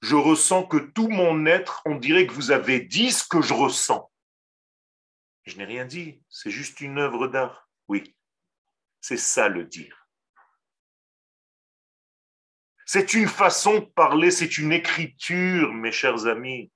je 0.00 0.16
ressens 0.16 0.64
que 0.64 0.78
tout 0.78 1.08
mon 1.08 1.46
être, 1.46 1.82
on 1.84 1.94
dirait 1.94 2.26
que 2.26 2.32
vous 2.32 2.50
avez 2.50 2.80
dit 2.80 3.12
ce 3.12 3.26
que 3.26 3.42
je 3.42 3.52
ressens. 3.52 4.10
Je 5.44 5.56
n'ai 5.56 5.64
rien 5.64 5.84
dit, 5.84 6.22
c'est 6.28 6.50
juste 6.50 6.80
une 6.80 6.98
œuvre 6.98 7.28
d'art. 7.28 7.68
Oui, 7.88 8.16
c'est 9.00 9.16
ça 9.16 9.48
le 9.48 9.64
dire. 9.64 10.08
C'est 12.86 13.14
une 13.14 13.28
façon 13.28 13.78
de 13.80 13.84
parler, 13.84 14.30
c'est 14.30 14.58
une 14.58 14.72
écriture, 14.72 15.72
mes 15.72 15.92
chers 15.92 16.26
amis. 16.26 16.72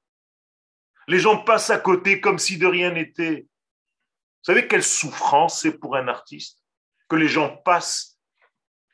Les 1.09 1.19
gens 1.19 1.43
passent 1.43 1.71
à 1.71 1.79
côté 1.79 2.21
comme 2.21 2.39
si 2.39 2.57
de 2.57 2.67
rien 2.67 2.93
n'était. 2.93 3.41
Vous 3.41 4.53
savez 4.53 4.69
quelle 4.69 4.85
souffrance 4.85 5.63
c'est 5.63 5.79
pour 5.79 5.97
un 5.97 6.09
artiste 6.09 6.61
que 7.09 7.17
les 7.17 7.29
gens 7.29 7.57
passent 7.59 8.19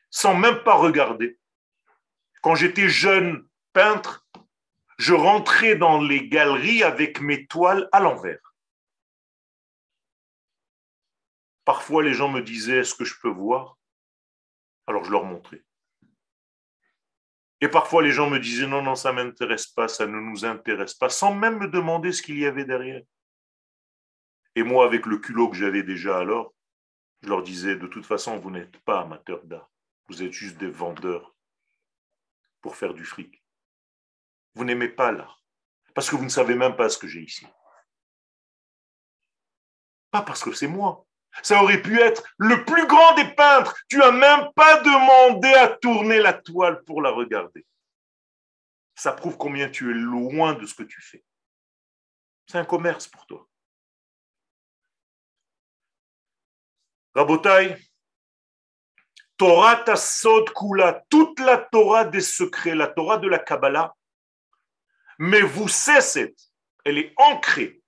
sans 0.09 0.35
même 0.35 0.63
pas 0.63 0.75
regarder. 0.75 1.39
Quand 2.41 2.55
j'étais 2.55 2.89
jeune 2.89 3.47
peintre, 3.71 4.20
je 5.01 5.15
rentrais 5.15 5.75
dans 5.75 5.99
les 5.99 6.27
galeries 6.27 6.83
avec 6.83 7.21
mes 7.21 7.47
toiles 7.47 7.89
à 7.91 7.99
l'envers. 7.99 8.53
Parfois, 11.65 12.03
les 12.03 12.13
gens 12.13 12.29
me 12.29 12.41
disaient 12.41 12.81
Est-ce 12.81 12.93
que 12.93 13.03
je 13.03 13.19
peux 13.19 13.31
voir? 13.31 13.79
Alors, 14.85 15.03
je 15.03 15.09
leur 15.09 15.23
montrais. 15.23 15.63
Et 17.61 17.67
parfois, 17.67 18.03
les 18.03 18.11
gens 18.11 18.29
me 18.29 18.37
disaient 18.37 18.67
Non, 18.67 18.83
non, 18.83 18.93
ça 18.93 19.11
ne 19.11 19.23
m'intéresse 19.23 19.65
pas, 19.65 19.87
ça 19.87 20.05
ne 20.05 20.19
nous 20.19 20.45
intéresse 20.45 20.93
pas, 20.93 21.09
sans 21.09 21.33
même 21.33 21.57
me 21.57 21.67
demander 21.67 22.11
ce 22.11 22.21
qu'il 22.21 22.37
y 22.37 22.45
avait 22.45 22.65
derrière. 22.65 23.01
Et 24.53 24.61
moi, 24.61 24.85
avec 24.85 25.07
le 25.07 25.17
culot 25.17 25.49
que 25.49 25.57
j'avais 25.57 25.81
déjà 25.81 26.19
alors, 26.19 26.53
je 27.23 27.29
leur 27.29 27.41
disais 27.41 27.75
De 27.75 27.87
toute 27.87 28.05
façon, 28.05 28.37
vous 28.37 28.51
n'êtes 28.51 28.77
pas 28.81 29.01
amateurs 29.01 29.43
d'art, 29.45 29.71
vous 30.09 30.21
êtes 30.21 30.31
juste 30.31 30.59
des 30.59 30.69
vendeurs 30.69 31.35
pour 32.61 32.75
faire 32.75 32.93
du 32.93 33.03
fric. 33.03 33.40
Vous 34.55 34.65
n'aimez 34.65 34.89
pas 34.89 35.11
l'art. 35.11 35.41
Parce 35.93 36.09
que 36.09 36.15
vous 36.15 36.23
ne 36.23 36.29
savez 36.29 36.55
même 36.55 36.75
pas 36.75 36.89
ce 36.89 36.97
que 36.97 37.07
j'ai 37.07 37.21
ici. 37.21 37.45
Pas 40.09 40.21
parce 40.21 40.43
que 40.43 40.53
c'est 40.53 40.67
moi. 40.67 41.05
Ça 41.43 41.63
aurait 41.63 41.81
pu 41.81 41.99
être 41.99 42.23
le 42.37 42.65
plus 42.65 42.85
grand 42.87 43.15
des 43.15 43.33
peintres. 43.33 43.75
Tu 43.89 43.97
n'as 43.97 44.11
même 44.11 44.51
pas 44.53 44.81
demandé 44.81 45.47
à 45.53 45.69
tourner 45.69 46.19
la 46.19 46.33
toile 46.33 46.83
pour 46.83 47.01
la 47.01 47.11
regarder. 47.11 47.65
Ça 48.95 49.13
prouve 49.13 49.37
combien 49.37 49.69
tu 49.69 49.89
es 49.89 49.93
loin 49.93 50.53
de 50.53 50.65
ce 50.65 50.75
que 50.75 50.83
tu 50.83 51.01
fais. 51.01 51.23
C'est 52.47 52.57
un 52.57 52.65
commerce 52.65 53.07
pour 53.07 53.25
toi. 53.25 53.47
Rabotai, 57.15 57.77
Torah 59.37 59.77
Tassod 59.77 60.49
Kula, 60.53 61.03
toute 61.09 61.39
la 61.39 61.57
Torah 61.57 62.05
des 62.05 62.21
secrets, 62.21 62.75
la 62.75 62.87
Torah 62.87 63.17
de 63.17 63.27
la 63.27 63.39
Kabbalah, 63.39 63.95
mais 65.19 65.41
vous 65.41 65.67
cessez, 65.67 66.35
elle 66.85 66.97
est 66.97 67.13
ancrée 67.17 67.81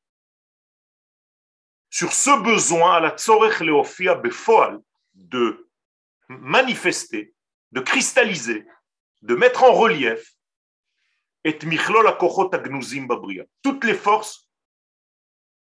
sur 1.90 2.12
ce 2.12 2.42
besoin 2.42 2.96
à 2.96 3.00
la 3.00 3.12
tzorech 3.12 3.60
leofia 3.60 4.16
befoal 4.16 4.82
de 5.14 5.70
manifester, 6.28 7.36
de 7.72 7.82
cristalliser, 7.82 8.66
de 9.22 9.36
mettre 9.36 9.64
en 9.64 9.74
relief 9.74 10.36
et 11.44 11.58
toutes 13.62 13.84
les 13.84 13.94
forces 13.94 14.50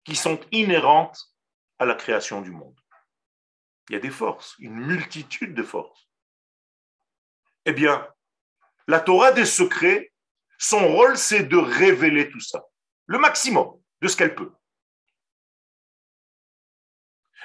qui 0.05 0.15
sont 0.15 0.39
inhérentes 0.51 1.33
à 1.79 1.85
la 1.85 1.95
création 1.95 2.41
du 2.41 2.51
monde. 2.51 2.79
Il 3.89 3.93
y 3.93 3.95
a 3.97 3.99
des 3.99 4.09
forces, 4.09 4.55
une 4.59 4.75
multitude 4.75 5.53
de 5.53 5.63
forces. 5.63 6.07
Eh 7.65 7.73
bien, 7.73 8.07
la 8.87 9.01
Torah 9.01 9.33
des 9.33 9.45
secrets 9.45 10.12
son 10.63 10.87
rôle, 10.87 11.17
c'est 11.17 11.43
de 11.43 11.57
révéler 11.57 12.29
tout 12.29 12.39
ça, 12.39 12.63
le 13.07 13.17
maximum 13.17 13.77
de 14.01 14.07
ce 14.07 14.15
qu'elle 14.15 14.33
peut. 14.33 14.53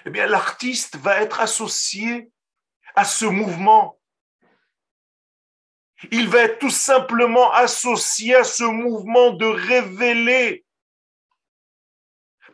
Eh 0.06 0.10
bien, 0.10 0.26
l'artiste 0.26 0.96
va 0.96 1.20
être 1.20 1.40
associé 1.40 2.30
à 2.94 3.04
ce 3.04 3.24
mouvement. 3.24 3.98
Il 6.12 6.28
va 6.28 6.42
être 6.42 6.60
tout 6.60 6.70
simplement 6.70 7.52
associé 7.52 8.36
à 8.36 8.44
ce 8.44 8.62
mouvement 8.62 9.32
de 9.32 9.46
révéler. 9.46 10.64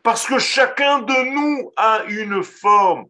Parce 0.01 0.25
que 0.25 0.39
chacun 0.39 0.99
de 0.99 1.29
nous 1.35 1.71
a 1.77 2.03
une 2.07 2.43
forme. 2.43 3.05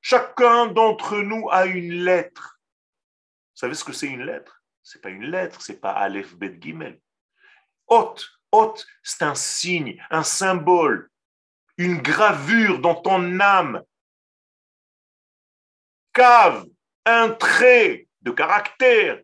Chacun 0.00 0.66
d'entre 0.66 1.16
nous 1.16 1.48
a 1.50 1.66
une 1.66 2.04
lettre. 2.04 2.51
Savez 3.62 3.74
ce 3.76 3.84
que 3.84 3.92
c'est 3.92 4.08
une 4.08 4.24
lettre? 4.24 4.60
C'est 4.82 5.00
pas 5.00 5.10
une 5.10 5.30
lettre, 5.30 5.62
c'est 5.62 5.80
pas 5.80 5.92
Aleph 5.92 6.34
Bet 6.34 6.58
Gimel. 6.60 7.00
Hot, 7.86 8.16
hot, 8.50 8.74
c'est 9.04 9.22
un 9.22 9.36
signe, 9.36 10.04
un 10.10 10.24
symbole, 10.24 11.08
une 11.76 12.02
gravure 12.02 12.80
dans 12.80 12.96
ton 12.96 13.38
âme. 13.38 13.84
Cave, 16.12 16.66
un 17.06 17.30
trait 17.30 18.08
de 18.22 18.32
caractère, 18.32 19.22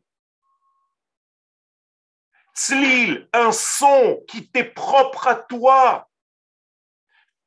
Tzlil, 2.55 3.29
un 3.33 3.51
son 3.51 4.25
qui 4.29 4.49
t'est 4.49 4.71
propre 4.71 5.27
à 5.27 5.35
toi. 5.35 6.09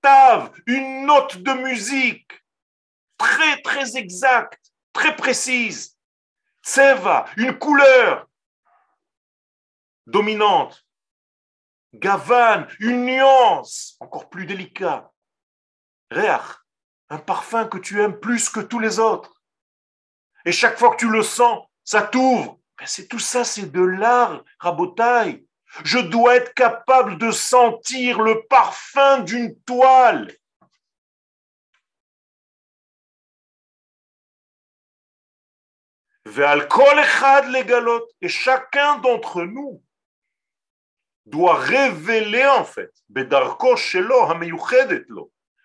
Tav, 0.02 0.52
une 0.66 1.06
note 1.06 1.38
de 1.38 1.54
musique 1.54 2.34
très 3.18 3.62
très 3.62 3.96
exacte, 3.96 4.74
très 4.92 5.16
précise. 5.16 5.91
Tseva, 6.64 7.26
une 7.38 7.58
couleur 7.58 8.28
dominante. 10.06 10.86
Gavan, 11.94 12.68
une 12.80 13.06
nuance 13.06 13.98
encore 14.00 14.30
plus 14.30 14.46
délicate. 14.46 15.10
Reach, 16.10 16.58
un 17.10 17.18
parfum 17.18 17.68
que 17.68 17.78
tu 17.78 18.02
aimes 18.02 18.20
plus 18.20 18.50
que 18.50 18.62
tous 18.62 18.80
les 18.80 19.00
autres. 19.00 19.42
Et 20.46 20.52
chaque 20.52 20.78
fois 20.78 20.92
que 20.92 21.00
tu 21.00 21.10
le 21.10 21.24
sens, 21.24 21.66
ça 21.84 22.02
t'ouvre 22.02 22.62
ben, 22.82 22.88
c'est 22.88 23.08
tout 23.08 23.20
ça, 23.20 23.44
c'est 23.44 23.72
de 23.72 23.82
l'art, 23.82 24.44
rabotaille. 24.58 25.46
Je 25.84 26.00
dois 26.00 26.38
être 26.38 26.56
capable 26.56 27.20
de 27.20 27.30
sentir 27.30 28.20
le 28.20 28.44
parfum 28.48 29.20
d'une 29.20 29.56
toile. 29.62 30.34
Et 38.22 38.30
chacun 38.30 38.98
d'entre 39.00 39.44
nous 39.44 39.84
doit 41.26 41.56
révéler 41.56 42.46
en 42.46 42.64
fait, 42.64 42.92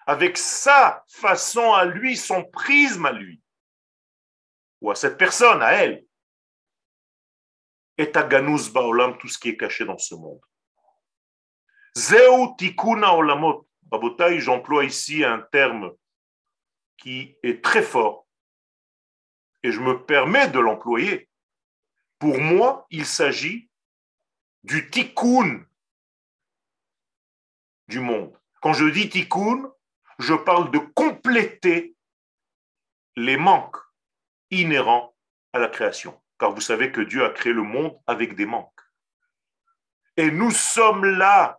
avec 0.06 0.38
sa 0.38 1.04
façon 1.08 1.72
à 1.72 1.84
lui, 1.84 2.16
son 2.16 2.44
prisme 2.44 3.06
à 3.06 3.12
lui, 3.12 3.40
ou 4.80 4.90
à 4.90 4.94
cette 4.94 5.16
personne, 5.16 5.62
à 5.62 5.72
elle, 5.72 6.04
et 7.98 8.14
à 8.14 8.22
baolam, 8.22 9.16
tout 9.18 9.28
ce 9.28 9.38
qui 9.38 9.50
est 9.50 9.56
caché 9.56 9.84
dans 9.84 9.98
ce 9.98 10.14
monde. 10.14 10.40
Zeu 11.96 12.18
tikuna 12.58 13.14
olamot. 13.14 13.66
Babotai, 13.84 14.40
j'emploie 14.40 14.84
ici 14.84 15.24
un 15.24 15.40
terme 15.40 15.92
qui 16.98 17.36
est 17.42 17.62
très 17.62 17.82
fort 17.82 18.25
et 19.66 19.72
je 19.72 19.80
me 19.80 20.04
permets 20.04 20.48
de 20.48 20.60
l'employer. 20.60 21.28
Pour 22.18 22.38
moi, 22.40 22.86
il 22.90 23.04
s'agit 23.04 23.68
du 24.62 24.88
tikkun 24.90 25.64
du 27.88 28.00
monde. 28.00 28.32
Quand 28.60 28.72
je 28.72 28.86
dis 28.86 29.08
tikkun, 29.08 29.70
je 30.18 30.34
parle 30.34 30.70
de 30.70 30.78
compléter 30.78 31.96
les 33.16 33.36
manques 33.36 33.76
inhérents 34.50 35.14
à 35.52 35.58
la 35.58 35.68
création 35.68 36.20
car 36.38 36.52
vous 36.52 36.60
savez 36.60 36.92
que 36.92 37.00
Dieu 37.00 37.24
a 37.24 37.30
créé 37.30 37.52
le 37.52 37.62
monde 37.62 37.98
avec 38.06 38.36
des 38.36 38.46
manques. 38.46 38.80
Et 40.16 40.30
nous 40.30 40.50
sommes 40.50 41.04
là 41.04 41.58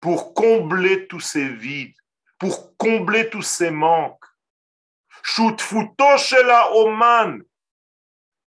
pour 0.00 0.34
combler 0.34 1.06
tous 1.06 1.20
ces 1.20 1.48
vides, 1.48 1.96
pour 2.38 2.76
combler 2.76 3.30
tous 3.30 3.42
ces 3.42 3.70
manques. 3.70 4.17
La 6.44 6.72
Oman, 6.74 7.42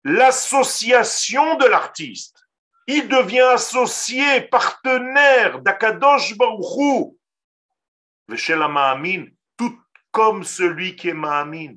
l'association 0.04 1.56
de 1.56 1.66
l'artiste. 1.66 2.48
Il 2.88 3.08
devient 3.08 3.40
associé, 3.54 4.42
partenaire 4.42 5.60
d'Akadosh 5.62 6.36
Baruchou, 6.36 7.18
Ma'amin, 8.28 9.26
tout 9.58 9.80
comme 10.12 10.44
celui 10.44 10.96
qui 10.96 11.10
est 11.10 11.14
Ma'amin, 11.14 11.76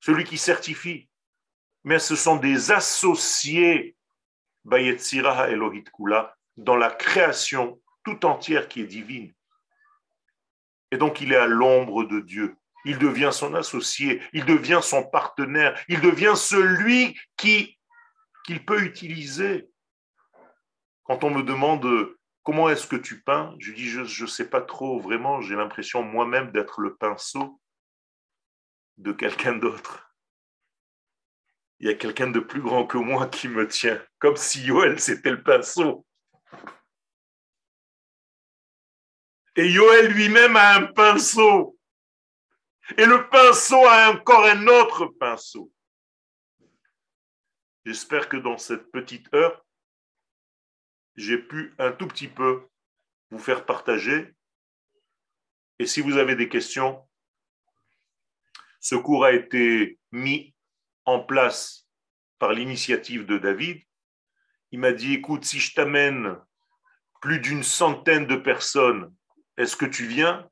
celui 0.00 0.24
qui 0.24 0.36
certifie 0.36 1.08
mais 1.84 1.98
ce 1.98 2.16
sont 2.16 2.36
des 2.36 2.72
associés 2.72 3.96
Bayetzira 4.64 5.50
Elohit 5.50 5.84
Kula 5.94 6.36
dans 6.56 6.76
la 6.76 6.90
création 6.90 7.80
tout 8.02 8.24
entière 8.24 8.68
qui 8.68 8.80
est 8.80 8.86
divine. 8.86 9.32
Et 10.90 10.96
donc 10.96 11.20
il 11.20 11.32
est 11.32 11.36
à 11.36 11.46
l'ombre 11.46 12.04
de 12.04 12.20
Dieu. 12.20 12.56
Il 12.84 12.98
devient 12.98 13.30
son 13.32 13.54
associé, 13.54 14.22
il 14.32 14.44
devient 14.44 14.80
son 14.82 15.04
partenaire, 15.04 15.78
il 15.88 16.00
devient 16.00 16.34
celui 16.36 17.18
qui 17.36 17.78
qu'il 18.44 18.64
peut 18.64 18.82
utiliser. 18.82 19.68
Quand 21.04 21.24
on 21.24 21.30
me 21.30 21.42
demande 21.42 21.86
comment 22.42 22.68
est-ce 22.68 22.86
que 22.86 22.96
tu 22.96 23.22
peins, 23.22 23.54
je 23.58 23.72
dis 23.72 23.88
je 23.88 24.22
ne 24.22 24.28
sais 24.28 24.48
pas 24.48 24.60
trop 24.60 25.00
vraiment, 25.00 25.40
j'ai 25.40 25.56
l'impression 25.56 26.02
moi-même 26.02 26.52
d'être 26.52 26.80
le 26.80 26.94
pinceau 26.96 27.60
de 28.98 29.12
quelqu'un 29.12 29.56
d'autre 29.56 30.04
il 31.80 31.88
y 31.88 31.90
a 31.90 31.94
quelqu'un 31.94 32.28
de 32.28 32.40
plus 32.40 32.62
grand 32.62 32.86
que 32.86 32.98
moi 32.98 33.26
qui 33.26 33.46
me 33.46 33.68
tient, 33.68 34.00
comme 34.18 34.36
si 34.36 34.62
Yoel 34.62 34.98
c'était 34.98 35.30
le 35.30 35.42
pinceau. 35.42 36.06
Et 39.56 39.70
Yoel 39.70 40.08
lui-même 40.08 40.56
a 40.56 40.76
un 40.76 40.86
pinceau. 40.86 41.76
Et 42.98 43.06
le 43.06 43.28
pinceau 43.28 43.86
a 43.86 44.10
encore 44.10 44.44
un 44.44 44.66
autre 44.66 45.06
pinceau. 45.06 45.72
J'espère 47.84 48.28
que 48.28 48.36
dans 48.36 48.58
cette 48.58 48.90
petite 48.90 49.32
heure, 49.34 49.64
j'ai 51.16 51.38
pu 51.38 51.74
un 51.78 51.92
tout 51.92 52.06
petit 52.06 52.28
peu 52.28 52.66
vous 53.30 53.38
faire 53.38 53.64
partager. 53.64 54.34
Et 55.78 55.86
si 55.86 56.00
vous 56.00 56.16
avez 56.16 56.34
des 56.36 56.48
questions, 56.48 57.06
ce 58.80 58.96
cours 58.96 59.24
a 59.24 59.32
été 59.32 59.98
mis 60.12 60.54
en 61.04 61.20
place 61.20 61.88
par 62.38 62.52
l'initiative 62.52 63.26
de 63.26 63.38
David. 63.38 63.82
Il 64.72 64.80
m'a 64.80 64.92
dit, 64.92 65.14
écoute, 65.14 65.44
si 65.44 65.60
je 65.60 65.74
t'amène 65.74 66.36
plus 67.22 67.40
d'une 67.40 67.62
centaine 67.62 68.26
de 68.26 68.36
personnes, 68.36 69.14
est-ce 69.56 69.76
que 69.76 69.86
tu 69.86 70.06
viens? 70.06 70.50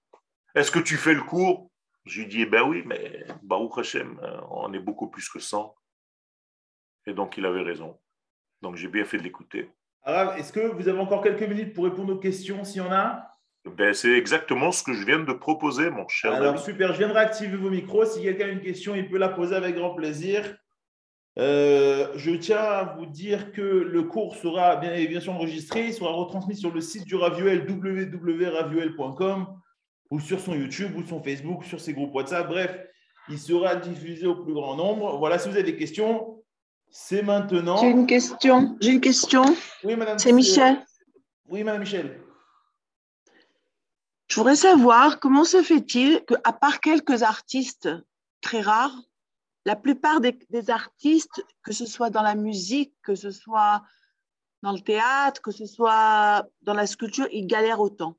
Est-ce 0.55 0.71
que 0.71 0.79
tu 0.79 0.97
fais 0.97 1.15
le 1.15 1.23
cours? 1.23 1.72
Je 2.05 2.21
lui 2.21 2.27
dit, 2.27 2.43
eh 2.43 2.47
ben 2.47 2.63
oui, 2.63 2.83
mais 2.85 3.25
Baruch 3.43 3.79
Hashem, 3.79 4.21
on 4.51 4.73
est 4.73 4.81
beaucoup 4.81 5.09
plus 5.09 5.29
que 5.29 5.39
100. 5.39 5.75
Et 7.07 7.15
donc, 7.15 7.37
il 7.37 7.47
avait 7.47 7.63
raison. 7.63 7.99
Donc, 8.61 8.77
j'ai 8.77 8.89
bien 8.89 9.05
fait 9.05 9.19
de 9.19 9.23
l'écouter. 9.23 9.71
Arabe, 10.05 10.35
est-ce 10.39 10.53
que 10.53 10.61
vous 10.61 10.89
avez 10.89 10.99
encore 10.99 11.23
quelques 11.23 11.43
minutes 11.43 11.75
pour 11.75 11.85
répondre 11.85 12.13
aux 12.15 12.19
questions, 12.19 12.65
s'il 12.65 12.83
y 12.83 12.85
en 12.85 12.93
a? 12.93 13.29
Ben, 13.65 13.95
C'est 13.95 14.13
exactement 14.13 14.73
ce 14.73 14.83
que 14.83 14.93
je 14.93 15.07
viens 15.07 15.21
de 15.21 15.33
proposer, 15.33 15.91
mon 15.91 16.09
cher. 16.09 16.33
Alors, 16.33 16.59
super, 16.59 16.93
je 16.93 16.99
viens 16.99 17.09
de 17.09 17.13
réactiver 17.13 17.57
vos 17.57 17.71
micros. 17.71 18.05
Si 18.05 18.23
quelqu'un 18.23 18.47
a 18.47 18.49
une 18.49 18.61
question, 18.61 18.97
il 18.97 19.09
peut 19.09 19.19
la 19.19 19.29
poser 19.29 19.55
avec 19.55 19.77
grand 19.77 19.95
plaisir. 19.95 20.57
Euh, 21.39 22.09
je 22.17 22.33
tiens 22.33 22.59
à 22.59 22.85
vous 22.97 23.07
dire 23.07 23.53
que 23.53 23.63
le 23.63 24.03
cours 24.03 24.37
sera 24.37 24.77
bien, 24.77 24.93
bien 25.07 25.21
sûr 25.21 25.33
enregistré, 25.33 25.87
il 25.87 25.95
sera 25.95 26.13
retransmis 26.13 26.57
sur 26.57 26.71
le 26.71 26.83
site 26.83 27.07
du 27.07 27.15
Ravuel, 27.15 27.67
www.ravuel.com, 27.67 29.47
ou 30.13 30.21
sur 30.21 30.39
son 30.39 30.55
YouTube, 30.55 30.95
ou 30.95 31.03
son 31.03 31.23
Facebook, 31.23 31.65
sur 31.65 31.81
ses 31.81 31.95
groupes 31.95 32.15
WhatsApp. 32.15 32.47
Bref, 32.47 32.79
il 33.31 33.39
sera 33.39 33.77
diffusé 33.77 34.27
au 34.27 34.35
plus 34.45 34.53
grand 34.53 34.77
nombre. 34.77 35.17
Voilà, 35.17 35.39
si 35.39 35.49
vous 35.49 35.55
avez 35.55 35.65
des 35.65 35.77
questions, 35.77 36.45
c'est 36.91 37.23
maintenant. 37.23 37.79
J'ai 37.79 37.89
une 37.89 38.07
question. 38.07 38.77
J'ai 38.79 38.91
une 38.91 39.01
question. 39.01 39.43
Oui, 39.83 39.97
madame. 39.97 40.19
C'est 40.19 40.33
Michel. 40.33 40.85
Oui, 41.49 41.65
madame 41.65 41.81
Michel. 41.81 42.21
Je 44.29 44.37
voudrais 44.37 44.57
savoir 44.57 45.19
comment 45.19 45.45
se 45.45 45.63
fait-il 45.63 46.23
qu'à 46.27 46.53
part 46.53 46.81
quelques 46.81 47.23
artistes 47.23 47.89
très 48.43 48.61
rares, 48.61 49.01
la 49.65 49.77
plupart 49.77 50.21
des, 50.21 50.37
artistes, 50.69 51.43
que 51.63 51.73
ce 51.73 51.87
soit 51.87 52.11
dans 52.11 52.23
la 52.23 52.35
musique, 52.35 52.93
que 53.03 53.15
ce 53.15 53.31
soit 53.31 53.83
dans 54.63 54.73
le 54.73 54.81
théâtre, 54.81 55.41
que 55.41 55.53
ce 55.53 55.65
soit 55.65 56.47
dans 56.61 56.75
la 56.75 56.87
sculpture, 56.87 57.29
ils 57.33 57.47
galèrent 57.47 57.81
autant? 57.81 58.19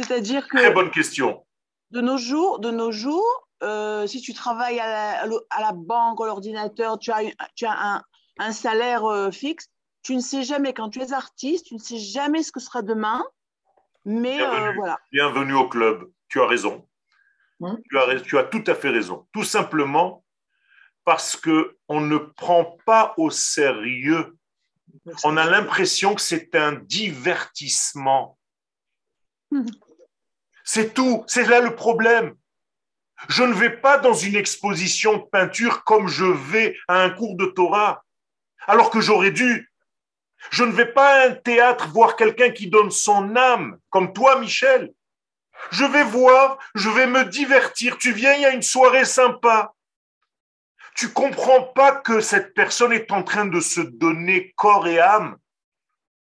C'est-à-dire 0.00 0.48
que. 0.48 0.56
Très 0.56 0.72
bonne 0.72 0.90
question. 0.90 1.44
De 1.90 2.00
nos 2.00 2.16
jours, 2.16 2.58
de 2.60 2.70
nos 2.70 2.92
jours 2.92 3.50
euh, 3.62 4.06
si 4.06 4.22
tu 4.22 4.32
travailles 4.32 4.80
à 4.80 5.26
la, 5.26 5.72
banque, 5.72 6.20
à 6.22 6.26
l'ordinateur, 6.26 6.98
tu 6.98 7.10
as, 7.12 7.22
tu 7.54 7.66
as 7.66 8.02
un, 8.38 8.52
salaire 8.52 9.04
euh, 9.04 9.30
fixe, 9.30 9.68
tu 10.02 10.16
ne 10.16 10.20
sais 10.20 10.44
jamais, 10.44 10.72
quand 10.72 10.88
tu 10.88 11.00
es 11.00 11.12
artiste, 11.12 11.66
tu 11.66 11.74
ne 11.74 11.78
sais 11.78 11.98
jamais 11.98 12.42
ce 12.42 12.52
que 12.52 12.60
sera 12.60 12.80
demain. 12.80 13.22
Mais 14.06 14.40
euh, 14.40 14.72
voilà. 14.72 14.98
Bienvenue 15.12 15.54
au 15.54 15.68
club. 15.68 16.10
Tu 16.28 16.40
as 16.40 16.46
raison. 16.46 16.88
Hein? 17.62 17.76
Tu, 17.90 17.98
as, 17.98 18.20
tu 18.22 18.38
as 18.38 18.44
tout 18.44 18.64
à 18.66 18.74
fait 18.74 18.88
raison. 18.88 19.26
Tout 19.32 19.44
simplement 19.44 20.24
parce 21.04 21.36
qu'on 21.36 22.00
ne 22.00 22.16
prend 22.16 22.78
pas 22.86 23.12
au 23.18 23.30
sérieux 23.30 24.38
On 25.24 25.36
a 25.36 25.44
l'impression 25.44 26.14
que 26.14 26.22
c'est 26.22 26.54
un 26.54 26.72
divertissement. 26.72 28.38
C'est 30.72 30.94
tout. 30.94 31.24
C'est 31.26 31.48
là 31.48 31.58
le 31.58 31.74
problème. 31.74 32.36
Je 33.28 33.42
ne 33.42 33.52
vais 33.52 33.76
pas 33.76 33.98
dans 33.98 34.14
une 34.14 34.36
exposition 34.36 35.16
de 35.16 35.22
peinture 35.24 35.82
comme 35.82 36.06
je 36.06 36.24
vais 36.24 36.76
à 36.86 37.02
un 37.02 37.10
cours 37.10 37.34
de 37.34 37.46
Torah, 37.46 38.04
alors 38.68 38.90
que 38.90 39.00
j'aurais 39.00 39.32
dû. 39.32 39.68
Je 40.50 40.62
ne 40.62 40.70
vais 40.70 40.86
pas 40.86 41.08
à 41.08 41.26
un 41.26 41.34
théâtre 41.34 41.88
voir 41.88 42.14
quelqu'un 42.14 42.50
qui 42.50 42.70
donne 42.70 42.92
son 42.92 43.34
âme, 43.34 43.80
comme 43.88 44.12
toi, 44.12 44.38
Michel. 44.38 44.92
Je 45.72 45.84
vais 45.84 46.04
voir, 46.04 46.56
je 46.76 46.88
vais 46.88 47.08
me 47.08 47.24
divertir. 47.24 47.98
Tu 47.98 48.12
viens, 48.12 48.34
il 48.34 48.42
y 48.42 48.46
a 48.46 48.52
une 48.52 48.62
soirée 48.62 49.04
sympa. 49.04 49.74
Tu 50.94 51.08
comprends 51.08 51.64
pas 51.64 51.96
que 51.96 52.20
cette 52.20 52.54
personne 52.54 52.92
est 52.92 53.10
en 53.10 53.24
train 53.24 53.46
de 53.46 53.58
se 53.58 53.80
donner 53.80 54.52
corps 54.54 54.86
et 54.86 55.00
âme 55.00 55.36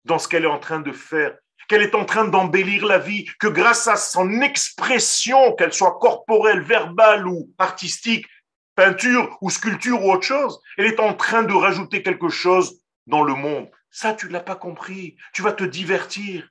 dans 0.05 0.19
ce 0.19 0.27
qu'elle 0.27 0.43
est 0.43 0.49
en 0.49 0.59
train 0.59 0.81
de 0.81 0.91
faire 0.91 1.37
qu'elle 1.69 1.83
est 1.83 1.95
en 1.95 2.05
train 2.05 2.27
d'embellir 2.27 2.87
la 2.87 2.99
vie, 2.99 3.27
que 3.39 3.49
grâce 3.49 3.89
à 3.89 3.97
son 3.97 4.41
expression, 4.41 5.55
qu'elle 5.55 5.73
soit 5.73 5.99
corporelle, 5.99 6.63
verbale 6.63 7.27
ou 7.27 7.51
artistique, 7.59 8.27
peinture 8.75 9.39
ou 9.41 9.51
sculpture 9.51 10.05
ou 10.05 10.13
autre 10.13 10.27
chose, 10.27 10.61
elle 10.77 10.87
est 10.87 11.01
en 11.01 11.15
train 11.15 11.43
de 11.43 11.53
rajouter 11.53 12.03
quelque 12.03 12.29
chose 12.29 12.81
dans 13.07 13.23
le 13.23 13.35
monde. 13.35 13.69
Ça, 13.91 14.13
tu 14.13 14.27
ne 14.27 14.33
l'as 14.33 14.41
pas 14.41 14.57
compris. 14.57 15.17
Tu 15.33 15.43
vas 15.43 15.53
te 15.53 15.65
divertir. 15.65 16.49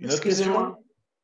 Excusez-moi. 0.00 0.78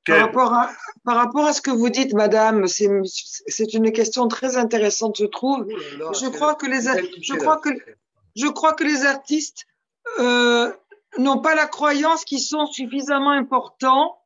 Par 0.07 0.19
rapport, 0.19 0.55
à, 0.55 0.71
par 1.05 1.17
rapport 1.17 1.45
à 1.45 1.53
ce 1.53 1.61
que 1.61 1.71
vous 1.71 1.91
dites, 1.91 2.15
madame, 2.15 2.67
c'est 2.67 3.75
une 3.75 3.93
question 3.93 4.27
très 4.29 4.57
intéressante, 4.57 5.19
je 5.19 5.27
trouve. 5.27 5.69
Je 5.69 6.29
crois 6.29 6.55
que 6.55 6.67
les, 6.67 6.83
je 7.23 7.35
crois 7.35 7.59
que, 7.59 7.69
je 8.37 8.47
crois 8.47 8.73
que 8.75 8.85
les 8.85 9.05
artistes 9.05 9.67
euh, 10.19 10.73
n'ont 11.19 11.39
pas 11.39 11.55
la 11.55 11.67
croyance 11.67 12.25
qu'ils 12.25 12.41
sont 12.41 12.67
suffisamment 12.67 13.31
importants 13.31 14.17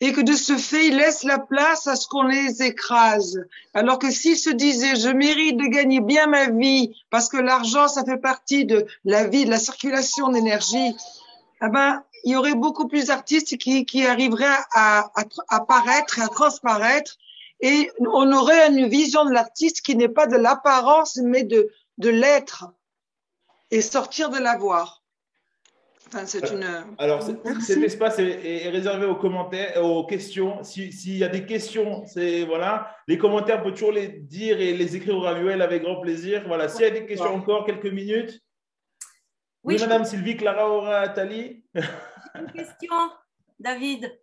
et 0.00 0.12
que 0.12 0.22
de 0.22 0.32
ce 0.32 0.56
fait, 0.56 0.88
ils 0.88 0.96
laissent 0.96 1.24
la 1.24 1.38
place 1.38 1.86
à 1.86 1.94
ce 1.94 2.08
qu'on 2.08 2.22
les 2.22 2.62
écrase. 2.62 3.38
Alors 3.74 3.98
que 3.98 4.10
s'ils 4.10 4.38
se 4.38 4.48
disaient, 4.48 4.96
je 4.96 5.10
mérite 5.10 5.58
de 5.58 5.66
gagner 5.66 6.00
bien 6.00 6.26
ma 6.26 6.48
vie 6.48 6.96
parce 7.10 7.28
que 7.28 7.36
l'argent, 7.36 7.86
ça 7.86 8.04
fait 8.04 8.16
partie 8.16 8.64
de 8.64 8.86
la 9.04 9.26
vie, 9.26 9.44
de 9.44 9.50
la 9.50 9.58
circulation 9.58 10.28
d'énergie, 10.30 10.94
eh 11.62 11.68
ben, 11.68 12.02
il 12.24 12.32
y 12.32 12.36
aurait 12.36 12.54
beaucoup 12.54 12.88
plus 12.88 13.06
d'artistes 13.06 13.58
qui, 13.58 13.84
qui 13.84 14.06
arriveraient 14.06 14.46
à, 14.72 15.10
à, 15.14 15.24
à 15.48 15.66
à 15.68 16.28
transparaître 16.28 17.16
et 17.60 17.90
on 18.00 18.32
aurait 18.32 18.68
une 18.68 18.88
vision 18.88 19.26
de 19.26 19.32
l'artiste 19.32 19.82
qui 19.82 19.94
n'est 19.96 20.08
pas 20.08 20.26
de 20.26 20.36
l'apparence, 20.36 21.18
mais 21.22 21.42
de, 21.42 21.70
de 21.98 22.08
l'être 22.08 22.66
et 23.70 23.80
sortir 23.80 24.30
de 24.30 24.38
l'avoir. 24.38 25.00
Enfin, 26.08 26.26
c'est 26.26 26.50
une... 26.50 26.66
Alors, 26.98 27.22
cet 27.22 27.78
espace 27.78 28.18
est, 28.18 28.68
réservé 28.68 29.06
aux 29.06 29.14
commentaires, 29.14 29.84
aux 29.84 30.04
questions. 30.04 30.62
S'il 30.64 31.16
y 31.16 31.22
a 31.22 31.28
des 31.28 31.46
questions, 31.46 32.04
c'est 32.06 32.44
voilà, 32.44 32.96
les 33.06 33.16
commentaires, 33.16 33.60
on 33.60 33.64
peut 33.64 33.72
toujours 33.72 33.92
les 33.92 34.08
dire 34.08 34.60
et 34.60 34.72
les 34.72 34.96
écrire 34.96 35.16
au 35.16 35.20
Ravuel 35.20 35.62
avec 35.62 35.82
grand 35.82 36.00
plaisir. 36.00 36.42
Voilà, 36.48 36.68
s'il 36.68 36.82
y 36.82 36.88
a 36.88 36.90
des 36.90 37.06
questions 37.06 37.32
encore, 37.32 37.64
quelques 37.64 37.86
minutes. 37.86 38.40
Oui, 39.62 39.76
Madame 39.78 40.04
Sylvie, 40.04 40.36
Clara, 40.36 40.68
Aura, 40.68 41.08
Tali. 41.10 41.62
Une 42.34 42.52
question, 42.52 42.94
David. 43.60 44.18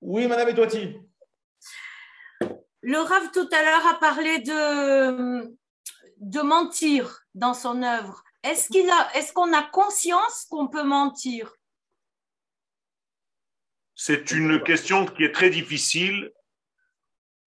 Oui, 0.00 0.26
Madame 0.26 0.48
Etoiti. 0.48 0.96
Le 2.80 2.98
Rav 2.98 3.30
tout 3.32 3.48
à 3.52 3.62
l'heure 3.62 3.86
a 3.94 3.98
parlé 3.98 4.38
de, 4.38 5.54
de 6.20 6.40
mentir 6.40 7.24
dans 7.34 7.52
son 7.52 7.82
œuvre. 7.82 8.22
Est-ce 8.42 9.32
qu'on 9.32 9.52
a 9.52 9.62
conscience 9.64 10.46
qu'on 10.48 10.68
peut 10.68 10.84
mentir? 10.84 11.52
C'est 13.94 14.30
une 14.30 14.62
question 14.62 15.06
qui 15.06 15.24
est 15.24 15.32
très 15.32 15.50
difficile. 15.50 16.30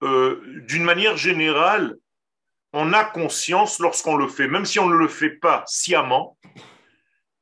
Euh, 0.04 0.42
d'une 0.68 0.84
manière 0.84 1.16
générale, 1.16 1.98
on 2.74 2.94
a 2.94 3.06
conscience 3.06 3.80
lorsqu'on 3.80 4.16
le 4.16 4.28
fait, 4.28 4.48
même 4.48 4.66
si 4.66 4.80
on 4.80 4.88
ne 4.88 4.96
le 4.96 5.08
fait 5.08 5.30
pas 5.30 5.64
sciemment. 5.68 6.38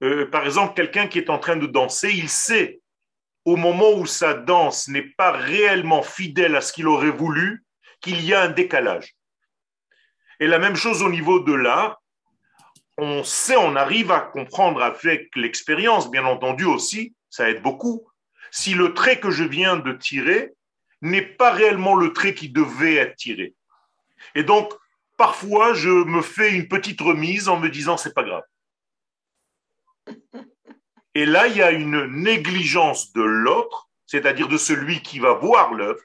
Euh, 0.03 0.29
par 0.29 0.45
exemple, 0.45 0.75
quelqu'un 0.75 1.07
qui 1.07 1.19
est 1.19 1.29
en 1.29 1.39
train 1.39 1.55
de 1.55 1.65
danser, 1.65 2.11
il 2.11 2.29
sait 2.29 2.81
au 3.45 3.55
moment 3.55 3.93
où 3.93 4.05
sa 4.05 4.33
danse 4.33 4.87
n'est 4.87 5.09
pas 5.17 5.31
réellement 5.31 6.03
fidèle 6.03 6.55
à 6.55 6.61
ce 6.61 6.73
qu'il 6.73 6.87
aurait 6.87 7.09
voulu, 7.09 7.65
qu'il 8.01 8.23
y 8.23 8.33
a 8.33 8.43
un 8.43 8.49
décalage. 8.49 9.15
Et 10.39 10.47
la 10.47 10.59
même 10.59 10.75
chose 10.75 11.01
au 11.01 11.09
niveau 11.09 11.39
de 11.39 11.53
l'art, 11.53 11.98
on 12.99 13.23
sait, 13.23 13.55
on 13.55 13.75
arrive 13.75 14.11
à 14.11 14.19
comprendre 14.19 14.81
avec 14.83 15.35
l'expérience, 15.35 16.11
bien 16.11 16.25
entendu 16.25 16.65
aussi, 16.65 17.15
ça 17.29 17.49
aide 17.49 17.61
beaucoup, 17.61 18.07
si 18.51 18.73
le 18.73 18.93
trait 18.93 19.19
que 19.19 19.31
je 19.31 19.43
viens 19.43 19.77
de 19.77 19.93
tirer 19.93 20.53
n'est 21.01 21.21
pas 21.21 21.51
réellement 21.51 21.95
le 21.95 22.11
trait 22.11 22.33
qui 22.33 22.49
devait 22.49 22.95
être 22.95 23.15
tiré. 23.15 23.55
Et 24.35 24.43
donc, 24.43 24.73
parfois, 25.17 25.73
je 25.73 25.89
me 25.89 26.21
fais 26.21 26.53
une 26.53 26.67
petite 26.67 26.99
remise 27.01 27.47
en 27.47 27.57
me 27.59 27.69
disant, 27.69 27.95
c'est 27.97 28.13
pas 28.13 28.23
grave. 28.23 28.43
Et 31.15 31.25
là, 31.25 31.47
il 31.47 31.57
y 31.57 31.61
a 31.61 31.71
une 31.71 32.05
négligence 32.05 33.13
de 33.13 33.21
l'autre, 33.21 33.89
c'est-à-dire 34.05 34.47
de 34.47 34.57
celui 34.57 35.01
qui 35.01 35.19
va 35.19 35.33
voir 35.33 35.73
l'œuvre, 35.73 36.01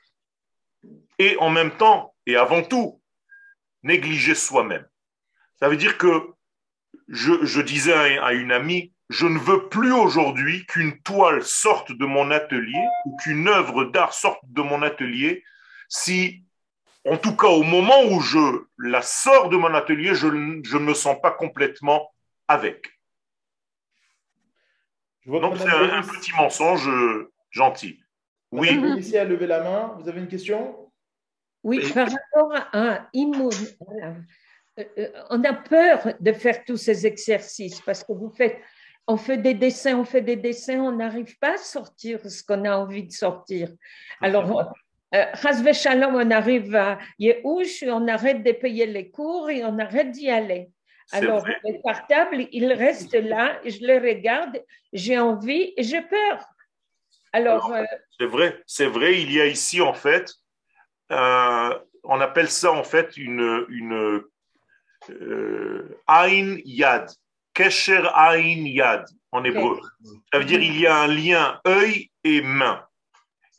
et 1.19 1.37
en 1.39 1.51
même 1.51 1.77
temps, 1.77 2.15
et 2.27 2.37
avant 2.37 2.63
tout, 2.63 3.01
négliger 3.83 4.35
soi-même. 4.35 4.87
Ça 5.59 5.69
veut 5.69 5.77
dire 5.77 5.99
que 5.99 6.34
je, 7.09 7.61
disais 7.61 8.19
à, 8.19 8.33
une 8.33 8.53
amie, 8.53 8.93
je 9.11 9.27
ne 9.27 9.39
veux 9.39 9.69
plus 9.69 9.93
aujourd'hui 9.93 10.67
qu'une 10.67 11.01
toile 11.03 11.43
sorte 11.43 11.93
de 11.93 12.07
mon 12.07 12.31
atelier 12.31 12.85
ou 13.07 13.17
qu'une 13.19 13.49
œuvre 13.49 13.85
d'art 13.85 14.15
sorte 14.15 14.41
de 14.45 14.63
mon 14.63 14.83
atelier 14.83 15.45
si, 15.89 16.45
en 17.07 17.17
tout 17.17 17.37
cas 17.37 17.49
au 17.49 17.63
moment 17.63 18.03
où 18.11 18.21
je 18.21 18.65
la 18.79 19.03
sors 19.03 19.49
de 19.49 19.57
mon 19.57 19.75
atelier, 19.75 20.15
je 20.15 20.27
ne 20.27 20.79
me 20.79 20.95
sens 20.95 21.21
pas 21.21 21.31
complètement 21.31 22.11
avec. 22.49 22.91
Donc 25.27 25.57
c'est 25.57 25.69
un, 25.69 26.03
petit 26.03 26.33
mensonge 26.37 26.89
gentil. 27.51 28.01
Oui. 28.51 28.69
Ici 28.99 29.17
à 29.17 29.25
lever 29.25 29.47
la 29.47 29.63
main. 29.63 29.97
Vous 29.99 30.09
avez 30.09 30.21
une 30.21 30.29
question? 30.29 30.91
Oui, 31.63 31.81
par 31.95 32.09
rapport 32.11 32.55
à 32.55 32.77
euh, 32.77 32.99
euh, 33.17 34.13
on 35.31 35.45
a 35.45 35.53
peur 35.53 36.15
de 36.19 36.33
faire 36.33 36.65
tous 36.65 36.77
ces 36.77 37.07
exercices 37.07 37.81
parce 37.81 38.03
que 38.03 38.13
vous 38.13 38.31
faites, 38.31 38.59
on 39.07 39.17
fait 39.17 39.39
des 39.39 39.55
dessins, 39.55 39.99
on 39.99 40.05
fait 40.05 40.23
des 40.23 40.37
dessins, 40.37 40.81
on 40.81 40.93
n'arrive 40.93 41.39
pas 41.39 41.55
à 41.55 41.59
sortir 41.59 42.21
ce 42.29 42.43
qu'on 42.43 42.65
a 42.65 42.77
envie 42.77 43.05
de 43.05 43.13
sortir. 43.13 43.69
Alors, 44.21 44.73
euh, 45.15 45.73
Shalom, 45.73 46.15
on 46.15 46.31
arrive 46.31 46.75
à 46.75 46.99
Yehush, 47.19 47.85
on 47.87 48.09
arrête 48.09 48.43
de 48.43 48.53
payer 48.53 48.87
les 48.87 49.11
cours 49.11 49.51
et 49.51 49.65
on 49.65 49.79
arrête 49.79 50.11
d'y 50.11 50.31
aller. 50.31 50.71
Alors, 51.13 51.47
le 51.47 51.83
portable, 51.83 52.49
il 52.51 52.73
reste 52.73 53.15
là, 53.15 53.61
je 53.65 53.87
le 53.87 53.99
regarde, 53.99 54.63
j'ai 54.93 55.19
envie 55.19 55.75
et 55.77 55.83
j'ai 55.83 56.01
peur. 56.01 56.47
Alors, 57.33 57.73
c'est 58.19 58.27
vrai, 58.27 58.63
c'est 58.67 58.87
vrai, 58.87 59.21
il 59.21 59.31
y 59.31 59.41
a 59.41 59.47
ici 59.47 59.83
en 59.83 59.93
fait, 59.93 60.33
on 61.11 62.21
appelle 62.21 62.49
ça 62.49 62.73
en 62.73 62.85
fait 62.85 63.17
une, 63.17 63.67
une 63.69 63.93
euh, 63.93 64.31
Ain 66.07 66.57
Yad, 66.65 67.11
Kesher 67.53 68.07
Ain 68.15 68.65
Yad 68.67 69.07
en 69.33 69.45
hébreu. 69.45 69.81
Ça 70.33 70.39
veut 70.39 70.45
dire 70.45 70.63
il 70.63 70.79
y 70.79 70.87
a 70.87 70.97
un 70.97 71.07
lien 71.09 71.61
œil 71.67 72.11
et 72.23 72.41
main. 72.41 72.83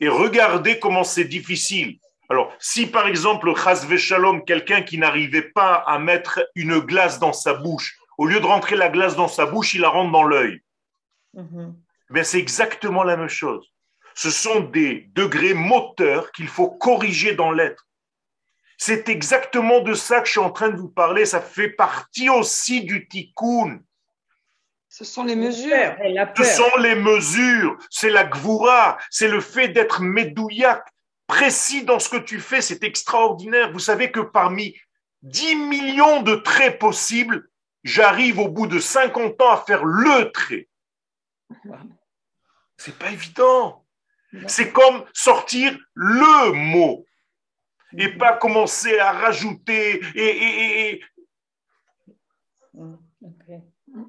Et 0.00 0.08
regardez 0.08 0.78
comment 0.78 1.04
c'est 1.04 1.24
difficile. 1.24 1.98
Alors, 2.28 2.52
si 2.58 2.86
par 2.86 3.06
exemple, 3.06 3.52
Chazve 3.54 3.96
Shalom, 3.96 4.44
quelqu'un 4.44 4.82
qui 4.82 4.98
n'arrivait 4.98 5.50
pas 5.50 5.74
à 5.74 5.98
mettre 5.98 6.40
une 6.54 6.80
glace 6.80 7.18
dans 7.18 7.32
sa 7.32 7.54
bouche, 7.54 7.96
au 8.18 8.26
lieu 8.26 8.40
de 8.40 8.46
rentrer 8.46 8.76
la 8.76 8.88
glace 8.88 9.16
dans 9.16 9.28
sa 9.28 9.46
bouche, 9.46 9.74
il 9.74 9.82
la 9.82 9.90
rentre 9.90 10.12
dans 10.12 10.24
l'œil. 10.24 10.62
Mais 12.10 12.24
c'est 12.24 12.38
exactement 12.38 13.04
la 13.04 13.16
même 13.16 13.28
chose. 13.28 13.70
Ce 14.14 14.30
sont 14.30 14.60
des 14.60 15.10
degrés 15.14 15.54
moteurs 15.54 16.32
qu'il 16.32 16.48
faut 16.48 16.70
corriger 16.70 17.34
dans 17.34 17.50
l'être. 17.50 17.85
C'est 18.78 19.08
exactement 19.08 19.80
de 19.80 19.94
ça 19.94 20.20
que 20.20 20.26
je 20.26 20.32
suis 20.32 20.40
en 20.40 20.50
train 20.50 20.68
de 20.68 20.76
vous 20.76 20.88
parler. 20.88 21.24
Ça 21.24 21.40
fait 21.40 21.70
partie 21.70 22.28
aussi 22.28 22.84
du 22.84 23.08
tikkun. 23.08 23.80
Ce 24.88 25.04
sont 25.04 25.24
les 25.24 25.36
mesures. 25.36 25.96
Ce 26.36 26.44
sont 26.44 26.76
les 26.78 26.94
mesures. 26.94 27.76
C'est 27.90 28.10
la 28.10 28.24
gvoura. 28.24 28.98
C'est 29.10 29.28
le 29.28 29.40
fait 29.40 29.68
d'être 29.68 30.00
médouillac, 30.02 30.86
précis 31.26 31.84
dans 31.84 31.98
ce 31.98 32.08
que 32.08 32.16
tu 32.16 32.40
fais. 32.40 32.60
C'est 32.60 32.84
extraordinaire. 32.84 33.72
Vous 33.72 33.78
savez 33.78 34.10
que 34.10 34.20
parmi 34.20 34.76
10 35.22 35.56
millions 35.56 36.22
de 36.22 36.36
traits 36.36 36.78
possibles, 36.78 37.48
j'arrive 37.82 38.38
au 38.38 38.48
bout 38.48 38.66
de 38.66 38.78
50 38.78 39.40
ans 39.40 39.52
à 39.52 39.62
faire 39.66 39.84
le 39.84 40.30
trait. 40.32 40.68
C'est 42.76 42.98
pas 42.98 43.10
évident. 43.10 43.84
C'est 44.46 44.70
comme 44.72 45.04
sortir 45.12 45.76
le 45.94 46.52
mot. 46.52 47.05
Et 47.96 48.08
pas 48.16 48.36
commencer 48.36 48.98
à 48.98 49.12
rajouter. 49.12 50.02
Et, 50.14 51.00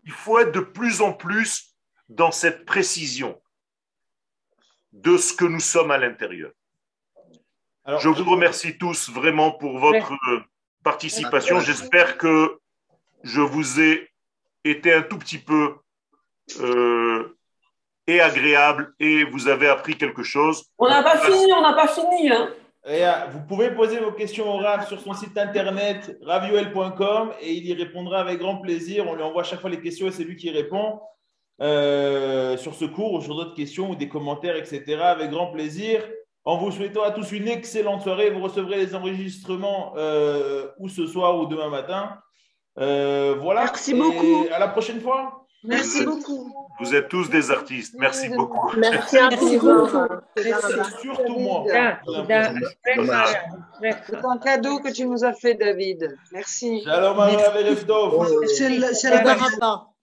Il 0.03 0.11
faut 0.11 0.39
être 0.39 0.51
de 0.51 0.59
plus 0.59 1.01
en 1.01 1.13
plus 1.13 1.75
dans 2.09 2.31
cette 2.31 2.65
précision 2.65 3.41
de 4.91 5.17
ce 5.17 5.33
que 5.33 5.45
nous 5.45 5.59
sommes 5.59 5.91
à 5.91 5.97
l'intérieur. 5.97 6.51
je 7.85 8.09
vous 8.09 8.31
remercie 8.31 8.77
tous 8.77 9.09
vraiment 9.09 9.51
pour 9.51 9.79
votre 9.79 10.13
participation. 10.83 11.59
J'espère 11.59 12.17
que 12.17 12.59
je 13.23 13.41
vous 13.41 13.79
ai 13.79 14.09
été 14.63 14.93
un 14.93 15.01
tout 15.01 15.17
petit 15.17 15.37
peu 15.37 15.75
euh, 16.59 17.37
et 18.07 18.21
agréable 18.21 18.93
et 18.99 19.25
vous 19.25 19.47
avez 19.47 19.67
appris 19.67 19.97
quelque 19.97 20.23
chose. 20.23 20.65
On 20.77 20.89
n'a 20.89 21.03
pas 21.03 21.17
fini, 21.19 21.51
on 21.53 21.61
n'a 21.61 21.73
pas 21.73 21.87
fini. 21.87 22.31
Hein. 22.31 22.49
Euh, 22.87 23.11
vous 23.31 23.41
pouvez 23.41 23.71
poser 23.71 23.99
vos 23.99 24.13
questions 24.13 24.49
au 24.49 24.57
Rav 24.57 24.87
sur 24.87 25.01
son 25.01 25.13
site 25.13 25.37
internet 25.37 26.17
raviol.com 26.21 27.33
et 27.41 27.53
il 27.53 27.65
y 27.65 27.73
répondra 27.73 28.21
avec 28.21 28.39
grand 28.39 28.57
plaisir. 28.57 29.05
On 29.07 29.15
lui 29.15 29.23
envoie 29.23 29.43
chaque 29.43 29.59
fois 29.59 29.69
les 29.69 29.81
questions 29.81 30.07
et 30.07 30.11
c'est 30.11 30.23
lui 30.23 30.37
qui 30.37 30.49
répond 30.49 31.01
euh, 31.61 32.55
sur 32.55 32.75
ce 32.75 32.85
cours 32.85 33.13
ou 33.13 33.21
sur 33.21 33.35
d'autres 33.35 33.55
questions 33.55 33.89
ou 33.89 33.95
des 33.95 34.07
commentaires, 34.07 34.55
etc. 34.55 35.01
Avec 35.01 35.31
grand 35.31 35.47
plaisir. 35.47 36.01
En 36.45 36.57
vous 36.57 36.71
souhaitant 36.71 37.03
à 37.03 37.11
tous 37.11 37.33
une 37.33 37.49
excellente 37.49 38.03
soirée, 38.03 38.29
vous 38.29 38.39
recevrez 38.39 38.77
les 38.77 38.95
enregistrements 38.95 39.93
euh, 39.97 40.69
ou 40.79 40.87
ce 40.87 41.05
soir 41.07 41.37
ou 41.37 41.45
demain 41.45 41.69
matin. 41.69 42.17
voilà. 42.77 43.63
Merci 43.65 43.95
beaucoup. 43.95 44.47
À 44.49 44.59
la 44.59 44.69
prochaine 44.69 45.01
fois. 45.01 45.46
Merci 45.67 46.05
beaucoup. 46.05 46.53
Vous 46.79 46.95
êtes 46.95 47.09
tous 47.09 47.29
des 47.29 47.51
artistes. 47.51 47.95
Merci 47.99 48.29
beaucoup. 48.29 48.71
Merci, 48.77 49.17
beaucoup. 49.39 49.97
Surtout 51.01 51.39
moi. 51.39 51.65
C'est 54.07 54.25
un 54.25 54.37
cadeau 54.37 54.79
que 54.79 54.91
tu 54.91 55.05
nous 55.05 55.23
as 55.23 55.33
fait, 55.33 55.55
David. 55.55 56.17
Merci. 56.31 56.81
Shalom, 56.83 57.17
C'est 58.47 58.69
le 58.69 59.96